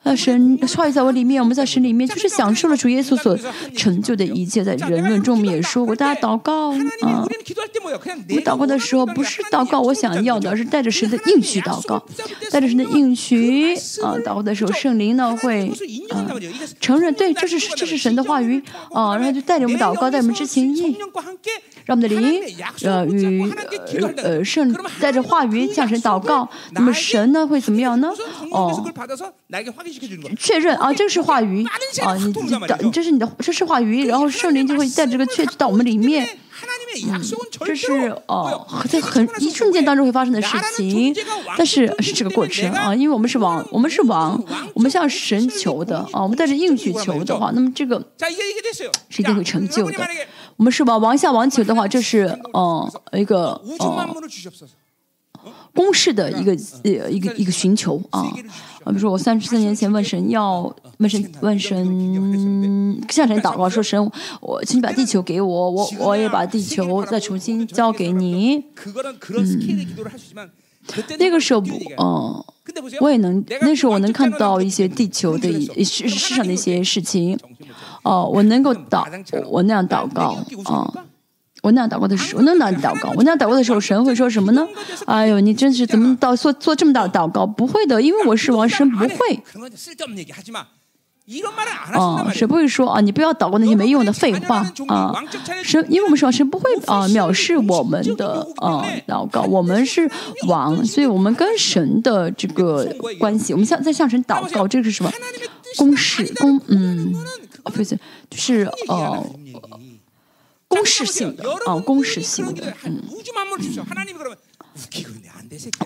[0.05, 3.37] 呃神话语在我里面，我们在神里面就是享受了主耶稣所
[3.77, 4.63] 成就的一切。
[4.63, 7.27] 在人论中，我们也说过，大家祷告啊，
[8.29, 12.03] 我们祷告的时候不是祷告我想要的，而是带着神的应许祷告，
[12.51, 15.69] 带着神的应许啊，祷告的时候圣灵呢会
[16.11, 16.27] 啊
[16.81, 18.63] 承认，对，这是这是神的话语
[18.93, 20.97] 啊，然后就带着我们祷告，带我们之前应。
[21.89, 22.43] 让我们的灵
[22.85, 23.51] 呃与
[24.19, 24.71] 呃圣
[25.01, 28.13] 带着话语向神祷告，那么神呢会怎么样呢？
[28.53, 28.85] 哦，
[30.39, 31.65] 确认啊，这是话语
[32.03, 34.07] 啊，你你的，这是你的，这是话语。
[34.07, 36.29] 然后圣灵就会带着这个确到我们里面
[37.09, 37.23] 嗯，
[37.65, 41.17] 这是哦在很一瞬间当中会发生的事情，
[41.57, 44.39] 但是是这个过程啊，因为我们是往，我们是往，
[44.75, 47.99] 我们向神求的啊，我们带着应许求的话，那么这个
[49.11, 50.07] 是一定会成就的。
[50.59, 54.17] 我们是把王下王求的话，这是嗯、呃、一个、呃、
[55.73, 56.51] 公式的一个
[56.83, 58.23] 呃一个一个寻求啊。
[58.83, 60.63] 啊，比如说我三十三年前问神要
[60.99, 64.11] 问神问神向神祷告说神
[64.41, 68.57] 我请你把地球给我我我也把地球再重新交给你。
[68.57, 70.51] 嗯，
[71.21, 71.97] 那个时候不嗯。
[71.99, 72.45] 呃
[73.01, 75.51] 我也能，那时候我能看到一些地球的
[75.85, 77.39] 世世上的一些事情。
[78.03, 79.05] 哦，我能够祷，
[79.47, 81.05] 我那样祷告啊、哦，
[81.63, 84.67] 我那样祷告的时候，我那样祷告，我那样祷告的时候，神会说什么呢？
[85.07, 87.45] 哎呦，你真是怎么祷做做这么大的祷告？
[87.45, 89.43] 不会的，因为我是王，神不会。
[91.95, 95.15] 哦，神不会说啊，你不要祷告那些没用的废话啊。
[95.63, 100.11] 神，因为我们说神不会啊藐视我们的啊祷告，我们是
[100.47, 102.85] 王，所以我们跟神的这个
[103.19, 105.13] 关系，我们向在向神祷告，这个是什么？
[105.77, 107.15] 公式公嗯，
[107.65, 107.99] 不是，
[108.31, 109.27] 就是哦。
[109.53, 109.81] 呃
[110.69, 113.03] 公式性的啊，公式性的，嗯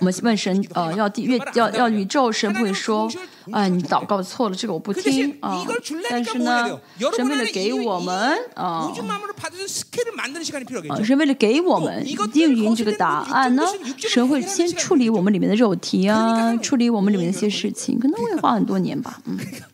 [0.01, 3.11] 我们问神呃要地月要要宇宙神不会说
[3.51, 5.65] 啊你祷告错了这个我不听啊
[6.11, 6.79] 但是呢
[7.17, 8.93] 神为了给我们啊
[11.05, 13.63] 神为了给我们一定赢这个答案呢
[13.97, 19.39] 神会先处理我们里面的肉体啊处理我们里面的一些事情可能会花很多年吧嗯。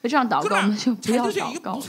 [0.00, 1.80] 别这样祷告我们就不要祷告。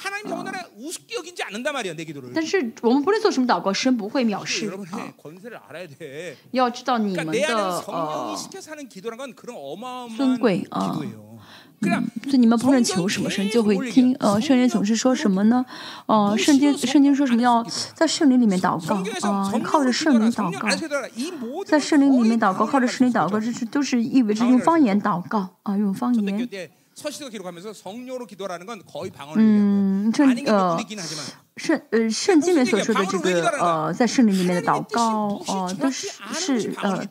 [0.00, 1.96] 하나님 정원에 우습게 여기지 않는단 말이에요.
[1.96, 2.32] 내 기도를.
[2.34, 5.00] 但是我们不论做什么祷告，神不会藐视 여러분 啊。
[5.00, 6.36] 의 권세를 알아야 돼.
[6.52, 10.92] 要知道你 그러니까 们 내 的 안에 성령이 呃， 시켜 사는 기도란 건 그런 어마어마한 尊贵啊。
[10.92, 11.38] 기도예요.
[11.80, 14.14] 그러니까 所以你们不论求什么，神就会听。
[14.20, 15.64] 呃，圣灵总是说什么呢？
[16.06, 17.64] 呃，圣经圣经说什么要
[17.94, 20.68] 在圣灵里面祷告 성경에서 啊， 성령으로 靠着圣灵 기도하라, 祷 성령 告。
[20.68, 21.08] 안에서 기도하라.
[21.16, 23.30] 이 모든 在圣灵里面祷告， 거의 靠着 방언을 圣灵祷 말씀하죠.
[23.30, 26.70] 告，这是都是意味着用方言祷告啊，用方 전대교 言。
[27.00, 31.24] 때 서시도 기록하면서 성령으로 기도하라는 건 거의 방언을 얘기하는 嗯，这 아닌 게 呃 우리긴 하지만
[31.56, 37.06] 圣呃圣经里面所说的这个呃，在圣灵里面的祷告哦，都是是呃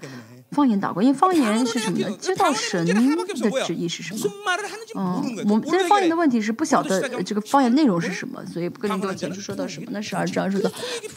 [0.51, 2.17] 方言祷告，因为方言是什么呢？
[2.19, 2.93] 知道神的
[3.65, 4.19] 旨意是什么。
[4.19, 5.43] 무슨 말을 하는지 嗯 모르는 ，거예요.
[5.49, 10.01] 我们 모르는 但是方言的 얘기를 问题是不晓得呃这个方言内容是什么，所以跟林多前书说到什么呢？
[10.01, 10.71] 十二章说的，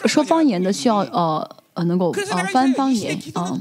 [0.06, 3.59] 说方言的需要呃 呃，能够呃翻方言啊。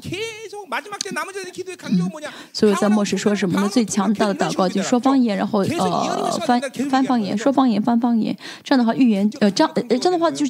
[2.53, 3.69] 所以在末世说什么呢？
[3.69, 10.47] 最强大的祷告就说方言，然后呃翻翻方言，说方言翻方言这样的话，预言呃，这呃，这样的话就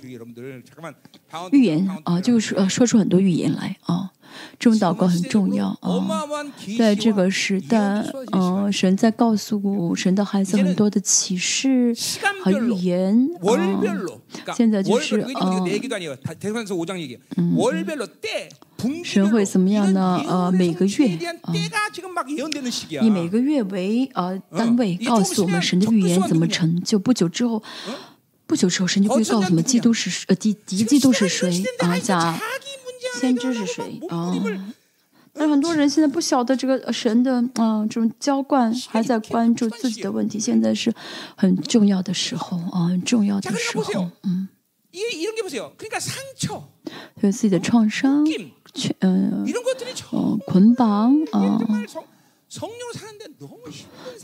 [1.51, 4.11] 预言啊，就是呃说出很多预言来啊。
[4.63, 6.07] 这种祷告很重要啊。
[6.79, 11.93] 在这个时代嗯神在告诉神的孩子很多的启示
[12.45, 13.29] 和预言
[14.55, 15.65] 现在就是啊
[19.03, 21.09] 神会怎么样呢呃每个月
[23.01, 27.61] 以每个月为呃单位告诉我们神的预言怎么成就不久之后
[28.47, 32.17] 不久之后神就会告诉我们基督是呃第一基督是谁啊叫
[33.21, 34.01] 先知是谁？
[34.09, 34.35] 啊
[35.35, 40.93] 但很多人现在不晓得这个神的啊这种浇灌还在关注自己的问题现在是
[41.35, 44.49] 很重要的时候啊很重要的时候嗯。
[47.23, 48.23] 有自己的创伤
[49.01, 49.47] 嗯
[50.47, 51.59] 捆绑啊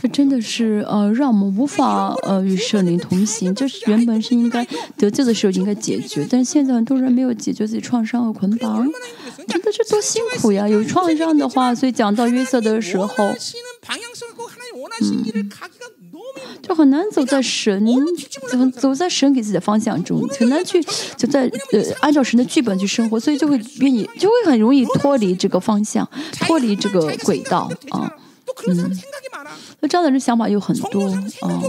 [0.00, 3.54] 这真的是呃，让我们无法呃与圣灵同行。
[3.54, 8.86] 就是原本是应该得救的时候应该解决，但是现在很多人没有解决自己创伤和捆绑，
[9.48, 10.68] 真的是多辛苦呀！
[10.68, 13.24] 有创伤的话，所以讲到约瑟的时候，
[15.00, 15.50] 嗯。
[16.62, 17.84] 就很难走在神，
[18.50, 20.26] 怎么走在神给自己的方向中？
[20.38, 23.18] 很难去走在呃，按照神的剧本去生活。
[23.18, 26.08] 所以就会愿意，就会很容易脱离这个方向，
[26.40, 28.10] 脱离这个轨道啊。
[28.66, 28.90] 嗯，
[29.80, 31.06] 那这样的人想法有很多
[31.42, 31.62] 啊，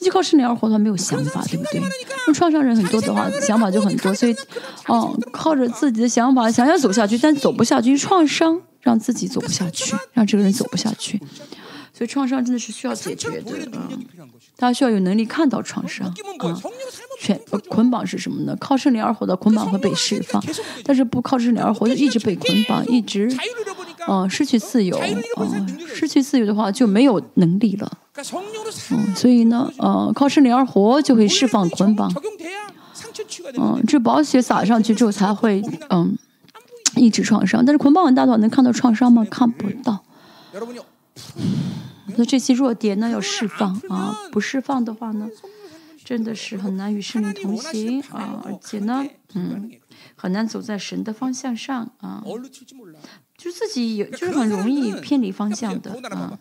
[0.00, 1.82] 依靠圣灵而活，他没有想法，对不对？
[2.26, 4.14] 那创伤人很多的话，想法就很多。
[4.14, 4.32] 所以
[4.84, 11.20] 啊，靠着自己的想法想要走下去，但走不下去；创伤让自己走不下去，让这个人走不下去。
[11.98, 13.98] 所以创伤真的是需要解决的嗯。
[14.56, 16.06] 他需要有能力看到创伤。
[16.38, 16.56] 嗯
[17.20, 18.56] 全呃捆绑是什么呢？
[18.60, 20.40] 靠圣灵而活的捆绑会被释放。
[20.84, 23.28] 但是不靠圣灵而活就一直被捆绑一直
[24.06, 24.96] 嗯失去自由
[25.40, 27.90] 嗯失去自由的话就没有能力了。
[28.92, 32.08] 嗯所以呢呃靠圣灵而活就可以释放捆绑。
[33.58, 35.60] 嗯这保险撒上去之后才会
[35.90, 36.16] 嗯
[36.94, 37.64] 一直创伤。
[37.64, 39.26] 但是捆绑很大的话能看到创伤吗？
[39.28, 40.04] 看不到。
[42.16, 45.28] 那这些弱点呢要释放啊，不释放的话呢，
[46.04, 49.04] 真的是很难与圣灵同行啊，而且呢，
[49.34, 49.70] 嗯，
[50.16, 52.22] 很难走在神的方向上啊，
[53.36, 56.38] 就自己也就是很容易偏离方向的啊。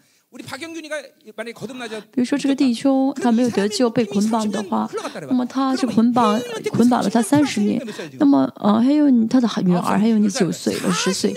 [2.12, 4.90] 比如说这个弟兄，他没有得救被捆绑的话，
[5.22, 6.40] 那么他就捆绑
[6.72, 7.82] 捆绑了他三十年，
[8.20, 11.34] 那么呃还有他的女儿还有你九岁了十岁，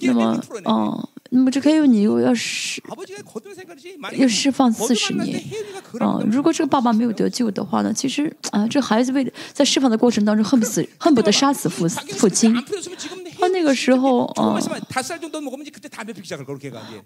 [0.00, 2.82] 那么嗯、那么这该有你又要释
[4.18, 5.40] 要释放四十年。
[5.98, 7.92] 啊，如果这个爸爸没有得救的话呢？
[7.92, 11.88] 其实啊，这孩子为在释放的过程当中，恨不死恨不得杀死父
[12.18, 12.52] 父亲。
[13.38, 14.24] 他那个时候，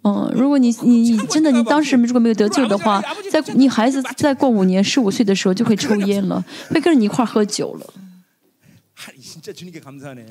[0.02, 7.94] 嗯，如果你你你真的你当时如果没有得救的话，在你孩子再过五年、十五岁的时候就会抽烟了，会跟着你一块喝酒了。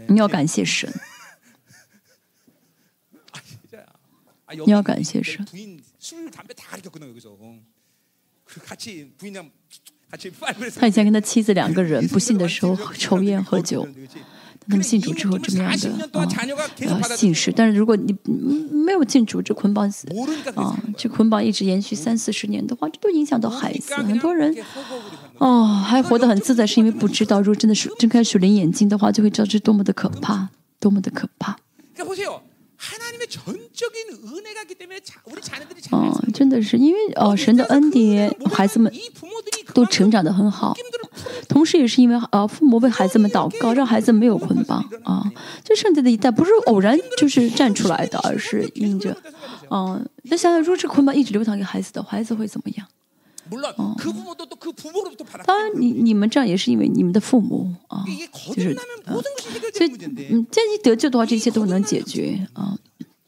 [0.07, 0.91] 你要感谢神。
[4.66, 5.46] 你要感谢神。
[10.76, 13.88] 他以前跟他妻子两个人不幸的时候抽烟喝酒，
[14.70, 15.90] 他们信主之后这么样的
[16.88, 18.16] 啊信誓，但是如果你
[18.72, 19.92] 没有信主，这捆绑
[20.56, 23.96] 啊这捆绑一直延续三四十年的话，这都影响到孩子。
[23.96, 24.56] 很多人
[25.40, 30.50] 哦还活得很自在，是因为不知道，如果真的是睁开属灵眼睛的话，就会知道这多么的可怕，
[30.80, 31.58] 多么的可怕。
[35.92, 38.92] 哦，真的是因为哦，神的恩典，孩子们
[39.74, 40.74] 都成长得很好。
[41.48, 45.24] 同时，也是因为呃，父母为孩子们祷告，让孩子没有捆绑啊。
[45.64, 49.16] 这剩下的一代不是偶然就是站出来的，而是应着
[49.70, 50.02] 啊。
[50.24, 52.88] 那想想，如果这捆绑一直流淌给孩子的，孩子会怎么样？
[55.46, 58.04] 当然，你你们这样也是因为你们的父母啊，
[58.56, 58.74] 就是
[59.74, 59.92] 所以
[60.32, 62.78] 嗯，建一得救的话，这些都能解决啊。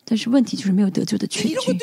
[0.06, 1.56] 但是问题就是没有得救的群体。
[1.56, 1.78] 嗯。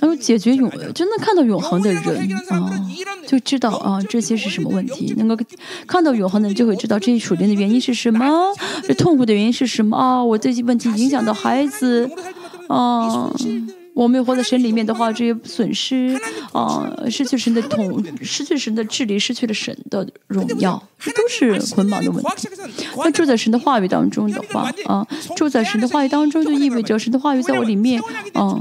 [0.00, 2.02] 能够解决永，真的看到永恒的人
[2.48, 2.86] 啊，
[3.26, 5.12] 就知道啊，这些是什么问题？
[5.16, 5.36] 能够
[5.86, 8.24] 看到永恒的人就会知道这些属灵的原因是什么？
[8.84, 10.22] 这痛苦的原因是什么啊？
[10.22, 12.08] 我这些问题影响到孩子，
[12.68, 13.32] 啊。
[13.94, 16.18] 我们活在神里面的话这些损失
[16.52, 22.48] 啊失去神的统失去神的治理失去了神的荣耀这都是捆绑的问题
[22.96, 25.06] 那住在神的话语当中的话啊
[25.36, 28.00] 住在神的话语当中就意味着神的话语在我里面
[28.32, 28.58] 啊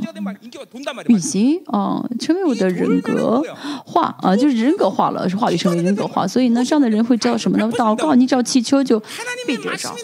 [1.08, 3.42] 运行啊成为我的人格
[3.86, 7.70] 化啊就是人格化了是话语成为人格化所以呢这样的人会叫什么呢？
[7.78, 9.00] 祷告你只要祈求就
[9.48, 9.96] 必得着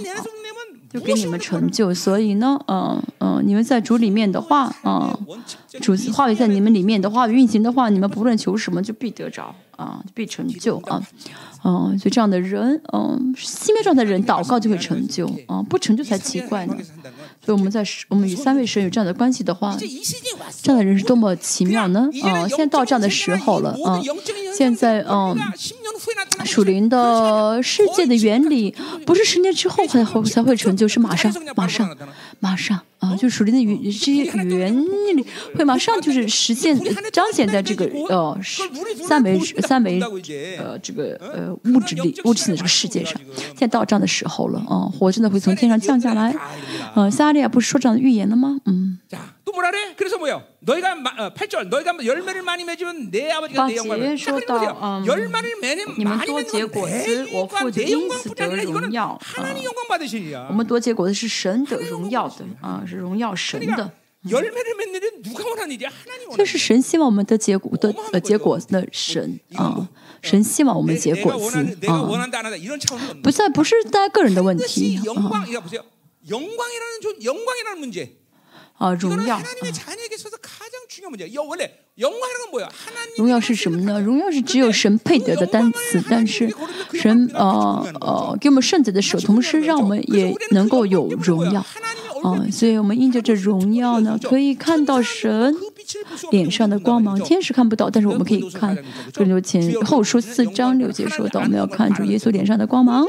[0.89, 1.93] 就给你们成就。
[1.93, 5.17] 所以呢，嗯嗯，你们在主里面的话，嗯，
[5.81, 11.01] 主话语在你们里面的话，运行的话，你们不论求什么，就必得着啊，必成就啊。
[11.63, 15.61] 嗯，就这样的人，嗯，心灭状态的人，祷告就会成就啊。
[15.63, 16.75] 不成就才奇怪呢。
[17.47, 19.73] 所以我们在我们与三位神有这样的关系的话
[20.61, 22.09] 这样的人是多么奇妙呢？
[22.21, 24.01] 啊现在到这样的时候了啊
[24.53, 25.33] 现在嗯
[26.43, 28.75] 属灵的世界的原理
[29.05, 31.95] 不是十年之后才会才会成就是马上马上
[32.41, 32.81] 马上。
[32.99, 34.85] 啊，就属灵的语这些语言
[35.55, 36.75] 会马上就是实现
[37.11, 38.37] 彰显在这个呃
[39.07, 40.01] 三维三维
[40.57, 43.21] 呃这个呃物质里物质性的这个世界上。
[43.35, 46.35] 现在到这样的时候了啊，火真的会从天上降下来。
[46.95, 48.59] 呃，撒利亚不是说这样的预言了吗？
[48.65, 48.97] 嗯。
[49.46, 49.94] 자, 또 뭐라 그래?
[49.96, 50.42] 그래서 뭐요?
[50.60, 54.16] 너희가 마, 어, 8절 너희가 열매를 많이 맺으면 내 아버지가 내 영광을.
[54.16, 54.78] 자, 그리고 보세요.
[54.82, 57.88] 음, 열매를 매는 你们 많이 多 맺는 结 건 果 내 子，我 영광, 父就 내
[57.90, 59.18] 因 영광 此 뿐이 得 아니라 荣 이거는 耀。
[59.22, 60.46] 하나님 啊 영광 받으시리야.
[60.50, 63.66] 我们多结果的是神的荣耀的啊，是荣耀神的。
[63.66, 63.92] 그러니까
[64.30, 65.88] 열매를 맺는 일은 누가 원하는 일이야?
[65.90, 69.88] 하나님 这 원하는 是神希望我们的结果的呃结果的神啊，
[70.22, 74.80] 神希望我们 내, 结 내가 果子 원하는 내가 啊， 원한다 안 한다 이런 차원은 없는 不再不是大家个人的问 반드시
[74.94, 75.82] 题啊 영광 이거 보세요.
[76.30, 78.16] 영광이라는 존 영광이라는 문제.
[78.77, 79.41] 啊荣耀
[83.17, 83.99] 荣耀是什么呢？
[83.99, 86.53] 荣耀是只有神配得的单词但是
[86.93, 91.65] 神呃呃给我们圣子的手同时让我们也能够有荣耀
[92.23, 95.53] 啊，所以我们印着这荣耀呢， 可以看到神
[96.31, 97.19] 脸上的光芒。
[97.21, 98.75] 天使看不到，但是我们可以看
[99.13, 103.05] 《哥林前后书》四章六节说到，我们要看主耶稣脸上的光芒。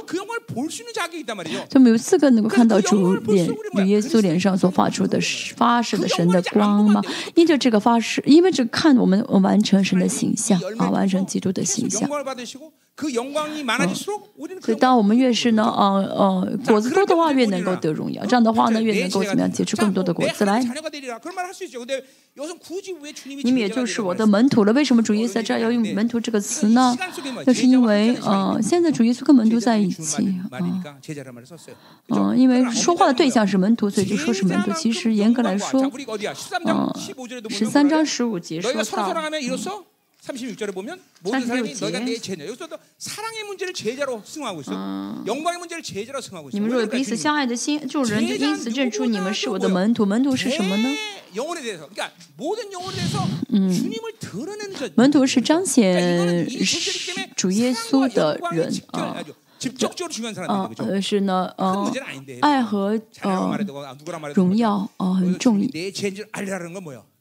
[1.68, 5.18] 就没有四个能够看到主脸、主耶稣脸上所发出的、
[5.56, 7.04] 发射的神的光芒。
[7.34, 12.08] 印着这个发誓，因为这看我们完成神的形象啊，完成基督的形象。
[14.60, 18.26] 所以当我们越是呢，嗯嗯，果子多的话，越能够得荣耀。
[18.26, 20.58] 这样的话呢，越能够怎么样结出更多的果子来。
[23.44, 24.72] 你们也就是我的门徒了。
[24.72, 26.96] 为什么主耶稣在这要用门徒这个词呢？
[27.46, 30.34] 那是因为，嗯，现在主耶稣跟门徒在一起，
[32.08, 34.72] 嗯，因为说话的对象是门徒，所以就说是门徒。
[34.72, 35.88] 其实严格来说，
[36.66, 36.92] 嗯，
[37.48, 39.14] 十三章十五节说到。
[40.27, 42.05] 36절에 보면 모든 사람이 36 너희가 제.
[42.05, 42.47] 내 제자.
[42.47, 44.71] 여기서도 사랑의 문제를 제자로 승화하고 있어.
[44.71, 46.61] 요 영광의 문제를 제자로 승화하고 你 있어.
[46.61, 50.05] 们若有彼此相爱的心，众人就因此认出你们是我的门徒。
[50.05, 50.95] 门徒是什么呢？
[51.35, 54.89] 영혼에 대해서, 그러니까 모든 영혼에 대해서 주님을 드러내는 자.
[54.95, 59.13] 门徒是彰 그러니까 显 이거는 이 존재이기 때문에 主耶稣 사랑과 的 영광이 人 직결, 啊。
[59.17, 60.83] 아주 직접적으로 중요한 呃 사람인데 그죠?
[60.93, 62.39] 呃是呢， 큰 呃， 문제는 아닌데.
[62.41, 65.91] 爱和 자녀라고 呃 말해도 아, 누구랑 말해도 荣耀呃很重 내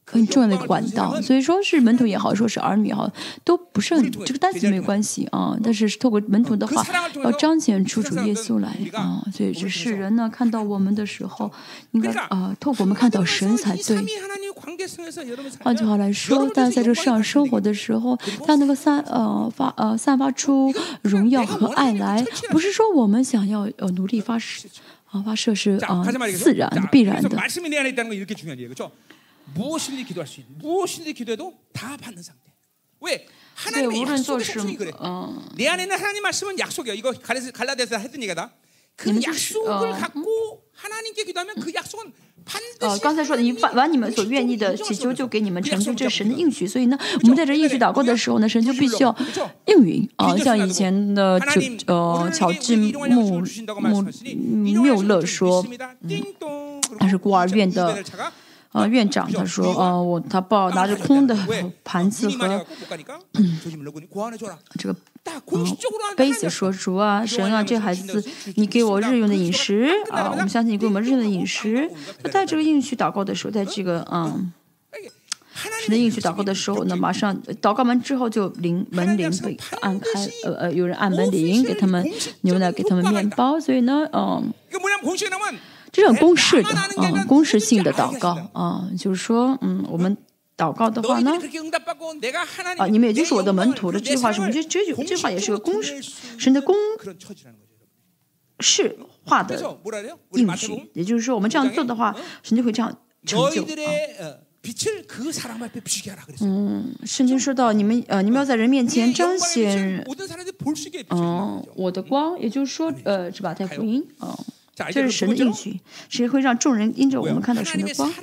[0.10, 3.12] 很重要的一个管道，所以说是门徒也好，说是儿女也好，
[3.44, 5.58] 都不是很这个单词没关系啊。
[5.62, 6.86] 但是透过门徒的话，
[7.24, 9.22] 要彰显出主耶稣来啊。
[9.34, 11.52] 所以是世人呢，看到我们的时候
[11.92, 13.98] 应该啊，透过我们看到神才对。
[15.60, 24.68] 换句话来说，大家在这个世上生活的时候，他能够散呃发呃散发出荣耀和爱来，不是说我们想要呃努力发射
[25.12, 26.06] 啊，发射是啊
[26.38, 27.30] 自然的必然的。
[29.55, 30.03] 말씀이 내 안에 있다는 건 이렇게 중요한 얘기죠.
[30.03, 30.03] 그렇죠?
[30.03, 32.43] 무엇이든지 기도할 수 있는 무엇이든지 기도해도 다 받는 상태.
[33.01, 33.27] 왜?
[33.55, 34.93] 所以 하나님의 无论做 약속의 什 속성이 그래.
[35.01, 35.43] 嗯。
[35.57, 36.95] 내 안에 있는 하나님 말씀은 약속이야.
[36.95, 38.51] 이거 갈라디아서 갈라디아서 했던 얘기다.
[38.97, 42.13] 그 음, 약속을 어, 갖고 하나님께 기도하면 그 약속은
[42.45, 46.67] 呃， 반드시 刚才说的，你把把你们所愿意的祈求，就给你们成就，这是神的应许。
[46.67, 49.15] 所以呢，我们在这应许祷告的时候呢，神就必须要
[49.67, 50.37] 应允啊。
[50.37, 53.43] 像以前的就呃乔治穆
[53.81, 54.03] 穆
[54.83, 55.65] 缪勒说，
[56.99, 58.03] 他是孤儿院的
[58.78, 61.36] 呃院长，他说呃我他抱拿着空的
[61.84, 62.66] 盘子和
[64.78, 64.96] 这个
[66.16, 68.24] 杯子说主啊神啊这孩子
[68.56, 71.90] 你给我日用的饮食啊，我们相信你给我们日用的饮食。
[72.24, 74.54] 他带这个应许祷告的时候，在这个嗯。
[75.82, 80.06] 神的应许祷告的时候呢，马上祷告完之后就铃门铃被按开，
[80.46, 82.08] 呃呃，有人按门铃，给他们
[82.42, 84.54] 牛奶，给他们面包，所以呢，嗯，
[85.98, 90.16] 这种公式的啊，公式性的祷告啊，就是说嗯，我们
[90.56, 91.32] 祷告的话呢，
[92.78, 94.00] 啊，你们也就是我的门徒了。
[94.00, 94.52] 这句话什么？
[94.52, 96.00] 这这句话也是个公式，
[96.38, 96.76] 神的公
[98.60, 98.96] 式
[99.26, 99.60] 化的
[100.34, 100.88] 应许。
[100.94, 102.96] 也就是说我们这样做的话，神就会这样
[103.26, 103.68] 成就啊。
[106.42, 110.06] 嗯圣经说到你们，呃，你们要在人面前彰显
[111.10, 112.40] 嗯，我的光。
[112.40, 114.06] 也就是说，呃，这把太福音。
[114.92, 118.14] 这是神的应许，谁会让众人因着我们看到神的光？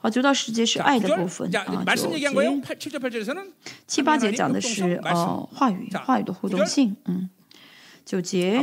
[0.00, 2.30] 啊，九到十节是爱的部分啊，九节
[3.86, 7.28] 七八节讲的是呃话语，话语的互动性，嗯，
[8.06, 8.58] 九节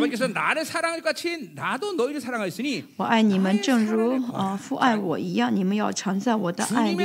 [2.98, 6.98] 我爱你们，正如啊父爱我一样，你们要常在我的爱里。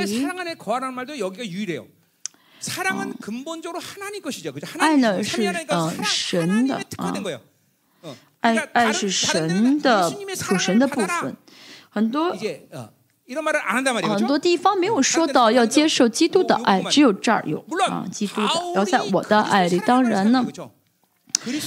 [4.79, 7.13] 爱呢是啊神的啊。
[8.41, 11.35] 爱爱是神的属神的部分。
[11.89, 12.33] 很多
[14.17, 20.45] 很多地方没有说到要接受基督的爱只有这儿有啊基督的要在我的爱里当然呢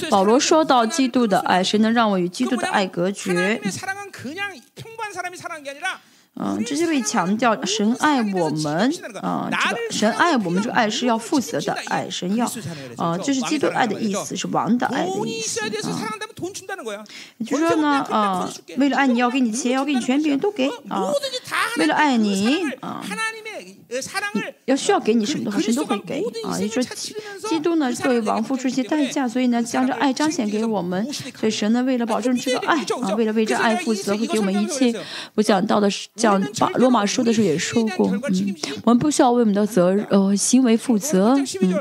[0.09, 3.61] 保罗说到基督的爱谁能让我与基督的爱隔绝
[6.37, 8.91] 嗯，这些被强调，神爱我们
[9.21, 12.45] 啊，这个神爱我们这个爱是要负责的，爱神要，
[12.97, 15.69] 啊，就是基督爱的意思，是王的爱的意思啊。
[17.45, 21.09] 就说呢啊，为了爱你要给你钱，要给你权柄，都给啊，
[21.77, 23.01] 为了爱你啊。
[24.65, 26.59] 要需要给你什么的话，神都会给啊。
[26.59, 31.05] 也就是说，基督呢作为王付出一些代价，所以呢将这爱彰显给我们。
[31.39, 34.93] 所以神呢为了保证这个爱啊，为了为这爱负责，会给我们一切。
[35.35, 41.35] 我讲到的是讲把罗马书的时候也说过，嗯，我们不需要为我们的责呃行为负责。
[41.61, 41.71] 嗯，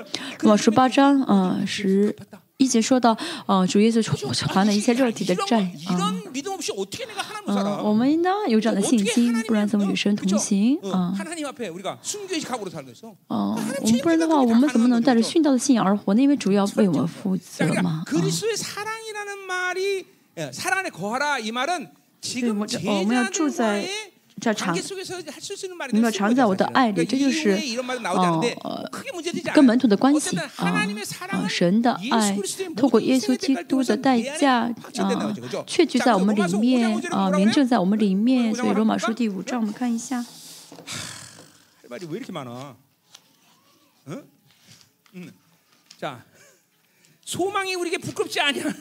[0.41, 2.15] 罗马书八章啊十。
[2.57, 3.17] 一直说到，
[3.47, 4.17] 呃，主业就传
[4.49, 6.15] 还了一些肉体的债啊。
[7.47, 11.13] 嗯，我们应当有这样的信心，不然怎么与神同行啊？
[13.27, 16.23] 哦，我们不然的话，我们怎么能带着殉道的信仰而活呢？
[16.23, 18.05] 因为主要为我们负责嘛啊。
[22.99, 23.89] 我们要住在。
[24.34, 28.56] 제자들과의 这常 관계 속에서 할 수 있는 말인데 你们要常在我的爱里， 그러니까 这就是 이후에 이런 말은 나오지 않는데
[28.64, 29.68] 呃 크게 문제되지 跟 않아요.
[29.68, 34.02] 门徒的关系 어쨌든 啊 하나님의 啊， 사랑은 神的爱 예수 그리스도의 透过 모든 耶稣 인생의 基督的 대가를
[34.02, 35.66] 代 통해서 价 내 안에 확증된다는 啊 거죠, 그죠?
[35.68, 37.54] ，确据 자, 在我们 그럼 里 로마서 面 5장 5절에 啊， 뭐라고 明 해요?
[37.54, 38.54] 证在我们里面。
[38.54, 39.16] 5장 所以罗马书 합니까?
[39.18, 40.24] 第五章，我们看一下。
[40.24, 42.76] 할 말이 왜 이렇게 많아?
[44.08, 44.24] 응?
[45.16, 45.32] 음.
[46.00, 46.24] 자,
[47.26, 48.74] 소망이 우리에게 부끄럽지 아니한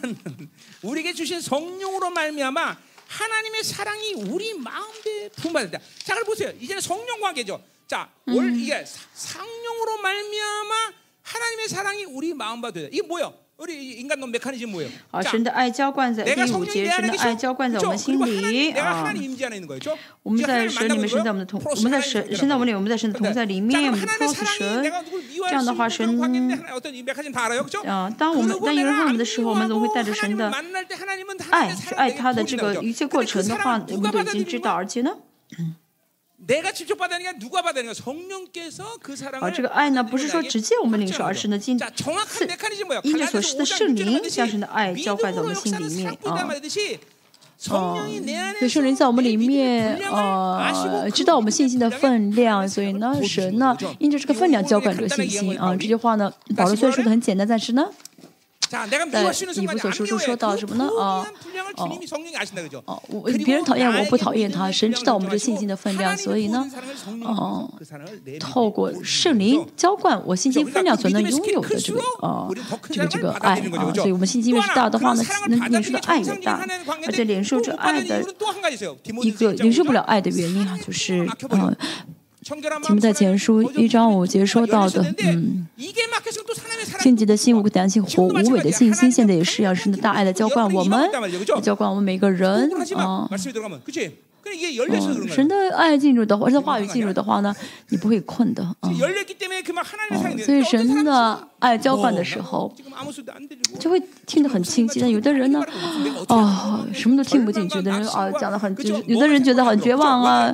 [0.83, 2.77] 우리에게 주신 성령으로 말미암아
[3.18, 5.80] 하나님의 사랑이 우리 마음에 부음받는다.
[6.04, 6.52] 자, 그럼 보세요.
[6.60, 7.64] 이제는 성령 관계죠.
[7.88, 12.88] 자, 올 이게 사- 성령으로 말미암아 하나님의 사랑이 우리 마음받아요.
[12.88, 13.38] 이게 뭐예요?
[15.12, 18.72] 好，神的爱浇灌在第五节，神的爱浇灌在我们心里。
[18.72, 19.14] 啊，
[20.24, 23.92] 我们在神里面，神在我们的同，我们在神，神在我们里面，我们在神的同在里面。
[23.92, 26.20] 我们 cos 神这样的话，神
[27.86, 30.52] 啊，当我们当有人问我们的时候，我们总会带着神的
[31.52, 32.44] 爱去爱他的。
[32.44, 35.12] 这个一切过程的话，我们都已经知道，而且呢。
[39.40, 42.46] 啊这个爱呢，不是说直接我们领受，而是呢，经次
[43.04, 46.50] 依着所施的圣灵，将神的爱浇灌在我们心里面啊。
[47.58, 50.72] 所以圣灵在我们里面啊，
[51.14, 55.74] 知道我们信心的分量，所以呢，神呢，因着这个分量浇灌这个信心啊。
[55.76, 57.90] 这句话呢，保罗虽然说的很简单，但是呢。
[58.74, 59.22] 在
[59.62, 60.86] 以不所书中说到什么呢？
[61.00, 61.26] 啊
[61.76, 62.00] 哦
[62.86, 66.70] 哦我别人讨厌我不讨厌他神知道我们这信心的分量所以呢
[67.22, 67.70] 哦
[68.40, 72.56] 透过圣灵浇灌我信心分量所能拥有的这个呃
[72.90, 76.66] 这个这个爱啊所以我们信心越是大的话呢能领受的爱越大。
[77.06, 78.24] 而且领受这爱的
[79.22, 81.76] 一个领受不了爱的原因啊就是嗯
[82.44, 85.66] 题目在前书一章五节说到的，嗯，
[87.00, 89.10] 清洁的心，无担心，活无伪的信心。
[89.10, 91.10] 现在也是要神的大爱来浇灌我们，
[91.62, 93.30] 浇灌我们每个人啊。
[95.30, 97.56] 神的爱进入的话，而且话语进入的话呢，
[97.90, 98.92] 你不会困的啊。
[100.46, 102.72] 所以神的爱浇灌的时候
[103.80, 105.64] 就会听得很清晰，但有的人呢，
[106.28, 107.78] 啊，什么都听不进去。
[107.78, 110.54] 有的人啊，讲得很就是有的人觉得很绝望啊。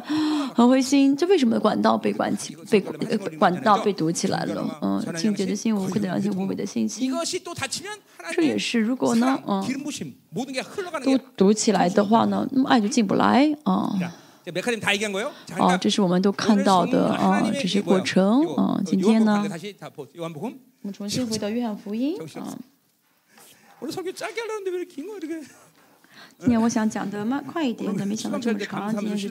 [0.59, 4.79] 很灰心，这为什么管道被管起、被管道被堵起来了？
[4.81, 7.09] 嗯，清洁的信物、可的良心、无伪的信息，
[8.33, 9.63] 这也是如果呢，嗯，
[11.05, 13.97] 都堵起来的话呢，那么爱就进不来啊。
[15.57, 18.81] 啊，这是我们都看到的啊，这些过程啊。
[18.85, 19.41] 今天呢，
[20.81, 22.57] 我们重新回到约翰福音啊。
[26.39, 28.89] 今天我想讲的慢快一点，但没想到这么长。
[28.95, 29.27] 今天是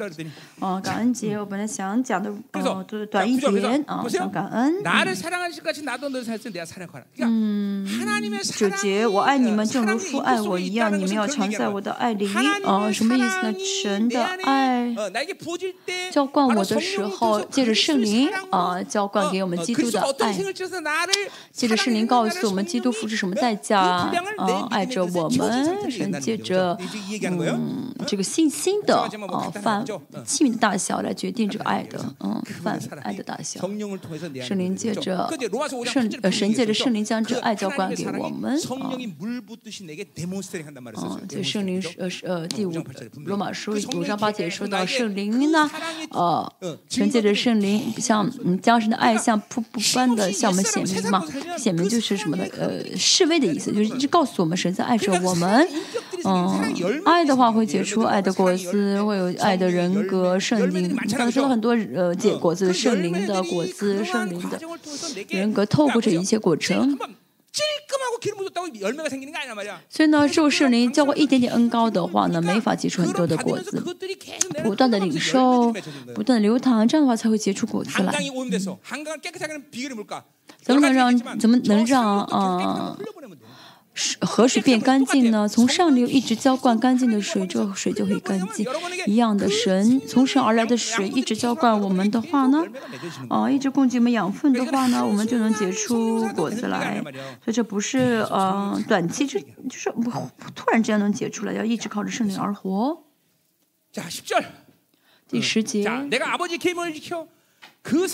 [0.60, 4.74] 哦，感恩节，我本来想讲的哦，就是短一点啊，想感恩。
[7.20, 7.86] 嗯，
[8.44, 12.28] 主节，我爱你们，正如父爱我一样，你们要常在我的爱里。
[12.64, 13.54] 哦，什么意思呢？
[13.82, 14.94] 神的爱
[16.10, 20.36] 浇灌我的时候，借着圣灵啊，浇灌给我们基督的爱。
[21.50, 24.12] 借着圣灵告诉我们，基督付出什么代价啊，
[24.70, 26.78] 爱着我们，神借着。
[27.56, 29.84] 嗯，这个信心的啊范
[30.24, 33.60] 器皿的大小来决定这个爱的嗯范爱的大小。
[34.42, 35.28] 圣灵借着
[35.86, 38.90] 圣呃神借着圣灵将这爱浇灌给我们啊。
[40.96, 42.72] 嗯，这圣灵呃呃第五
[43.24, 45.70] 罗马书五章八节说到圣灵呢
[46.10, 46.52] 呃
[46.88, 51.24] 神借着圣灵像嗯将神的爱像瀑布般的向我们显明嘛，
[51.56, 52.44] 显明就是什么呢？
[52.58, 55.68] 呃示威的意思，就是一直告诉我们神在爱着我们，
[56.24, 56.74] 嗯。
[57.04, 60.84] 爱的话会结出爱的果子会有爱的人格圣灵。
[61.04, 64.58] 你刚才说了很多呃结果子圣灵的果子圣灵的
[65.28, 66.98] 人格透过这一切过程。
[69.88, 73.82] 所以呢受圣灵教过一点点恩高的话呢没法结出很多的果子
[74.62, 75.72] 不断的领受
[76.14, 78.12] 不断的流淌这样的话才会结出果子来。
[80.60, 82.96] 怎么能让怎么能让嗯
[84.20, 85.48] 河水变干净呢？
[85.48, 88.66] 从上流一直浇灌干净的水，这水就会干净。
[89.06, 92.64] 一样的神，从神而来的水一直浇灌我们的话呢，
[93.28, 97.02] 啊，一直供给我们养分的话呢，我们就能结出果子来。
[97.44, 100.10] 所以这不是呃短期之，就是不
[100.54, 103.04] 突然之间能结出来，要一直靠着圣灵而活。
[105.28, 105.84] 第十节。
[107.84, 108.06] 就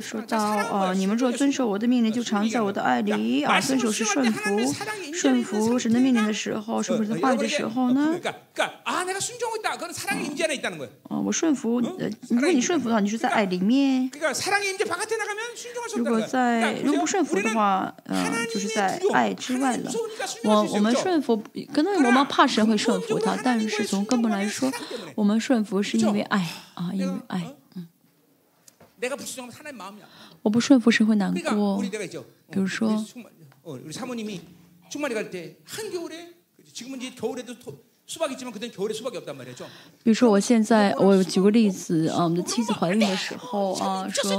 [0.00, 3.58] 说到啊，你们若遵守我的命令，就常在我的爱里啊。
[3.60, 4.74] 遵守是顺服，
[5.14, 8.14] 顺服神的命令的时候，是不是话语的时候呢？
[11.08, 11.80] 啊，我顺服，
[12.28, 14.10] 如果你顺服的话，你是在爱里面。
[15.96, 19.90] 如果在，如果不顺服的话，嗯，就是在爱之外了。
[20.42, 21.42] 我我们顺服，
[21.72, 24.70] 可能我们怕神会顺服他，但是从根本来说，
[25.14, 27.42] 我们顺服是因为爱啊，因为爱，
[27.76, 27.88] 嗯。
[30.41, 32.21] 我不顺服神会难 그러니까 过 우리 내가 있죠.
[32.21, 33.31] 어, 비로소- 우리, 충만,
[33.63, 34.41] 어, 우리 사모님이
[34.89, 36.33] 충만이 갈 때 한겨울에
[36.73, 37.81] 지금은 이제 겨울에도 토,
[40.02, 44.38] 比如说，我现在我举个例子啊，我们的妻子怀孕的时候啊，说，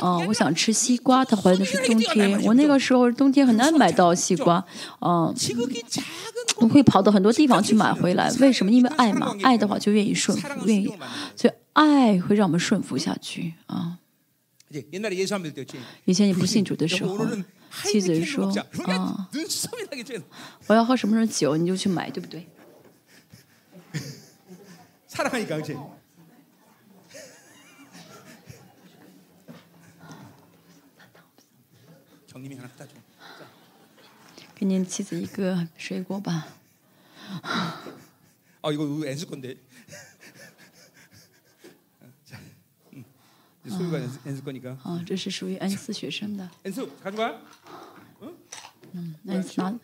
[0.00, 4.64] 啊，我想吃西瓜，她怀孕的是冬天，我那个时候冬天很难买到西瓜，
[5.00, 5.34] 啊，
[6.60, 8.30] 我会跑到很多地方去买回来。
[8.40, 8.70] 为什么？
[8.70, 10.86] 因为爱嘛，爱的话就愿意顺服，愿意，
[11.34, 13.98] 所以爱会让我们顺服下去啊。
[16.04, 17.26] 以前你不信主的时候。
[17.84, 18.50] 妻子说
[18.88, 19.28] ：“啊，
[20.68, 22.48] 我要喝什么什么酒，你就去买，对不对？”
[25.17, 25.77] 사랑하니까 그렇지.
[32.27, 32.95] 경님이 하나 갖다 줘.
[34.55, 36.47] 给您妻子一个水果吧。
[38.61, 39.55] 아 이거 우리 엔스 건데.
[42.25, 42.39] 자,
[42.93, 43.03] 음.
[43.63, 44.77] 이제 소유가 엔스, 엔스 거니까.
[44.83, 46.49] 啊，这是属于恩赐学生的。
[46.63, 47.39] 엔스 가져가.
[49.27, 49.77] 恩赐拿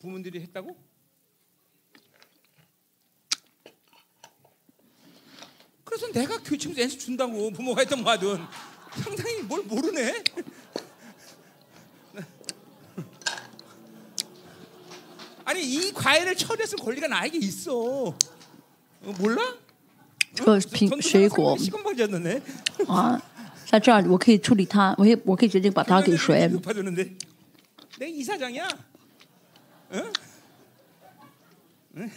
[0.00, 0.76] 부모들이 했다고?
[5.84, 8.44] 그래서 내가 교육청에서 엔스 준다고 부모가 했던 뭐 하든
[8.92, 10.24] 상당히 뭘 모르네.
[15.44, 17.72] 아니 이 과일을 처리했을 권리가 나에게 있어.
[17.72, 18.16] 어,
[19.18, 19.56] 몰라?
[20.34, 22.42] 这个苹水果 시건방지였네.
[22.88, 23.22] 啊，
[23.64, 26.48] 在这儿我可以处理它，我也我可以决定把它给谁。
[26.48, 27.16] 높아졌는데.
[27.98, 28.68] 내 이사장이야.
[29.92, 30.12] 응?
[31.96, 32.10] 응?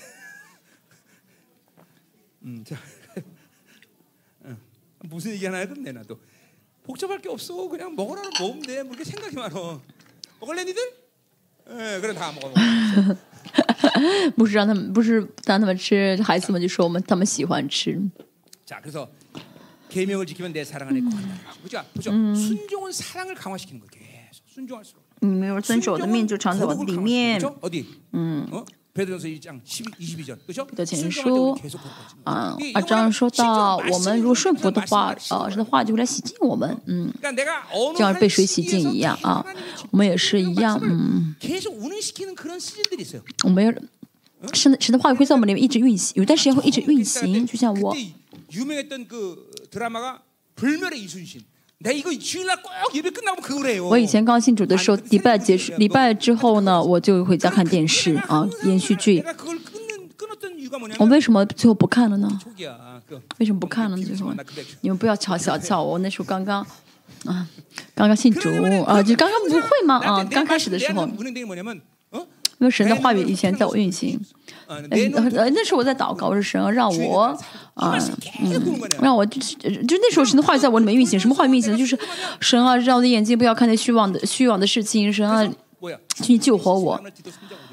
[2.41, 2.77] 음, 자,
[4.45, 4.57] 응.
[4.99, 6.19] 무슨 얘기 하나 해도 내나 또
[6.84, 7.67] 복잡할 게 없어.
[7.67, 8.84] 그냥 먹으라고 먹으면 돼.
[8.84, 9.81] 뭐 이렇게 생각이 많어.
[10.39, 10.81] 먹을래 니들?
[11.69, 12.49] 예, 그래 다 먹어.
[12.49, 12.59] 먹어.
[14.35, 18.09] 不是让他们，不是让他们吃，孩子们就说我们他们喜欢吃。
[18.65, 19.09] 자, 그래서
[19.89, 21.51] 계명을 지키면 내 사랑 안에 거한다.
[21.61, 22.11] 보자, 보죠.
[22.35, 23.91] 순종은 사랑을 강화시키는 거예요.
[23.91, 25.02] 계속 순종할수록.
[25.24, 27.40] 你没有遵守我的命，就藏在我里面。
[28.12, 28.46] 嗯，
[30.66, 31.59] 彼得前书
[32.22, 37.12] 啊，啊，张说到，我们如果顺服的话，老师的话就会来洗净我们，嗯，
[37.92, 39.44] 就像被水洗净一样啊。
[39.90, 41.34] 我们也是一样，嗯。
[43.44, 43.72] 我们有，
[44.52, 47.96] 神的神的话会在我们里面一直运行，有段时间会一直运行，就像我。
[53.90, 59.23] 我以前刚信主的时候，礼拜结束，礼拜之后呢，我就回家看电视啊，连续剧。
[60.98, 62.28] 我为什么最后不看了呢？
[63.39, 64.02] 为什么不看了呢？
[64.02, 64.24] 就是
[64.81, 65.98] 你们不要瞧小瞧我。
[65.98, 66.66] 那时候刚刚
[67.27, 67.47] 啊，
[67.94, 68.48] 刚刚信主
[68.85, 69.98] 啊，就刚刚不会吗？
[70.02, 71.06] 啊，刚开始的时候。
[72.70, 74.20] 神的话语以前在我运行。
[74.66, 74.80] 呃，
[75.50, 77.20] 那时候我在祷告，我说神啊，让我，
[77.74, 77.98] 啊、
[78.42, 81.76] 嗯，让我就就那时候神的话语在我里面运行，什么话语运行？
[81.76, 81.98] 就是
[82.40, 85.46] 神啊，让我的眼睛不要看见虚妄的虚妄的事情，神啊，
[86.14, 86.98] 请你救活我。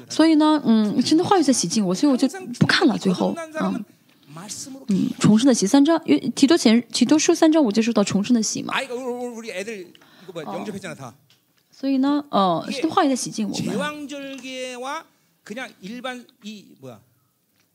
[0.08, 2.28] 所以呢，嗯，神的话语在洗净我，所以我就
[2.58, 2.98] 不看了。
[2.98, 3.84] 最后，嗯，
[4.88, 5.98] 嗯，重生的洗三章，
[6.34, 8.74] 提多前提多书三章，我就受到重生的洗嘛。
[11.81, 13.65] 所以呢，呃，神的话语在洗净我们。
[13.65, 15.05] 제왕절개와
[15.43, 16.99] 그냥 일반 이 뭐야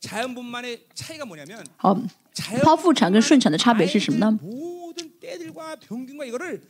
[0.00, 1.96] 자연분만의 차이가 뭐냐면 好，
[2.34, 4.36] 자연 剖腹产跟顺产的差别是什么呢？
[4.42, 6.60] 모든 때들과 병균과 이거를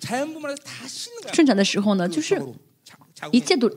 [0.00, 1.32] 자연분만에서 다 씻는 거야.
[1.34, 2.54] 顺产的时候呢，就是 적으로.
[2.84, 3.70] 자- 자궁에 一切都，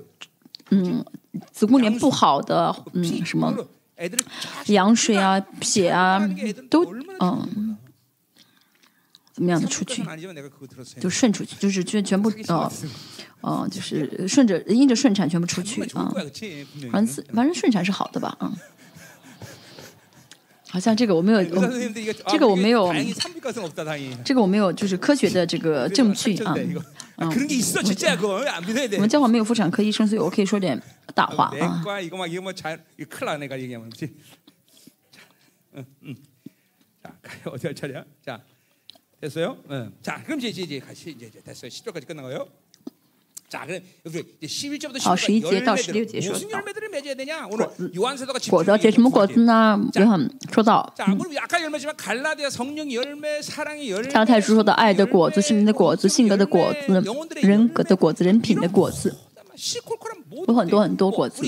[0.72, 1.04] 嗯，
[1.52, 3.68] 子宫连不好的， 피, 嗯，什么 그걸로
[3.98, 7.78] 애들을 쫙 羊水啊、血啊 자연분만하는 게 애들은 都 얼마나 嗯，
[9.39, 10.03] 怎么样的出去，
[11.01, 12.69] 就顺出去，就是全全部哦
[13.41, 16.13] 哦，就是顺着，因着顺产全部出去啊。
[16.91, 18.37] 反正反正顺产是好的吧？
[18.41, 18.53] 嗯，
[20.69, 21.45] 好像这个我没有，
[22.27, 22.93] 这个我没有，
[24.25, 26.53] 这个我没有，就是科学的这个证据啊。
[28.97, 30.83] 我们正好没有妇产科医生，所以我可以说点
[31.15, 31.81] 大话啊。
[35.73, 35.87] 嗯。
[36.01, 36.17] 嗯
[39.22, 39.58] 됐어요?
[39.72, 39.94] 응.
[40.02, 41.70] 자, 그럼 이제 이제 이제 같이 이제, 이제 됐어요.
[41.70, 42.48] 10절까지 끝나고요.
[43.48, 47.48] 자, 그럼 여기 이제 11절부터 好11节到 열매들 16节说 무슨 到 열매들을 맺어야 되냐?
[47.52, 49.80] 오늘 요한서도가 果子要结什么果子呢？
[49.96, 58.72] 约翰说到， 자, 물론 아까 열매지만 갈라디아 성령 열매, 사랑의 열매, 加拉太书说到爱的果子、 열매, 心灵的果子、性格的果子 영혼들의、 人格的果子、人品的 이런
[58.72, 59.16] 果子。
[60.47, 61.43] 有很多很多果子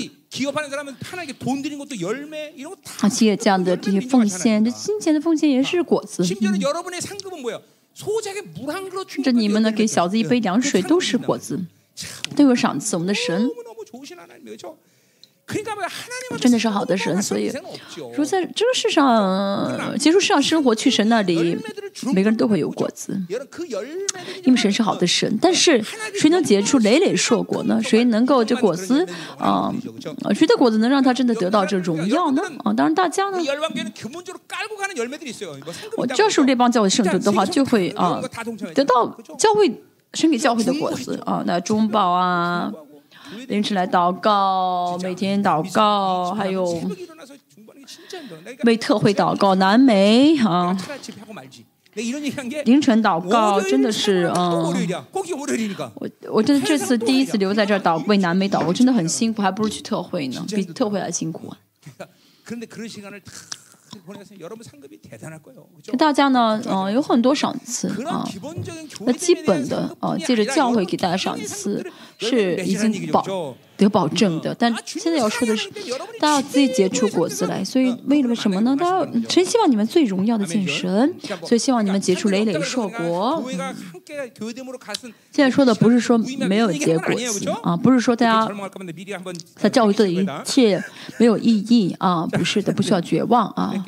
[3.01, 6.23] 而且这样的这些奉献这金钱的奉献也是果子
[9.23, 11.59] 这你们呢给小子一杯凉水都是果子
[12.35, 13.49] 都有赏赐我们的神
[16.39, 17.51] 真的是好的神，所以
[17.97, 21.57] 如果在这个世上结束世上生活去神那里，
[22.13, 23.19] 每个人都会有果子。
[24.43, 25.83] 因为神是好的神，但是
[26.19, 27.81] 谁能结出累累硕果呢？
[27.83, 29.07] 谁能够这果子
[29.37, 29.71] 啊？
[30.33, 32.41] 谁的果子能让他真的得到这荣耀呢？
[32.63, 33.37] 啊，当然大家呢，
[35.97, 38.21] 我就是这帮教会圣徒的话，就会啊
[38.73, 39.07] 得到
[39.37, 39.81] 教会
[40.13, 42.71] 神给教会的果子啊，那中宝啊。
[43.47, 46.81] 凌晨来祷告，每天祷告，还有
[48.63, 50.77] 为特会祷告，南美啊。
[52.65, 54.73] 凌晨祷告真的是嗯，
[55.95, 61.57] 我我真的这次第一次留在这儿祷为南美祷告，真的很辛苦，还不如去特会呢，比特会还辛苦啊。
[65.97, 68.27] 大家呢，嗯，有很多赏赐啊。
[69.05, 71.85] 那基本的啊，借着教会给大家赏赐
[72.17, 73.23] 是已经保
[73.85, 74.55] 得保证的。
[74.55, 75.69] 但现在要说的是，
[76.19, 77.63] 大家要自己结出果子来。
[77.63, 78.75] 所以为了什么呢？
[78.75, 81.13] 大家真希望你们最荣耀的见神，
[81.43, 83.43] 所以希望你们结出累累硕果。
[85.31, 88.47] 现在说的不是说没有结果子啊，不是说大家
[89.55, 90.83] 在教会做的一切
[91.17, 93.73] 没有意义啊，不是的，不需要绝望啊。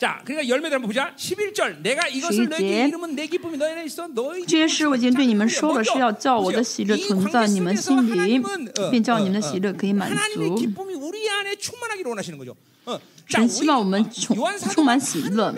[0.00, 1.14] 자 그러니까 열매들 한번 보자.
[1.16, 8.38] 11절 내가 이것을 너희에게 이름은 내 기쁨이 너희 안에 있어 너희 这些事我已经对你们说了，是要叫我的喜乐存在你们心里，
[8.90, 10.54] 并叫你们的喜乐可以满足。
[10.54, 12.54] 기쁨이 우리 안에 충만하기를 원하시는 거죠.
[12.84, 13.00] 어.
[13.31, 14.37] 神希望我们充
[14.73, 15.53] 充满喜乐。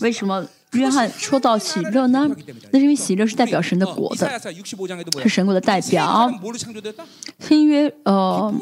[0.00, 2.28] 为什么约翰说到喜乐呢？
[2.70, 4.40] 那是因为喜乐是代表神的国的，
[5.22, 6.30] 是神国的代表。
[7.38, 8.54] 新约呃，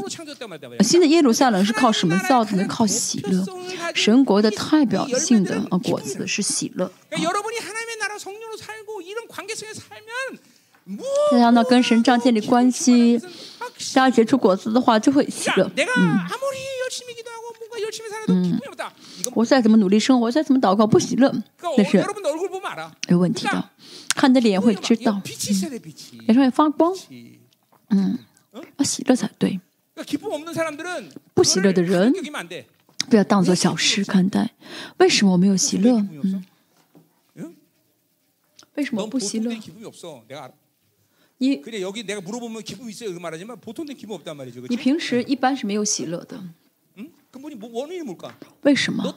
[0.81, 2.67] 新的耶路撒冷是靠什么造的呢？
[2.69, 3.45] 靠喜乐。
[3.95, 6.91] 神国的代表性的啊果子是喜乐。
[11.31, 13.19] 大家呢跟神这样建立关系，
[13.95, 15.71] 大家结出果子的话就会喜乐。
[15.97, 16.19] 嗯。
[18.29, 18.59] 嗯，
[19.35, 21.33] 我再怎么努力生活，再怎么祷告，不喜乐，
[21.77, 22.05] 那是。
[23.09, 23.71] 有问题的。
[24.15, 25.21] 看你的脸会知道，
[26.27, 26.93] 脸上会发光。
[27.91, 28.19] 嗯，
[28.77, 29.61] 要喜乐才对。
[31.35, 32.13] 不喜乐的人，
[33.09, 34.51] 不要当做小事看待。
[34.99, 36.05] 为什么我没有喜乐？
[37.35, 37.55] 嗯，
[38.75, 39.55] 为什么不喜乐？
[41.39, 41.63] 你
[44.69, 46.43] 你平时一般是没有喜乐的。
[48.63, 49.15] 为什么？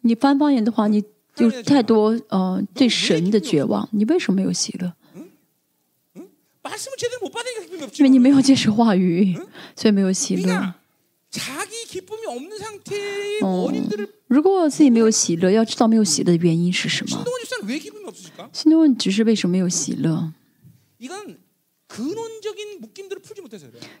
[0.00, 3.88] 你翻方言的话，你就太多呃对神的绝望。
[3.92, 4.94] 你为什么没有喜乐？
[7.96, 9.38] 因为你没有接受话语，
[9.76, 10.74] 所以没有喜乐。
[14.26, 17.24] 如果自己没有喜乐，要知道没有喜乐的原因是什么？
[18.52, 20.32] 新的问只是为什么没有喜乐？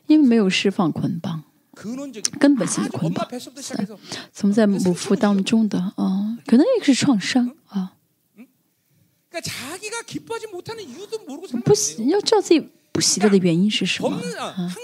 [0.06, 1.42] 因为没有释放捆绑，
[2.38, 3.28] 根本性的捆绑，
[4.32, 7.94] 从在母腹当中的啊，可能也是创伤啊。
[11.64, 14.74] 不喜要知道自己不喜乐的原因是什么啊？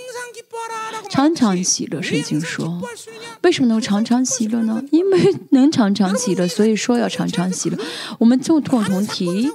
[1.11, 2.81] 常常喜乐，圣经说，
[3.43, 4.83] 为什么能常常喜乐呢？
[4.91, 7.79] 因为能常常喜乐，所以说要常常喜乐。
[8.19, 9.49] 我们就共同提，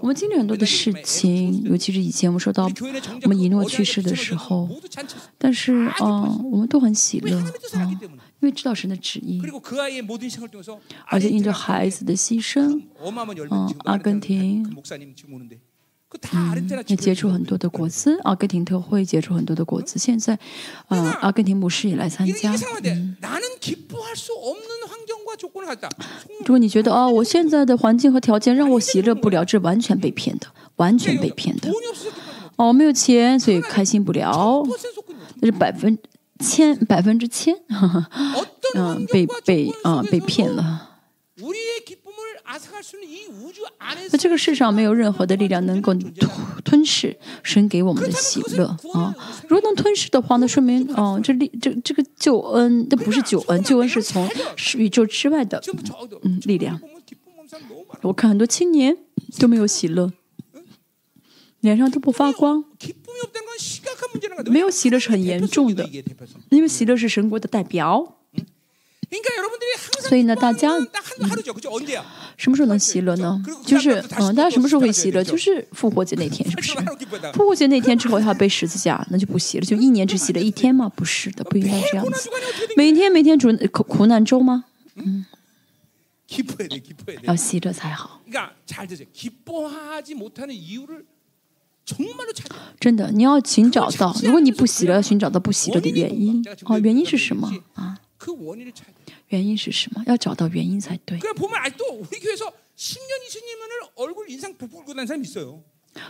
[0.00, 2.70] 我们经历很多的事情，尤其是以前我们说到
[3.22, 4.68] 我们以诺去世的时候，
[5.38, 7.36] 但是啊，我们都很喜乐
[7.74, 7.90] 啊，
[8.40, 9.40] 因为知道神的旨意，
[11.06, 12.82] 而且因着孩子的牺牲，
[13.50, 14.66] 嗯，阿根廷。
[16.32, 18.18] 嗯，也结出很多的果子。
[18.24, 19.98] 阿根廷特会结出很多的果子。
[19.98, 20.38] 现在，
[20.88, 22.50] 呃，阿根廷牧师也来参加。
[26.40, 31.70] 如果你觉得哦，我现在的环境和条件让我喜乐不了，这完全被骗的，完全被骗的。
[32.56, 34.62] 哦，没有钱，所以开心不了。
[35.40, 35.98] 那是百分
[36.40, 37.54] 千百分之千，
[38.74, 40.88] 嗯，被被啊被骗了。
[44.10, 46.14] 那这个世上没有任何的力量能够吞
[46.64, 48.64] 吞噬神给我们的喜乐
[48.94, 49.14] 啊！
[49.48, 54.26] 如果能吞噬的话，那说明 哦，这力这这个救恩，那不是救恩，救恩是从
[54.76, 55.62] 宇宙之外的
[56.22, 56.80] 嗯力量。
[58.02, 58.96] 我看很多青年
[59.38, 60.10] 都没有喜乐，
[61.60, 62.64] 脸上都不发光，
[64.46, 65.86] 没有喜乐是很严重的，
[66.48, 68.14] 因为喜乐是神国的代表。
[70.08, 70.68] 所以呢，大家
[72.36, 73.42] 什么时候能息了呢？
[73.64, 75.24] 就是嗯，大家什么时候会息了？
[75.24, 76.74] 就是复活节那天，是不是
[77.32, 79.06] 复活节那天之后要背十字架？
[79.10, 80.90] 那就不息了，就一年只息了一天吗？
[80.94, 82.30] 不是的，不应该这样子。
[82.76, 84.64] 每天每天煮苦苦难粥吗？
[84.94, 85.24] 嗯，
[87.22, 88.20] 要息了才好。
[92.78, 97.98] 真的，你要寻找到，如果你不息了，要寻找到不息了的原因哦，原因是什么啊？
[99.28, 100.02] 原因是什么？
[100.06, 101.18] 要找到原因才对。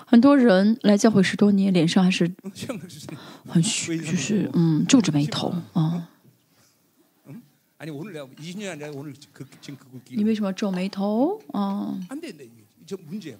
[0.06, 2.30] 很多人来教会十多年，脸上还是
[3.46, 6.08] 很虚，就是嗯，皱着眉头啊。
[10.10, 11.40] 你为.什么皱眉头?
[11.52, 13.36] 啊.안 돼, 이문제 야.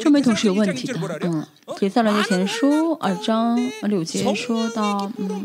[0.00, 5.44] 这美瞳是有问题的嗯铁三轮就前书二章柳杰说到嗯。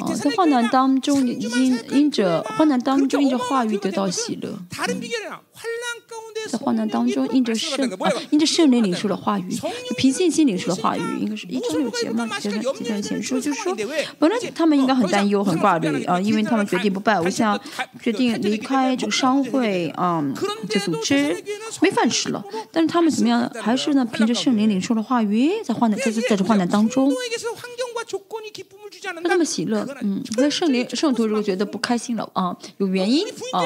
[0.00, 4.58] 哦在患难当中因因着患难当中因着话语得到喜乐
[6.48, 13.74] 在患难当中因着圣啊因着圣灵领受了话语就平静心领受了话语应该是一九六九嘛前段前段前书就说
[14.18, 17.58] 本来他们应该很担忧很挂虑啊因为他们决定不败偶像
[18.00, 20.22] 决定离开这个商会啊
[20.68, 21.42] 就组织
[21.80, 23.50] 没饭吃了但他们怎么样？
[23.60, 24.04] 还是呢？
[24.04, 27.12] 凭着圣灵领受的话语，在患难，在在这患难当中。
[29.14, 33.64] 那他们喜乐，嗯，那圣灵圣徒如果觉得不开心了啊，有原因啊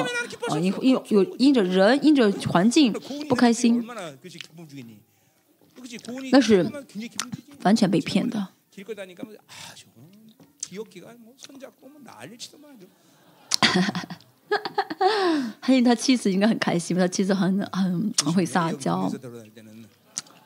[0.49, 2.91] 啊，因因有因着人，因着环境
[3.27, 3.85] 不开心，
[6.31, 6.69] 那是
[7.63, 8.47] 完全被骗的。
[15.61, 17.01] 他他妻子应该很开心吧？
[17.01, 19.11] 他妻子很很很会撒娇。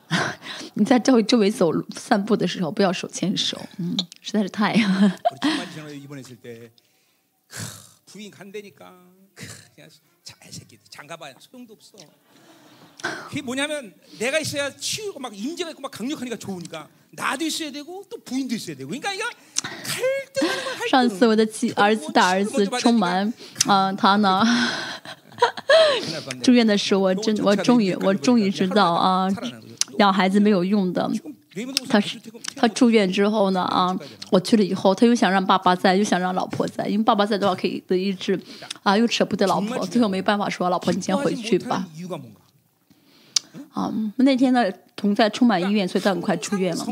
[0.74, 4.74] 你在周围周围走路散步的时候，不要手牵手，嗯，实在是太。
[20.90, 23.32] 上次我的儿子大儿子充满
[23.66, 24.44] 啊他呢
[26.42, 29.28] 住院的时候我真我终于我终于知道啊
[29.98, 31.10] 养孩子没有用的。
[31.88, 32.18] 他是
[32.56, 33.96] 他住院之后呢啊
[34.32, 38.38] 我去了以后他又想让爸爸在又想让老婆在因为爸爸在的话可以得一治。
[38.82, 41.86] 啊又舍不得老婆最后没办法说老婆你先回去吧。
[43.72, 46.86] 啊，那天呢，同在充满医院，所以他很快出院了。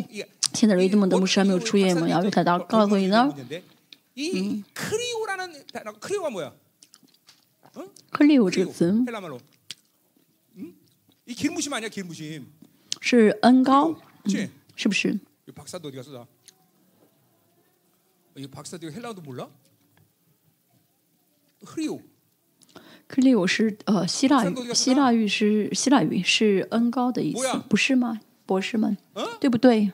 [0.54, 3.34] 现在瑞德姆德姆什还没有出院嘛，然后又在告诉你呢。
[4.14, 5.52] 嗯，克里乌拉呢？
[5.72, 6.52] 那个克里乌是啥？
[7.74, 8.92] 嗯，克里乌就是。
[9.06, 9.40] 海拉马罗。
[10.54, 10.74] 嗯，
[11.24, 11.80] 这吉姆什嘛？
[13.00, 13.94] 是恩高，
[14.76, 15.18] 是不是？
[15.46, 16.28] 这博士都哪去了？
[18.34, 19.50] 这博士对海拉都木了？
[21.64, 21.88] 克里。
[23.12, 28.18] 克里我是呃希腊语希腊语是希腊语是恩高的意思不是吗？
[28.46, 28.96] 博士们
[29.38, 29.92] 对不对？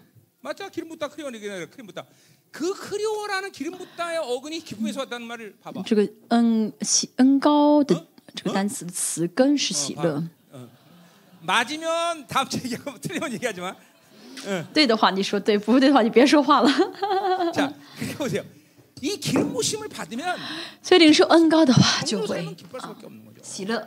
[5.84, 8.06] 这个恩喜恩高的
[8.36, 10.22] 这个单词的词根是喜乐
[14.46, 16.70] 嗯对的话你说对不对的话你别说话了。
[20.82, 22.44] 所以灵受恩膏的话，就会
[23.42, 23.78] 喜乐；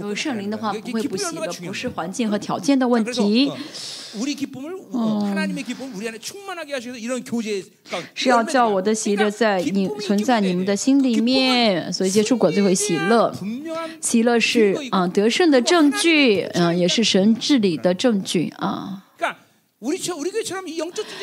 [0.00, 1.46] 有圣灵的话，不会不喜乐。
[1.66, 3.52] 不是环境和条件的问题，
[8.14, 11.92] 是要叫我的喜乐在你存在你们的心里面。
[11.92, 13.34] 所以接触过就会喜乐。
[14.00, 19.05] 喜乐是啊，得胜的证据嗯，也是神治理的证据啊。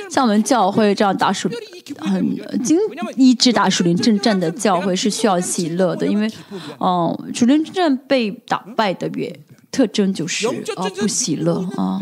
[0.10, 1.50] 像我们教会这样打属
[1.98, 2.78] 很经
[3.16, 6.32] 医治打属灵征战的教会是需要喜乐的，因为
[6.80, 9.34] 嗯、属灵征战被打败的原
[9.74, 10.54] 特征就是哦
[10.96, 12.00] 不喜乐啊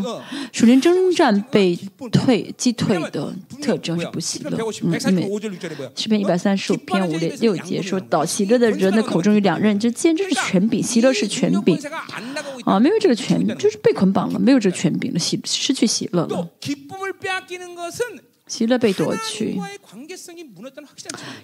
[0.52, 1.74] 属灵征战被
[2.12, 4.50] 退击退的特征是不喜乐。
[4.50, 5.00] 嗯因为
[5.96, 11.78] 诗篇一百三十五篇五点六节说到喜乐的人的口中有两任之然这是权柄喜乐是权柄。
[12.66, 16.48] 啊没有这个权就是被捆绑了没有这个权柄了喜失去喜乐了。
[18.46, 19.58] 喜乐被夺去。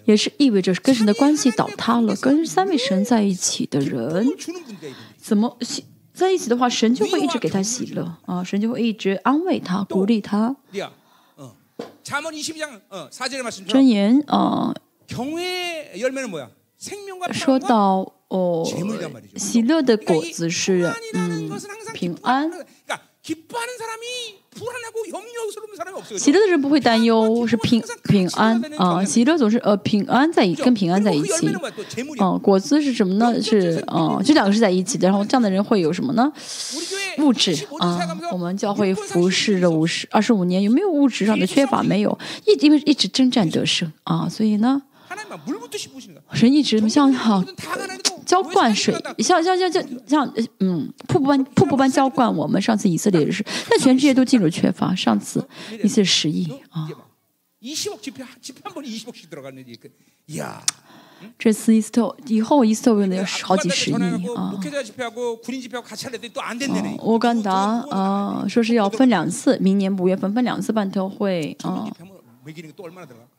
[0.05, 4.27] 也是意味着跟神的关系倒塌了跟三位神在一起的人
[5.17, 5.85] 怎么喜
[6.19, 10.57] 在一起的话，神就会一直给他喜乐啊，神就会一直安慰他、鼓励他。
[13.69, 14.75] 箴言啊，
[17.33, 18.65] 说到哦，
[19.37, 21.49] 喜乐的果子是嗯
[21.95, 22.51] 平安。
[26.17, 31.49] 喜乐的人不会担忧是平平安啊喜乐总是呃平安在一跟平安在一起。
[32.21, 33.41] 嗯果子是什么呢？
[33.43, 36.31] 是嗯这两个是在一起的然后这样的人会有什么呢？
[37.19, 37.99] 物质啊
[38.33, 41.83] 我们教会服侍了五十二十五年有没有物质上的缺乏？
[41.83, 42.19] 没有。
[42.47, 44.83] 一因为一直征战得胜啊所以呢
[46.33, 47.43] 人一直怎像好
[48.29, 52.61] 浇灌水，像像像像像，嗯，瀑布般瀑布般浇灌我们。
[52.61, 54.95] 上次以色列也是，但全世界都进入缺乏。
[54.95, 55.43] 上次
[55.83, 56.87] 一次十亿啊，
[61.39, 63.95] 这次伊斯特以后伊斯特可能要好几十亿
[64.37, 64.53] 啊。
[67.03, 67.55] 乌干达
[67.91, 71.89] 啊，说是要分两次，明年五月份分两次办特会啊。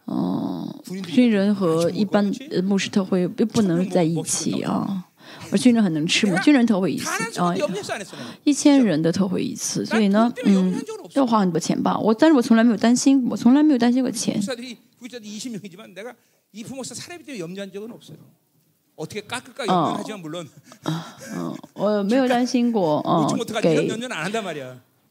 [0.06, 0.68] 哦，
[1.14, 2.32] 军人和一般
[2.64, 5.06] 牧师特会不能在一起啊。
[5.52, 7.06] 而军人很能吃嘛，军人特会一次
[7.40, 7.54] 啊，
[8.44, 10.74] 一千人的特会一次，所以呢，嗯，
[11.14, 11.98] 要花很多钱吧。
[12.00, 14.42] 我，但是我从来没有担心，我从来没有担心过钱。
[19.72, 19.96] 啊，
[21.36, 23.28] 嗯，我没有担心过，嗯，
[23.62, 23.88] 给。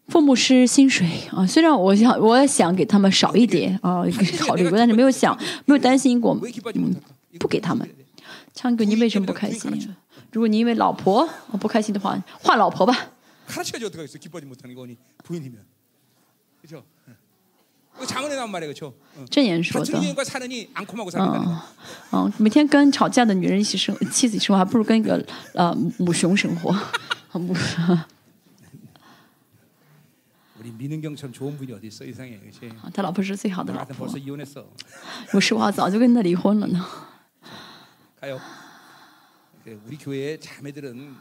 [0.08, 4.02] 父母是薪水啊，虽然我想我也想给他们少一点啊，
[4.38, 6.38] 考虑过，但是没有想，没有担心过，
[6.74, 6.96] 嗯，
[7.38, 7.86] 不给他们。
[8.54, 9.94] 昌哥，你为什么不开心？
[10.32, 11.28] 如果你因为老婆
[11.60, 13.10] 不开心的话，换老婆吧。
[19.30, 19.98] 正言说的。
[22.12, 25.22] 嗯，每天跟吵架的女人一起生，妻子生活，还不如跟一个
[25.52, 26.74] 呃母熊生活。
[27.34, 27.54] 母。
[30.59, 32.69] 우리 민은경처럼 좋은 분이 어디 있어 이상해 그렇지?
[32.93, 34.65] 他老婆是最好的 나 老 같은 婆， 벌써 이혼했어
[35.33, 36.79] 我实话早就跟他离婚了呢。
[38.21, 38.39] 가요.
[39.63, 41.15] 그 우리 교회 자매들은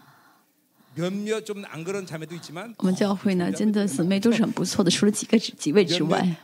[0.95, 6.37] 몇몇 좀 안 그런 자매도 있지만 我们教会呢，真的姊妹都是很不错的，除了几个几位之外，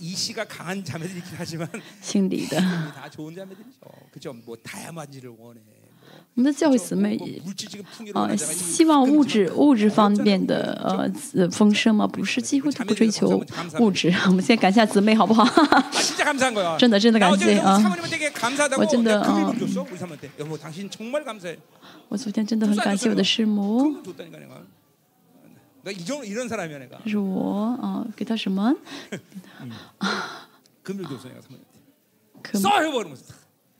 [0.00, 1.68] 이 씨가 강한 자매들이 있긴 하지만
[2.02, 2.60] 心里的。
[2.60, 3.78] 다 좋은 자매들이죠.
[4.10, 4.32] 그죠?
[4.32, 5.60] 뭐 다양한지를 원해.
[6.35, 7.17] 我们的教会姊妹，
[8.13, 12.07] 呃，希望物质物质方面的呃呃丰盛吗？
[12.07, 13.43] 不是，几乎都不追求
[13.79, 14.09] 物质。
[14.27, 15.43] 我们先感谢姊妹好不好？
[16.77, 17.77] 真的真的感谢啊！
[18.79, 19.53] 我真的啊！
[22.07, 23.93] 我昨天真的很感谢我的师母。
[27.05, 28.73] 是我啊，给他什么？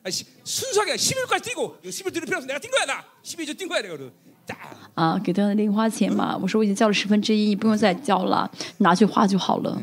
[0.02, 2.47] 아, 시, 순수하게 11까지 뛰고 이거 11 들을 필요 없어.
[2.47, 3.05] 내가 뛴 거야 나.
[3.23, 3.97] 12주 뛴 거야 내가.
[3.97, 4.10] 그러.
[4.47, 4.59] 딱.
[4.94, 6.36] 啊，给他零花钱嘛。
[6.36, 9.81] 我说我已经交了十分之一，你不用再交了，拿去花就好了。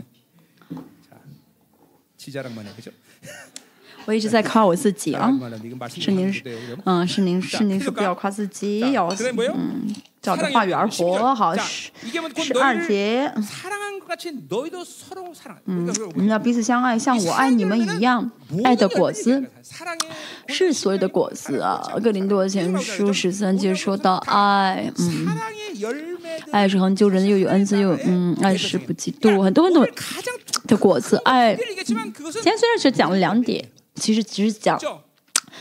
[2.18, 2.92] 지자랑만 해 그죠?
[4.06, 5.26] 我一直在夸我自己啊。
[5.32, 5.58] 자랑만 해.
[5.68, 6.60] 이건 말씀 圣灵 좀 돼요.
[6.68, 6.82] 그럼?
[6.86, 11.34] 嗯，圣灵圣灵说不要夸自己，要 그다음에뭐예요 嗯照着话语而活。
[11.34, 13.68] 好， 자, 十 이게 뭐곧 十二 너희를 节， 사
[16.15, 18.31] 你们要彼此相爱，像我爱你们一样。
[18.65, 19.45] 爱的果子
[20.49, 21.83] 是所有的果子啊。
[22.03, 25.27] 格林多前书十三节说到爱，嗯，
[26.53, 29.87] 爱是恒久的，又有恩赐，又嗯，爱是不嫉妒，很多很多
[30.67, 31.57] 的果子爱。
[31.85, 34.79] 今天虽然只讲了两点，其实只是讲。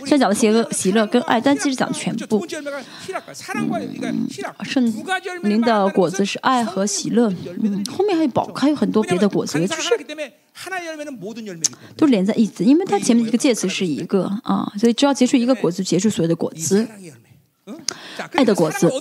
[0.06, 2.46] 先讲的喜乐，喜乐跟爱，但其实讲全部，
[4.02, 4.28] 嗯，
[4.64, 4.86] 圣
[5.44, 9.90] 您的果子是爱和喜乐，嗯，后面还有宝，还有很多别的果子，就是
[11.96, 16.88] 都连在一起，因为它前面一个介词是一个啊，所以只要结出一个果子，结出所有的果子，
[18.34, 18.92] 爱的果子。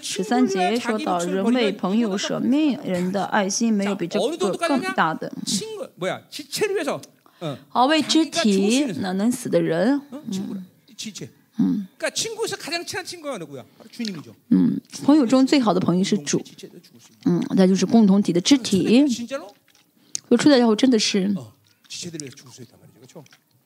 [0.00, 5.32] 十三节说到人为朋友舍命，人的爱心没有比这个更大的。
[7.68, 10.00] 好为肢体，那能死的人。
[11.58, 11.86] 嗯，
[14.48, 16.42] 嗯，朋友中最好的朋友是主。
[17.24, 19.04] 嗯，那就是共同体的肢体。
[20.28, 21.34] 我出来以后真的是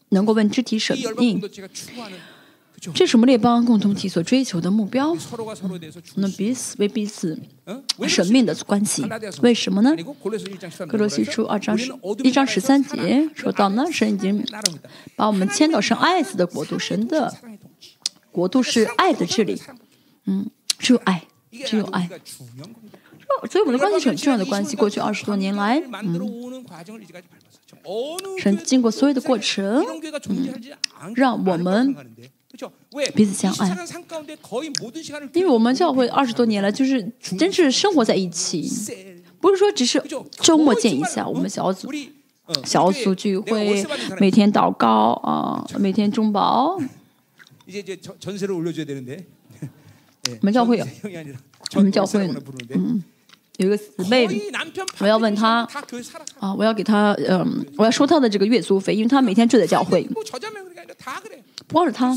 [0.09, 1.41] 能够问肢体什么命。
[2.95, 5.11] 这是我们列邦共同体所追求的目标。
[5.11, 7.39] 我们彼此为彼此
[8.07, 9.05] 生命的关系，
[9.43, 9.95] 为什么呢？
[10.89, 11.93] 格罗西书二章十
[12.23, 14.45] 一章十三节说到呢，神已经
[15.15, 17.35] 把我们迁到神爱子的国度，神的
[18.31, 19.61] 国度是爱的治理。
[20.27, 21.25] 嗯，只有爱，
[21.65, 22.09] 只有爱。
[23.51, 24.77] 所以我们的关系是很重要的关系。
[24.77, 26.21] 过去二十多年来，嗯。
[28.39, 29.85] 神经过所有的过程，
[30.29, 30.51] 嗯，
[31.15, 31.95] 让我们
[33.15, 33.77] 彼此相爱。
[35.33, 37.03] 因为我们教会二十多年了就是
[37.39, 38.71] 真是生活在一起。
[39.39, 40.03] 不是说只是
[40.41, 41.93] 周末见一下我们小组
[42.65, 43.85] 小组聚会
[44.19, 46.77] 每天祷告啊每天中保
[50.25, 50.87] 我们教会有？
[51.75, 52.27] 我们教会。
[52.71, 53.03] 嗯
[53.59, 54.29] 有一个姊妹
[54.99, 55.67] 我要问她
[56.39, 60.07] 啊我要给她嗯我要收她的这个月租费因为她每天住在教会。
[61.69, 62.15] 抱着他，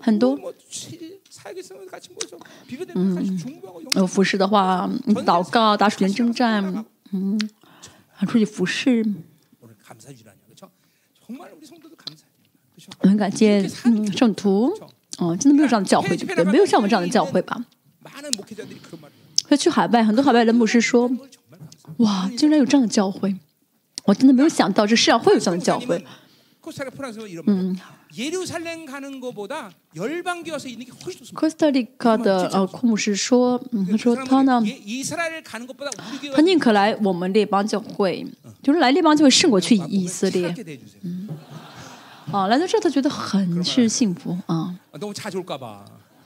[0.00, 0.38] 很多，
[2.94, 3.40] 嗯，
[3.94, 4.88] 有，服侍的话，
[5.26, 7.38] 祷告、打水、征战，嗯，
[8.12, 9.04] 还出去服侍，
[13.00, 14.72] 很感谢圣徒，
[15.18, 16.44] 哦，真的没有这样的教会，对不对？
[16.44, 17.64] 没有像我们这样的教会吧？
[19.56, 21.10] 去海外，很多海外的牧师说，
[21.98, 23.34] 哇，竟然有这样的教会，
[24.04, 26.04] 我真的没有想到，这世上会有这样的教会。
[26.70, 27.76] 嗯斯达黎加，嗯，
[31.50, 33.60] 斯达黎卡的库姆是说，
[33.98, 34.62] 说他呢，
[36.34, 38.26] 他宁可来我们这帮教会，
[38.62, 40.54] 就是来这帮教会胜过去以色列。
[42.30, 44.74] 啊，来到这儿他觉得很是幸福啊。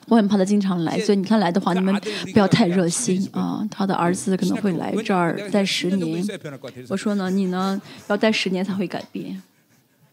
[0.08, 1.94] 我很怕他经常来，所以你看来的话，你们
[2.32, 3.64] 不要太热心啊。
[3.70, 6.24] 他的儿子可能会来这儿待十年。
[6.88, 9.40] 我说呢，你呢要待十年才会改变。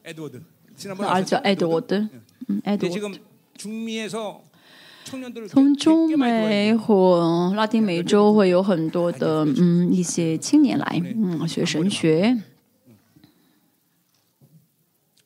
[0.04, 0.40] 에드워드.
[0.40, 1.42] 他 지난번에 儿子叫 왔었죠?
[1.44, 2.08] 艾德沃德，
[2.48, 2.94] 嗯，艾德 근데 沃德。
[2.94, 3.14] 지금
[3.56, 4.42] 중미에서
[5.04, 6.48] 청년들을 从 꽤- 中 꽤 많이 도와줘요.
[6.48, 12.36] 美或拉丁美洲会有很多的嗯一些青年来嗯学神学，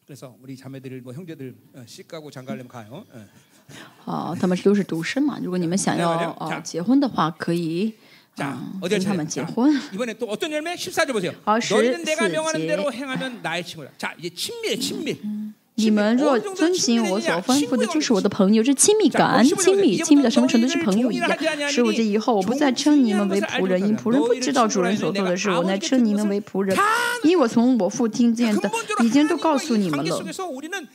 [0.06, 3.04] 그래서 우리 자매들 뭐 형제들 어, 시가고 장가려면 가요.
[3.12, 3.26] 어.
[4.06, 5.38] 啊，他们都是独生嘛。
[5.42, 7.92] 如果你们想要啊结婚的话，可以
[8.36, 9.28] 자, 啊 어디 跟 할 他们 차례?
[9.28, 9.80] 结 자, 婚。
[9.92, 10.74] 이번에 또 어떤 열매?
[10.74, 11.32] 14절 보세요.
[11.44, 12.66] 아, 너희는 내가 14 명하는 제.
[12.68, 13.90] 대로 행하면 나의 친구라.
[13.98, 15.18] 자, 이제 친밀해, 친밀.
[15.80, 18.60] 你们若遵行我所吩咐的，就是我的朋友。
[18.64, 20.66] 这亲密感，亲密，亲密到什么程度？
[20.66, 21.30] 是朋友一样。
[21.70, 26.76] 十五节以后，我不再称你们为仆人，因仆人不知道主人所做的事，我乃称你们为仆人，
[27.22, 30.88] 因我从我父听见的， 근본적으로 已经都告 하나님과의 诉你们 관계 了。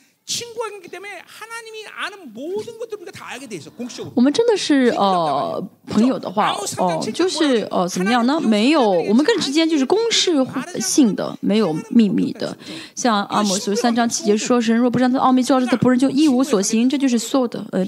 [4.15, 8.39] 我们真的是呃，朋友的话哦，就是呃，怎么样呢？
[8.39, 12.55] 没有，我们跟之间就是公式化性的，没有秘密的。
[12.95, 16.87] 像阿摩所三张七节说神若不让他，奥秘就让他，仆人就一无所行。
[16.87, 17.83] 这就是所有的呃，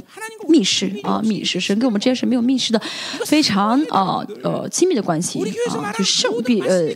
[0.48, 2.80] 密室啊，密室神跟我们之间是没有密室的，
[3.26, 5.38] 非常啊，呃，亲密的关系
[5.68, 5.92] 啊。
[5.92, 6.88] 就胜不比，呃，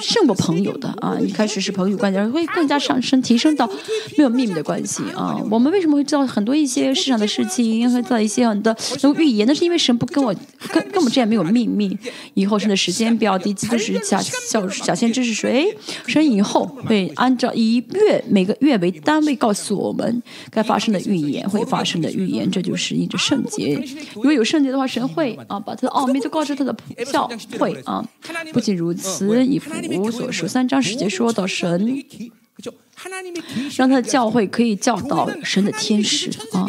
[0.00, 1.18] 胜过朋友的啊。
[1.20, 3.68] 一开始是朋友关系，而会更加上升提升到
[4.16, 4.37] 没有。
[4.38, 5.36] 秘密的关系啊。
[5.50, 8.74] 我们为什么会知道很多一些世上的事情，会知道一些很多
[9.16, 9.46] 预言？
[9.46, 10.34] 那是因为神不跟我
[10.72, 11.96] 跟跟我们之间没有秘密。
[12.34, 15.66] 以后神的时间表，第一就是假小假先知是谁？
[16.06, 23.82] 神以后会按照以月每个月为单位告诉我们该发生的预言，会发生的预言，这就是印着圣洁。
[24.14, 26.74] 如果有圣洁的话，神会啊把他的奥秘都告知他的
[27.10, 28.06] 教会啊。
[28.52, 32.02] 不仅如此，以弗所十三章十节说到神。
[33.76, 36.66] 让他的教会可以教导神的天使啊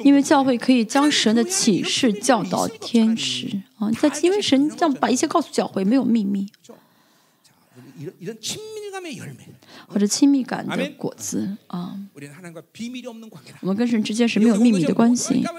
[0.00, 3.46] 因为教会可以将神的启示教导天使
[3.78, 6.46] 啊在因为神这样把一切告诉教会没有秘密。
[9.86, 11.94] 或者亲密感的果子啊，
[13.60, 15.52] 我们跟神之间是没有秘密的关系啊。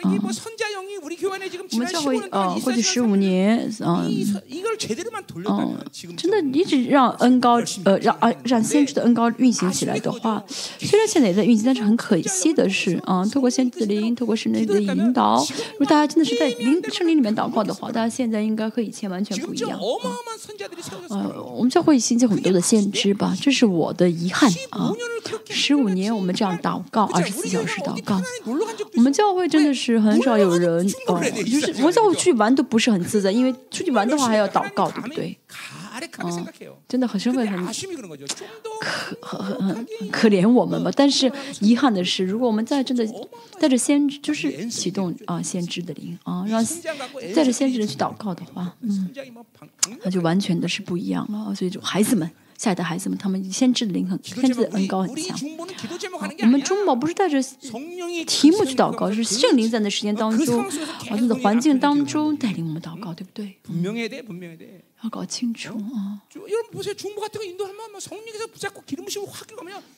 [1.72, 5.78] 我们教会啊，过去十五年啊，嗯，
[6.16, 10.44] 真的一直让恩高呃，让啊让先知的恩高运行起来的话，
[10.80, 19.80] 虽然现在也在运行，但是很可惜的是啊，透过先知灵，透过神的引导，如果大家真的是在林圣灵里面祷告的话，大家现在应该和以前完全不一样啊。
[21.10, 24.01] 呃，我们教会兴起很多的先知吧，这是我的。
[24.02, 24.92] 的遗憾啊。
[25.50, 28.22] 十五年我们这样祷告二十四小时祷告。
[28.96, 35.38] 我们教会真的是很少有人呃就是我们教会去玩都不是很自在因为出去玩的话还要祷告对不对
[36.20, 36.46] 嗯
[36.88, 37.66] 真的很身份很
[39.20, 43.06] 可很很可怜我们吧但是遗憾的是如果我们在真的
[43.60, 46.64] 带着先知就是启动啊先知的灵啊让
[47.36, 49.10] 带着先知的去祷告的话嗯
[50.04, 52.30] 那就完全的是不一样了所以就孩子们
[52.62, 55.36] 在的孩子们，他们先知的灵很，先知的恩高很强。
[56.42, 57.42] 我们中保不是带着
[58.28, 60.64] 题目去祷告，是圣灵在那时间当中，
[61.10, 63.58] 啊，在环境当中带领我们祷告，对不对？
[65.04, 66.22] 要搞清楚啊。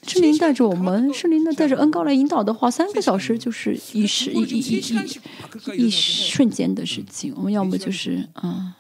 [0.08, 4.60] 圣灵带着我们，圣灵呢带着恩高来引导的话，三个小时就是一时一一
[5.76, 7.34] 一一瞬间的事情。
[7.36, 8.78] 我们要么就是啊。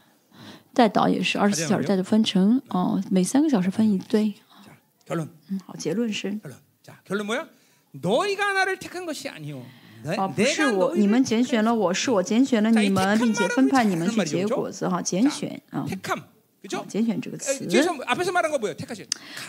[0.74, 4.34] 代祷也是二十四小时代的分成，哦，每三个小时分一堆。
[5.08, 6.40] 嗯，好，结论是。
[7.08, 7.26] 결 론。
[7.26, 7.46] 뭐 야？
[8.02, 9.62] 너희가나를택한것이아니 오。
[10.18, 15.86] 啊，不是我，你们拣选了我，是我拣选了你们，并且分派你们去结果子哈，拣选啊
[16.72, 17.66] 好，拣选这个词。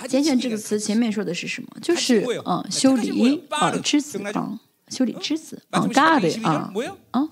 [0.08, 1.68] 拣选这个词前面说的是什么？
[1.80, 6.70] 就是嗯，修理啊，之子啊，修理之子啊，大的啊
[7.12, 7.28] 啊，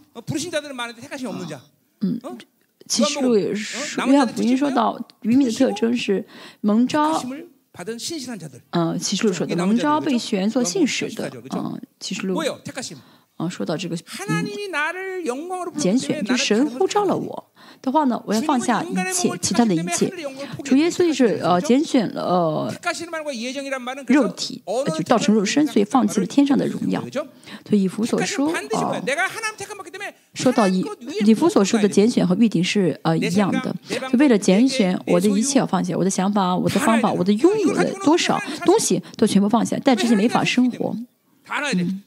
[2.00, 2.20] 嗯，
[2.92, 6.24] 启示录也是约翰福音说到渔民的特征是
[6.60, 7.22] 蒙召。
[8.70, 11.32] 嗯，启示录说的蒙召被选做信使的。
[11.54, 12.34] 嗯，启示录。
[13.42, 13.96] 啊，说到这个，
[14.28, 14.46] 嗯，
[15.76, 20.12] 拣选就神呼召了我的话呢，我要放下一切其他的一切。
[20.64, 22.72] 主耶稣是呃拣选了
[24.06, 27.02] 肉体，呃、就道成肉身，所以放弃了天上的荣耀。
[27.68, 29.02] 所以以弗所说啊、呃，
[30.34, 30.84] 说到以
[31.24, 33.74] 以弗所说的拣选和预定是呃一样的，
[34.12, 40.94] 就为了拣选我的一切要放下，我的想法、我的方法、我的拥有的多少东西都全部放下，但这些没法生活。
[41.74, 42.02] 嗯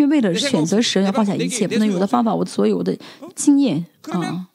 [0.00, 2.96] 因为为了选择神，要放下一切，不能有的方法，我所有的
[3.34, 4.46] 经验啊。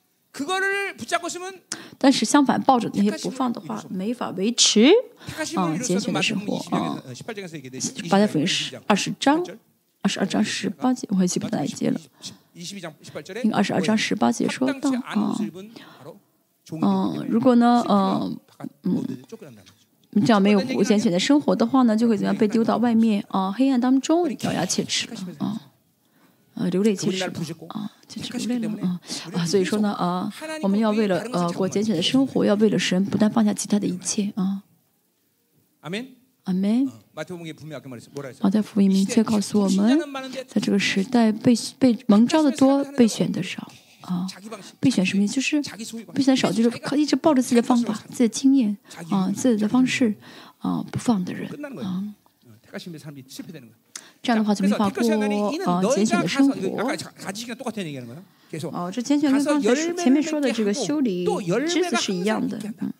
[2.00, 4.90] 但是相反，抱着那些不放的话，没法维持
[5.56, 7.00] 啊，节选的生活啊。
[8.10, 9.46] 八节福音十二十章，
[10.02, 12.02] 二十二章十八节，我也记不太记了。
[13.54, 15.38] 二十二章十八节说到啊，
[16.72, 18.38] 嗯、啊，如果呢，嗯、
[18.84, 19.06] 嗯。
[20.18, 25.62] 你这样没有过拣选的生活的话呢，就会怎样被丢到外面啊，黑暗当中，咬牙切齿了啊，
[26.54, 27.24] 呃，流泪切齿
[27.68, 29.02] 啊，切齿流泪了啊，
[29.34, 34.64] 啊，所以说呢，啊，我们要为了呃过拣选的生活，要为了神不断放下其他的一切啊。
[35.82, 36.08] 阿门
[36.46, 36.90] 阿门。
[38.42, 40.00] 阿大福音明确告诉我们，
[40.48, 43.72] 在这个时代被被蒙召的多，被选的少。
[44.06, 44.26] 啊
[44.80, 45.36] 备选什么意思？
[45.36, 45.62] 就是
[46.14, 48.78] 备选少就是靠一直抱着自己的方法自己的经验
[49.10, 50.14] 啊自己的方式
[50.60, 51.50] 啊不放的人
[51.84, 52.04] 啊。
[54.22, 55.04] 这样的话就没法过
[55.66, 56.82] 啊节俭的生活。
[58.72, 61.26] 哦这节选跟刚才前面说的这个修理
[61.68, 62.94] 枝子是一样的嗯。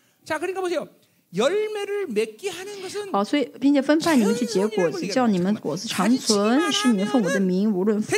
[3.12, 8.16] 好所以并且分派你们去结果子叫你们果子长存是你们父母的名无论富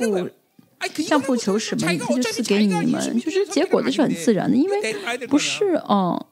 [1.04, 1.88] 向父求什么？
[1.88, 3.20] 他就赐给你们。
[3.20, 6.26] 就是结果子是很自然的，因为不是嗯，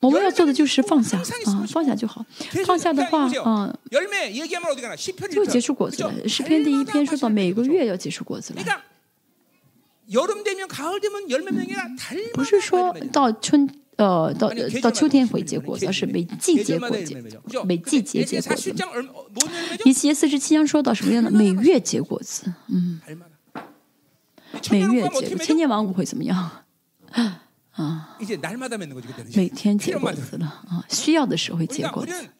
[0.00, 2.24] 我们要做的就是放下，啊，放下就好。
[2.64, 3.76] 放下的话，嗯，
[5.34, 6.28] 又结出果子来。
[6.28, 8.62] 诗篇第一篇说到每个月要结出果子来，
[12.34, 13.68] 不是说到春。
[13.98, 14.48] 呃，到
[14.80, 17.14] 到秋天会结果子，是每季节果子，
[17.66, 18.72] 每季节结果子。
[19.84, 21.30] 一七四十七章说到什么样的？
[21.34, 23.00] 每月结果子，嗯，
[24.70, 26.62] 每月结果，千年王国会怎么样？
[27.72, 28.16] 啊，
[29.34, 32.12] 每天结果子了啊，需要的时候会结果子。
[32.12, 32.30] 嗯、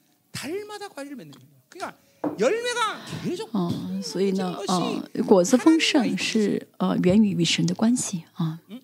[3.51, 8.61] 啊，所以呢，啊，果子丰盛是呃源于与神的关系啊。
[8.69, 8.81] 嗯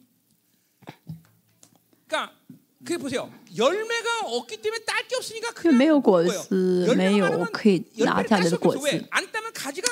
[2.83, 3.29] 그게 보세요.
[3.57, 6.41] 열매가 없기 때문에 딸 게 없으니까 因为没有 그냥 果 먹는 거예요.
[6.43, 8.79] 子， 열매가 没有 많으면 可以拿 열매를 下 딸 来的 수가 果 없어.
[8.79, 9.07] 子 왜?
[9.11, 9.87] 。안 따면 가지가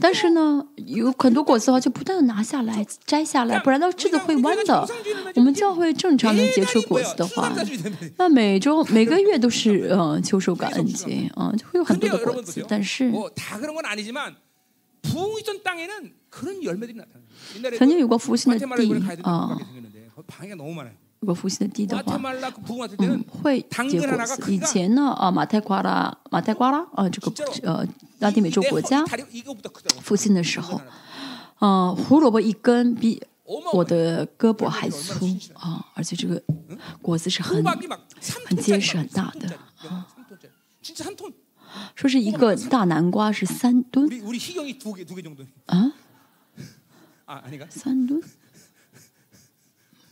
[0.00, 4.88] 但是呢，有很多果子的话，就不断的拿下来、摘下来，不然的枝子会弯的。
[5.36, 7.04] 我们教会正常能结出 매달이 果 뭐야?
[7.04, 12.66] 子的话， 추수감사주의 되면 那每周每个月 都是呃秋收感恩节啊，就会有很 근데 多的果 여러분 子 보세요.
[12.68, 14.34] 。但是 뭐 다 그런 건 아니지만
[15.02, 17.22] 부흥 있던 땅에는 그런 열매들이 나타나요.
[17.54, 19.56] 옛날에 曾经有过复兴的 과테말라 地 이번에 가야 되는啊
[21.19, 22.17] 如果腹心的低的话，
[22.99, 24.51] 嗯，会结果子。
[24.51, 27.31] 以前呢，啊，马太瓜拉，马太瓜拉，啊，这个
[27.63, 27.85] 呃
[28.19, 29.05] 拉丁美洲国家，
[30.01, 30.79] 附近的时候，
[31.57, 33.21] 啊，胡萝卜一根比
[33.73, 35.25] 我的胳膊还粗，
[35.55, 36.41] 啊，而且这个
[37.01, 37.61] 果子是很
[38.45, 39.59] 很结实很大的。
[41.95, 44.09] 说是一个大南瓜是三吨。
[45.65, 45.91] 啊。
[47.69, 48.23] 三吨。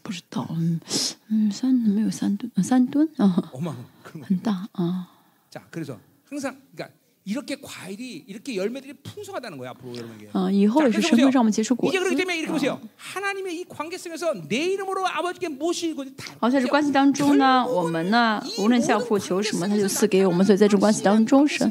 [0.06, 0.80] 不知道，嗯
[1.28, 4.26] 嗯，三没有三吨，呃三吨啊， 어마 그런 거.
[4.26, 5.08] 很大啊。
[5.50, 10.30] 자 그래서 항상 그러니까 이렇게 과일이 이렇게 열매들이 풍성하다는 거야 앞으로 여러분에게.
[10.32, 11.30] 嗯，以后 자, 也是 그래서 身份 보세요.
[11.30, 12.80] 上我们结出果 이제 子 그렇기 때문에 이렇게 보세요.
[12.96, 16.34] 하나님의 이 관계성에서 내 이름으로 아버지께 모시고 다.
[16.40, 20.44] 好，在这关系当中呢，我们呢，无论向父求什么，他就赐给我们。
[20.44, 21.70] 所以在这关系当中，神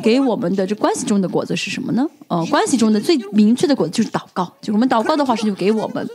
[0.00, 2.08] 给我们的这关系中的果子是什么呢？
[2.28, 6.08] 呃，关系中的最明确的果子就是祷告，就是我们祷告的话，神就给我们。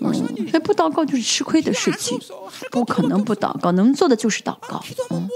[0.00, 2.18] 所以不祷告就是吃亏的事情，
[2.70, 4.82] 不可能不祷告，能做的就是祷告。
[5.10, 5.28] 嗯，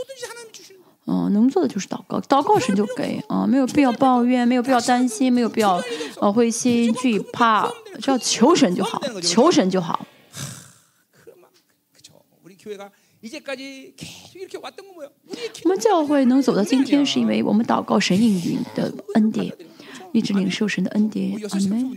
[1.07, 5.81] 嗯能做的就是祷告，祷告神就给啊，没有必要抱怨，没有必要担心，没有必要
[6.21, 7.71] 呃灰心惧怕，
[8.01, 10.07] 只要求神就好，求神就好。
[15.65, 19.53] 我们教会能走到今天，是因为我们祷告神应允的恩典，
[20.13, 21.33] 一直领受神的恩典。
[21.51, 21.97] 阿门。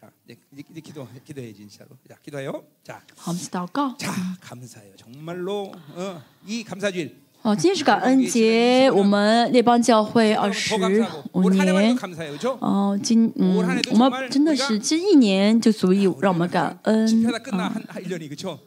[0.00, 1.90] 자, 이제, 이제, 이제 기도 기도해야지 진짜로.
[2.08, 2.62] 자, 기도해요.
[2.84, 3.96] 자, 好，我们祷告。
[3.96, 4.94] 자, 감사해요.
[4.96, 12.00] 정말로 어, 이 감사주일 哦，今天是感恩节，我们列邦教会二 더 十 감사하고 五 올 한해만 年 더 。
[12.00, 12.58] 감사해요, 그렇죠?
[12.60, 13.56] 哦，今嗯，
[13.92, 17.72] 我们真的是这一年就足以让我们感恩 집회가 끝나 啊。
[17.72, 18.58] 한, 한 1년이 그렇죠?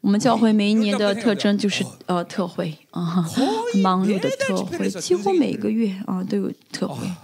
[0.00, 7.06] 我们教会每一年的特征就是呃特会啊，很忙碌的特会，几乎每个月啊都有特会。
[7.06, 7.16] 아,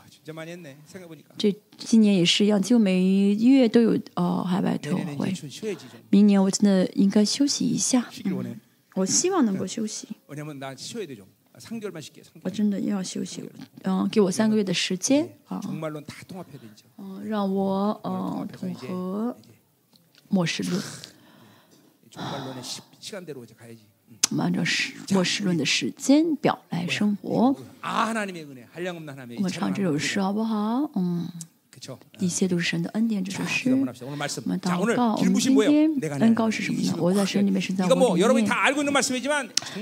[1.37, 5.33] 这今年也是一样，就每月都有哦海外特会。
[6.09, 8.09] 明年我真的应该休息一下，
[8.95, 10.07] 我希望能够休息。
[12.43, 13.43] 我真的要休息。
[13.83, 15.27] 嗯，给我三个月的时间。
[15.45, 15.61] 啊。
[16.97, 19.35] 嗯，让我嗯统合
[20.29, 20.81] 末世论。
[24.29, 27.55] 我们按照时末世论的时间表来生活。
[27.81, 30.89] 我们唱这首诗好不好？
[30.95, 31.27] 嗯。
[32.19, 33.71] 一切都是神的恩典，这首诗。
[33.71, 33.91] 我们
[34.59, 36.93] 祷告，我们今天恩高是什么呢？
[36.99, 38.47] 我在神里面，是在我里。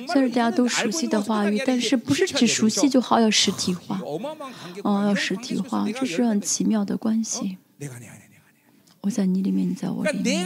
[0.08, 4.00] 虽然大家都熟悉的话语，但是不是只熟悉就好，要实体化。
[4.84, 7.58] 哦，要实体化，这是很奇妙的关系。
[9.02, 10.46] 我在你里面，你在我里面。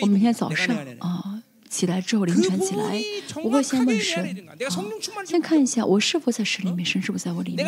[0.00, 3.02] 我明天早上啊，起来之后凌晨起来，
[3.44, 4.46] 我会先问神，
[5.26, 7.66] 先看一下我是否在神里面，神是否在我里面，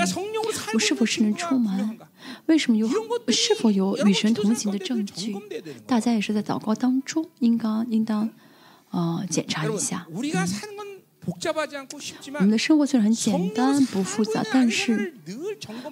[0.75, 1.99] 我是否是能出门，
[2.47, 2.89] 为什么有，
[3.29, 5.37] 是否有与神同行的证据。
[5.87, 8.29] 大家也是在祷告当中，应当应当
[8.91, 10.07] 呃检查一下。
[11.27, 15.15] 我们的生活虽然很简单不复杂但是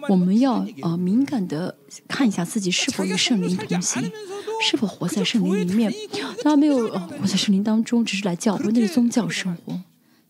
[0.08, 1.76] 我们要呃敏感的
[2.06, 4.10] 看一下自己是否与圣灵同行
[4.62, 5.92] 是否活在圣灵里面。
[6.42, 9.80] 当然没有呃活在圣灵当中只是来叫我那是宗教生活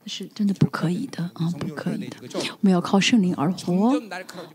[0.02, 2.16] 那是真的不可以的啊不可以的。
[2.52, 4.00] 我们要靠圣灵而活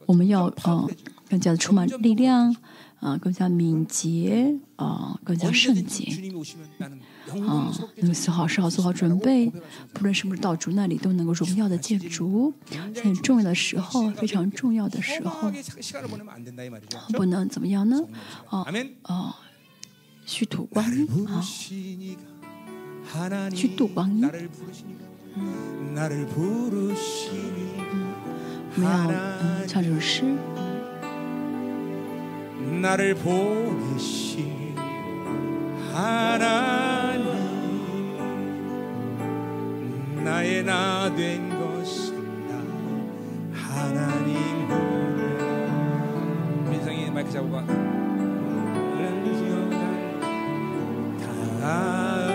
[0.06, 0.90] 我们要嗯
[1.30, 2.54] 更加的充满力量
[3.00, 6.06] 啊更加敏捷啊更加圣洁。
[7.42, 9.52] 啊，能够做好、做好、做好准备，
[9.94, 12.54] 不论是不是到主那里，都能够荣耀的见主。
[13.04, 15.52] 很重要的时候，非常重要的时候，
[17.14, 18.00] 不能怎么样呢？
[18.50, 18.66] 哦
[19.04, 19.34] 哦，
[20.26, 21.42] 虚度光阴啊，
[23.54, 24.30] 虚度光阴。
[28.76, 30.24] 我们要唱这首诗。
[35.94, 37.28] 하나님
[40.24, 41.54] 나의 나된나
[43.54, 44.68] 하나님
[46.68, 47.64] 민성이 마이크 잡아봐
[51.62, 52.33] 다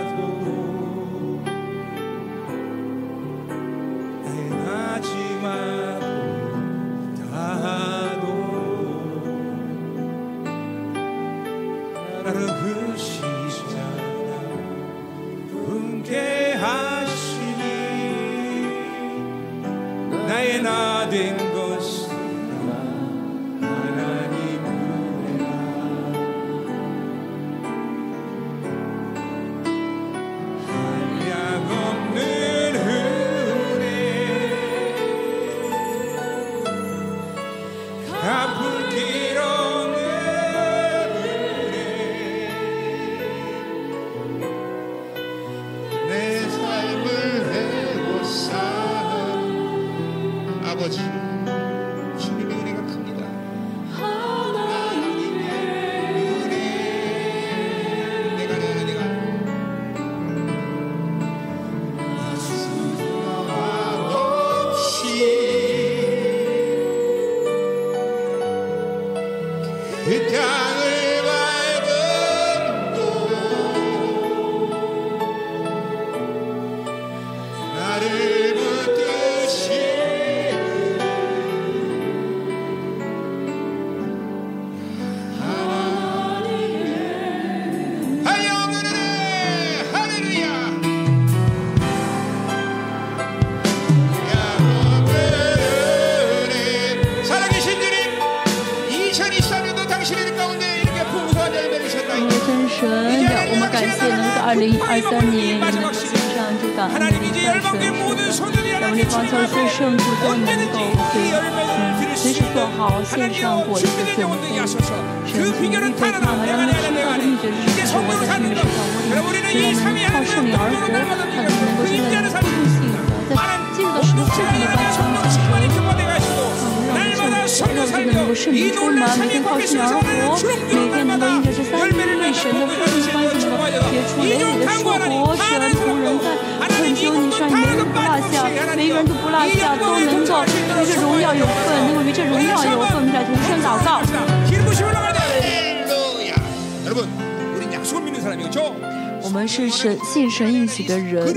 [149.48, 151.34] 是神信神应许的人，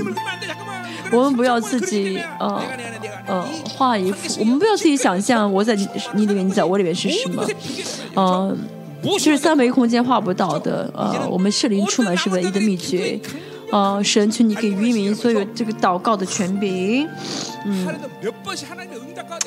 [1.10, 2.62] 我们不要自己呃
[3.26, 3.42] 呃
[3.74, 7.42] 画一幅，我们不要自己想象我在你，你里面，你在我里面是什么，
[8.14, 8.56] 呃，
[9.02, 13.18] 就是三维空间画不到的，呃，我们是灵充满是唯一的秘诀，
[13.70, 17.08] 呃，神，请你给渔民所有这个祷告的权柄。
[17.64, 17.86] 嗯，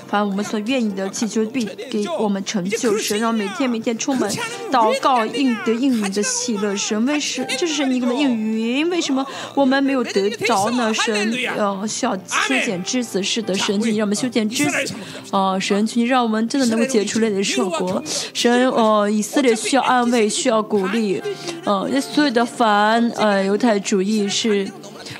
[0.07, 2.97] 反我们所愿意的祈求，必给我们成就。
[2.97, 4.31] 神让每天、每天充满
[4.71, 6.75] 祷告，应得应允的喜乐。
[6.75, 8.89] 神为是，这是你给的应允。
[8.89, 10.93] 为什么我们没有得着呢？
[10.93, 13.21] 神呃，需要修剪枝子。
[13.21, 14.93] 是的，神，请你让我们修剪枝子。
[15.31, 18.01] 呃，神，请你让我们真的能够解除那的受果。
[18.33, 21.21] 神呃，以色列需要安慰，需要鼓励。
[21.65, 24.69] 呃，那所有的凡呃犹太主义是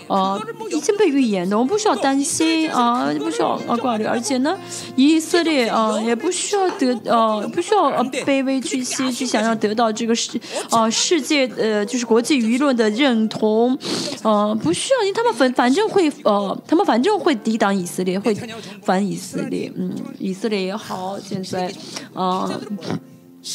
[0.08, 0.42] 呃。
[0.70, 4.58] 已经被预言的，我们不需要担心啊，不需要啊挂虑，而且呢，
[4.96, 13.78] 以色列啊也不需要得呃不需要呃卑微屈膝去想要得到这个世啊世界呃就是国际舆论的认同，
[14.24, 18.36] 呃不需要，因为他们反反正会呃他们反正会抵挡以色列，会
[18.82, 21.74] 反以色列，嗯，以色列也好，现在
[22.14, 22.50] 啊。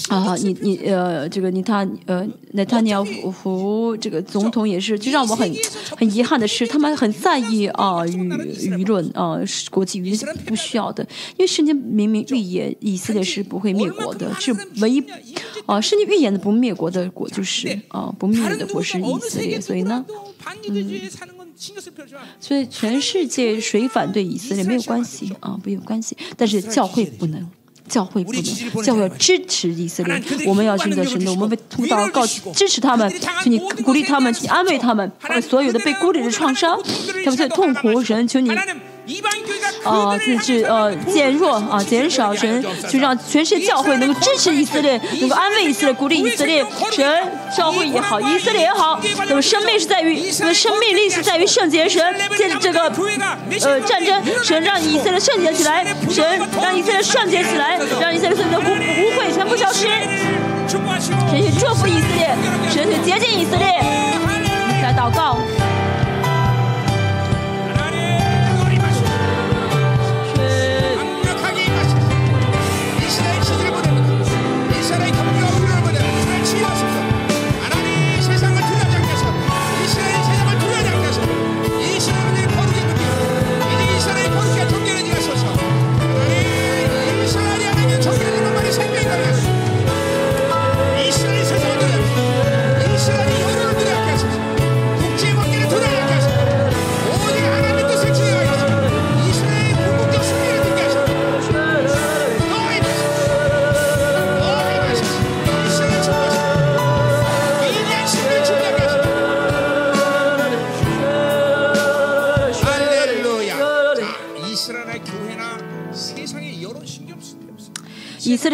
[0.09, 5.52] 啊，你你呃，这个尼塔呃，内塔尼亚胡这个总统也是，就让我很
[5.97, 9.36] 很遗憾的是，他们很在意啊舆舆论啊，
[9.70, 11.02] 国际舆论是不需要的，
[11.36, 15.02] 因为圣经明明预言以色列是不会灭国的，是唯一
[15.67, 20.05] 啊，圣经预言的不灭国的国就是啊，不灭的国是以色列，所以呢，
[20.69, 21.01] 嗯，
[22.39, 27.44] 所以全世界谁反对以色列没有关系啊，没有关系，但是教会不能。
[27.91, 28.43] 教会不能，
[28.83, 30.23] 教会要支持以色列。
[30.47, 33.12] 我们要寻求神的，我们会通道告支持他们，
[33.43, 36.81] 求你鼓励他们，求你安慰他们，他们所有的被孤立的创伤，
[37.25, 38.51] 他们所有痛苦，神求你
[39.11, 39.43] 一般是
[39.83, 52.01] 呃自制呃减弱啊减少神就让全世界教会能够支持以色列能够安慰以色列鼓励以色列神教会也好以色列也好那么生命是在于那么生命力是在于圣洁神
[52.37, 52.83] 借着这个
[53.63, 58.57] 呃战争神让以色列圣洁起来神让以色列圣洁起来让以色列圣洁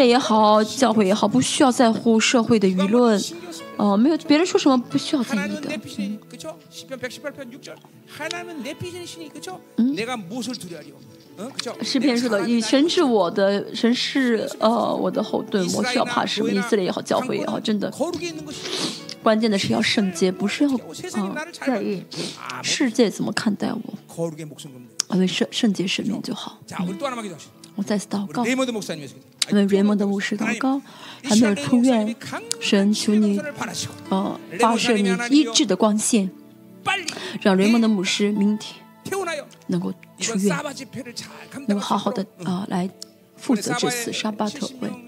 [0.07, 3.19] 也好，教会也好，不需要在乎社会的舆论。
[3.77, 5.71] 哦、呃，没有别人说什么，不需要在意的。
[9.77, 9.95] 嗯。
[11.83, 16.51] 诗篇说的：“以神是我的，神是呃我的后盾，我需要怕什么？
[16.51, 17.93] 以色列也好，教会也好，真的，
[19.23, 22.03] 关键的是要圣洁，不是要啊在意。
[22.63, 23.95] 世界怎么看待我，
[25.09, 26.59] 啊，为圣圣洁使命就好。”
[27.77, 28.43] 我再次祷告。
[29.53, 30.83] 为联盟的牧师祷告
[31.23, 32.17] 还没有出院，
[32.61, 33.41] 神求你，
[34.09, 36.29] 呃，发射你医治的光线，
[37.41, 38.75] 让联盟的牧师明天
[39.69, 40.57] 能够出院，
[41.69, 42.91] 能够好好的啊、来
[43.37, 44.91] 负责这次沙巴特会。
[44.91, 45.07] 嗯，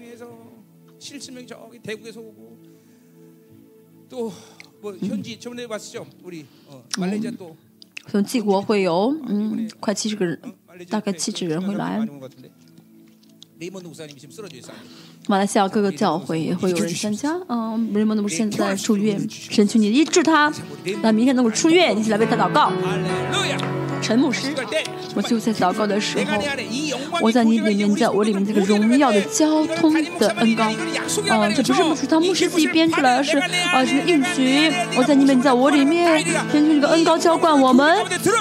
[8.07, 10.41] 从帝国会有嗯快七十个人，
[10.87, 12.07] 大概七十人会来。
[13.59, 14.77] 레이먼드 목사님이 지금 쓰러져 있어요.
[15.29, 20.51] 马来西亚各个教会也会有人参加嗯为什么能够现在出院神求你医治他
[21.03, 22.71] 那明天能够出院一起来为他祷告。
[24.01, 24.47] 陈牧师
[25.15, 26.37] 我就在祷告的时候
[27.21, 30.71] 我在你里面在我里面这个荣耀的交通的恩高
[31.27, 37.97] 呃这不是牧师他牧师自己编出来而是啊这个应许我在你们在我里面根据这个恩高浇灌我们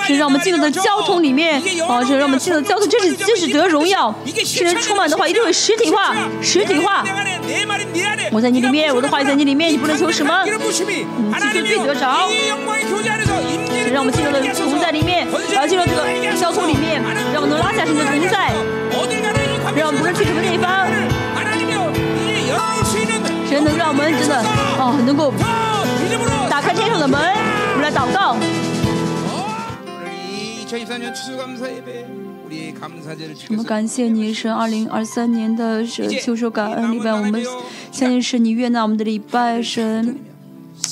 [0.06, 7.04] 是让我们进入到交通里面啊是让我们进入到交通就是就是得荣耀神人充满的话一定会实体化实体话。
[8.30, 10.50] 我在你里面，我的话也在你里面，你不能求什么，你，
[11.62, 12.28] 记得得着。
[13.92, 16.04] 让我们进入的同在里面，然后进入这个
[16.38, 17.00] 交通里面，
[17.32, 18.52] 让我们能拉下神的同在，
[19.74, 20.86] 让我们不能去什么地方，
[23.48, 24.44] 神能让我们真的
[24.76, 25.32] 哦，能够
[26.50, 28.36] 打开天上的门，我们来祷告。
[33.48, 37.42] 我们感谢你，神二零二三年的是秋收感恩礼拜，我们
[37.90, 40.18] 相信是你悦纳我们的礼拜，神。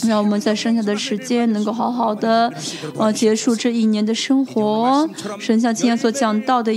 [0.04, 2.52] 让我们在剩下的时间能够好好的，
[2.98, 5.08] 呃，结束这一年的生活。
[5.38, 6.72] 神像今天所讲到的。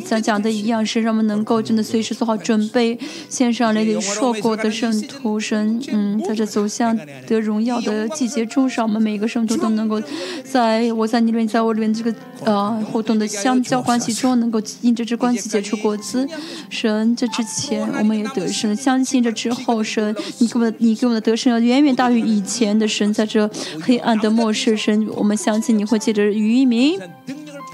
[0.00, 2.98] 像讲的一样，是让我们能够真的随时做好准备，
[3.28, 6.96] 献上雷里硕过的圣徒神，嗯，在这走向
[7.26, 10.00] 得荣耀的季节中，让我们每一个圣徒都能够
[10.44, 12.14] 在我在你里面，在我里面这个
[12.44, 16.28] 呃互动的相交关系中，能够因这支关系结出果子。
[16.68, 23.48] 神，这之前我们也得胜，相信这之后，神，你给我们你给我的得胜要远远大于以前的神，在这
[23.82, 26.98] 黑暗的末世，神，我们相信你会借着渔民。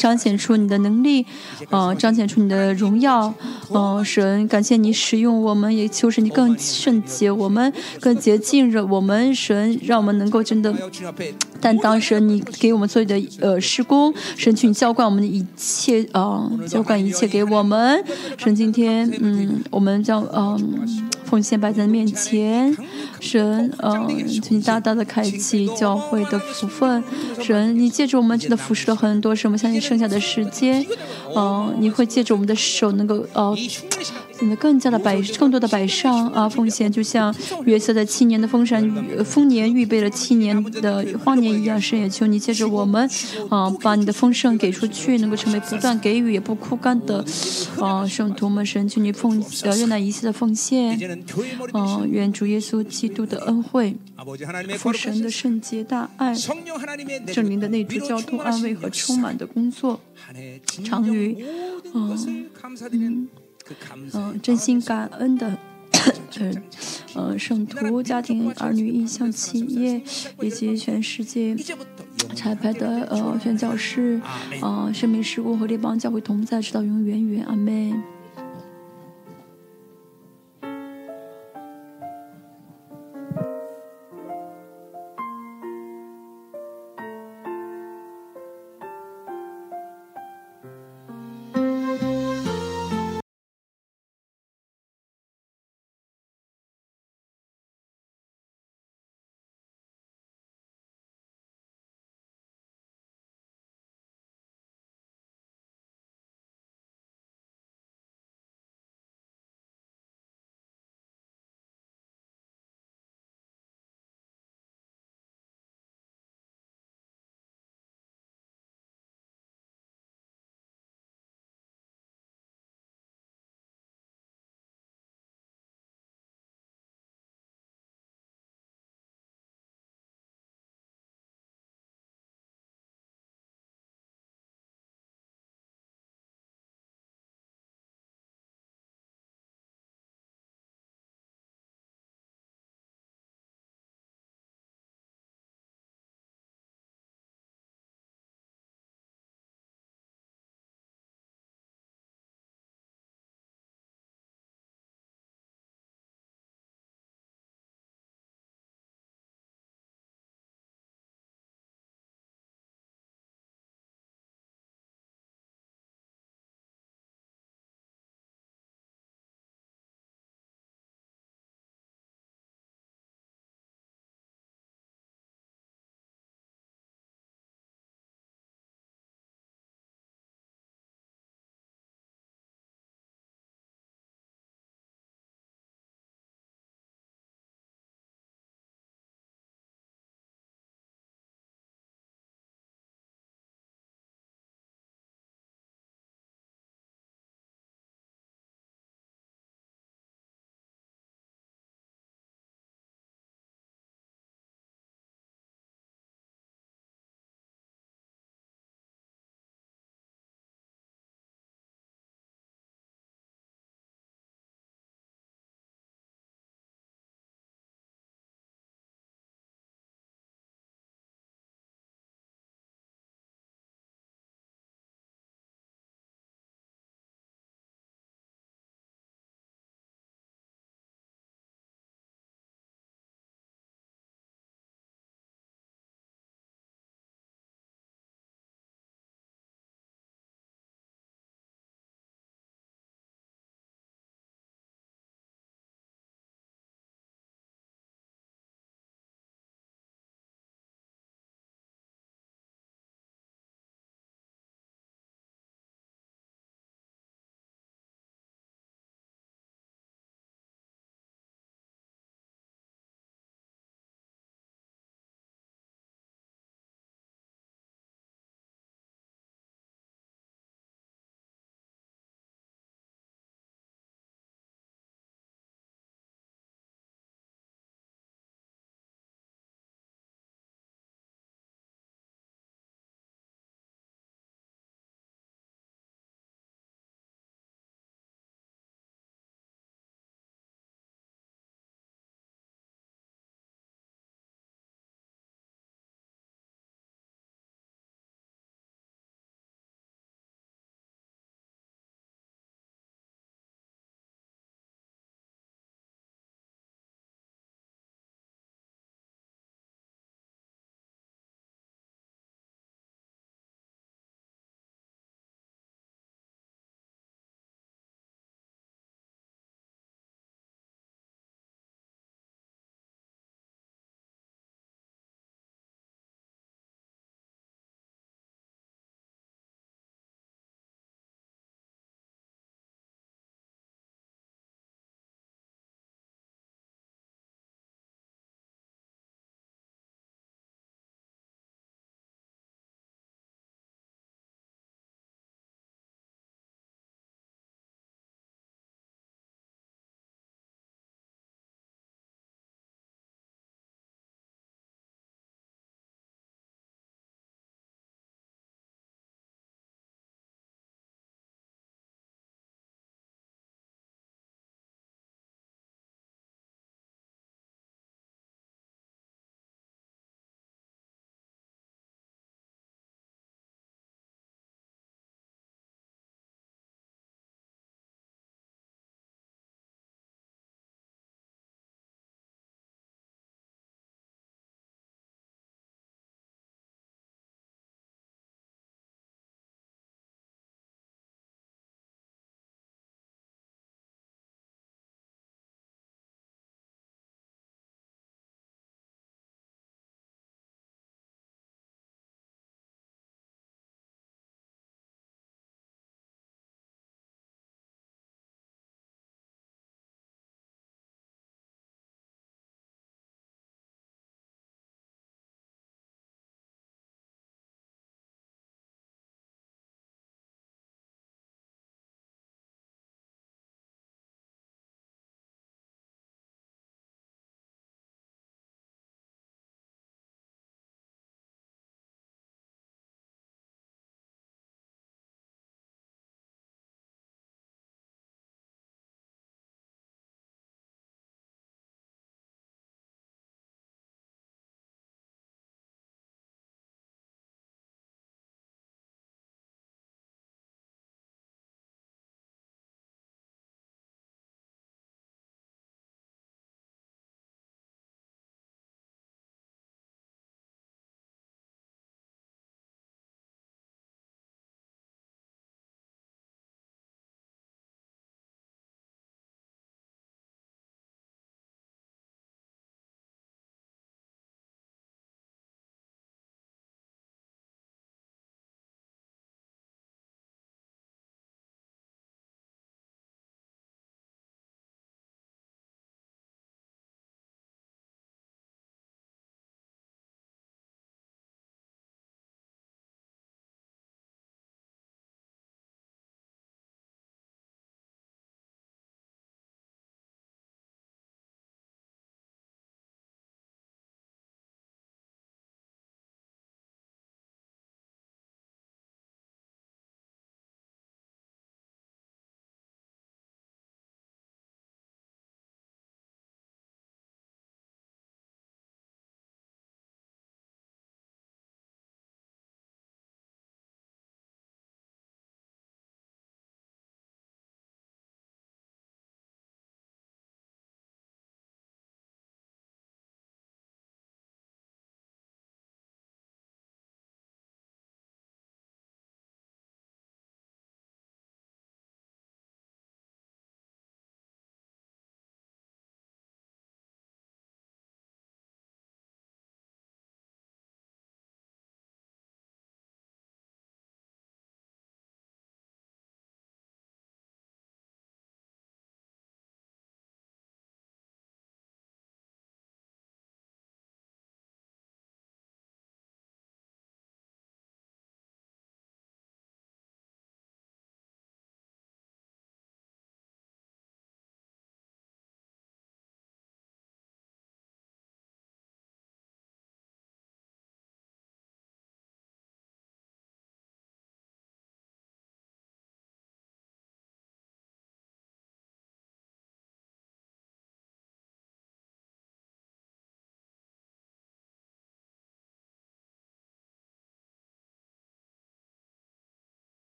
[0.00, 1.26] 彰显出你的能力，
[1.68, 3.32] 呃，彰显出你的荣耀，
[3.68, 7.70] 嗯，神，感谢你使用我们，也求神你更圣洁我们，
[8.00, 10.74] 更洁净着我们，神，让我们能够真的
[11.60, 18.02] 担当神你给我们做的呃施工，神去浇灌我们的一切，啊，浇灌一切给我们，
[18.38, 21.10] 神，今天，嗯，我们将，嗯。
[21.30, 22.76] 奉献摆在面前，
[23.20, 27.04] 神，嗯，请你大大的开启教会的福分，
[27.40, 29.56] 神，你借着我们真的服侍了很多，神，我们？
[29.56, 30.84] 相信剩下的时间，
[31.36, 33.56] 嗯，你会借着我们的手，能够，呃。
[34.40, 37.34] 变得更加的百更多的百上啊奉献，就像
[37.66, 38.82] 约瑟在七年的丰山
[39.22, 43.08] 丰年预备了七年的荒年一样，神也求你借着我们
[43.50, 47.22] 啊，把你的丰盛给出去，能够成为不断给予也不枯干的
[47.78, 50.98] 啊圣徒们，神求你奉呃愿那一切的奉献，
[51.72, 53.94] 啊愿主耶稣基督的恩惠，
[54.78, 56.34] 父神的圣洁大爱，
[57.26, 60.00] 证明的内住交通安慰和充满的工作，
[60.82, 61.44] 常与
[61.92, 62.16] 嗯。
[62.92, 63.28] 嗯，
[64.42, 65.56] 真心感恩的，
[67.14, 70.02] 呃，圣徒、家庭、儿女、意向、企业
[70.40, 71.56] 以及全世界
[72.34, 74.20] 彩排的呃宣教师，
[74.60, 78.00] 呃，生命事故和列邦教会同在，直到永远远，阿门。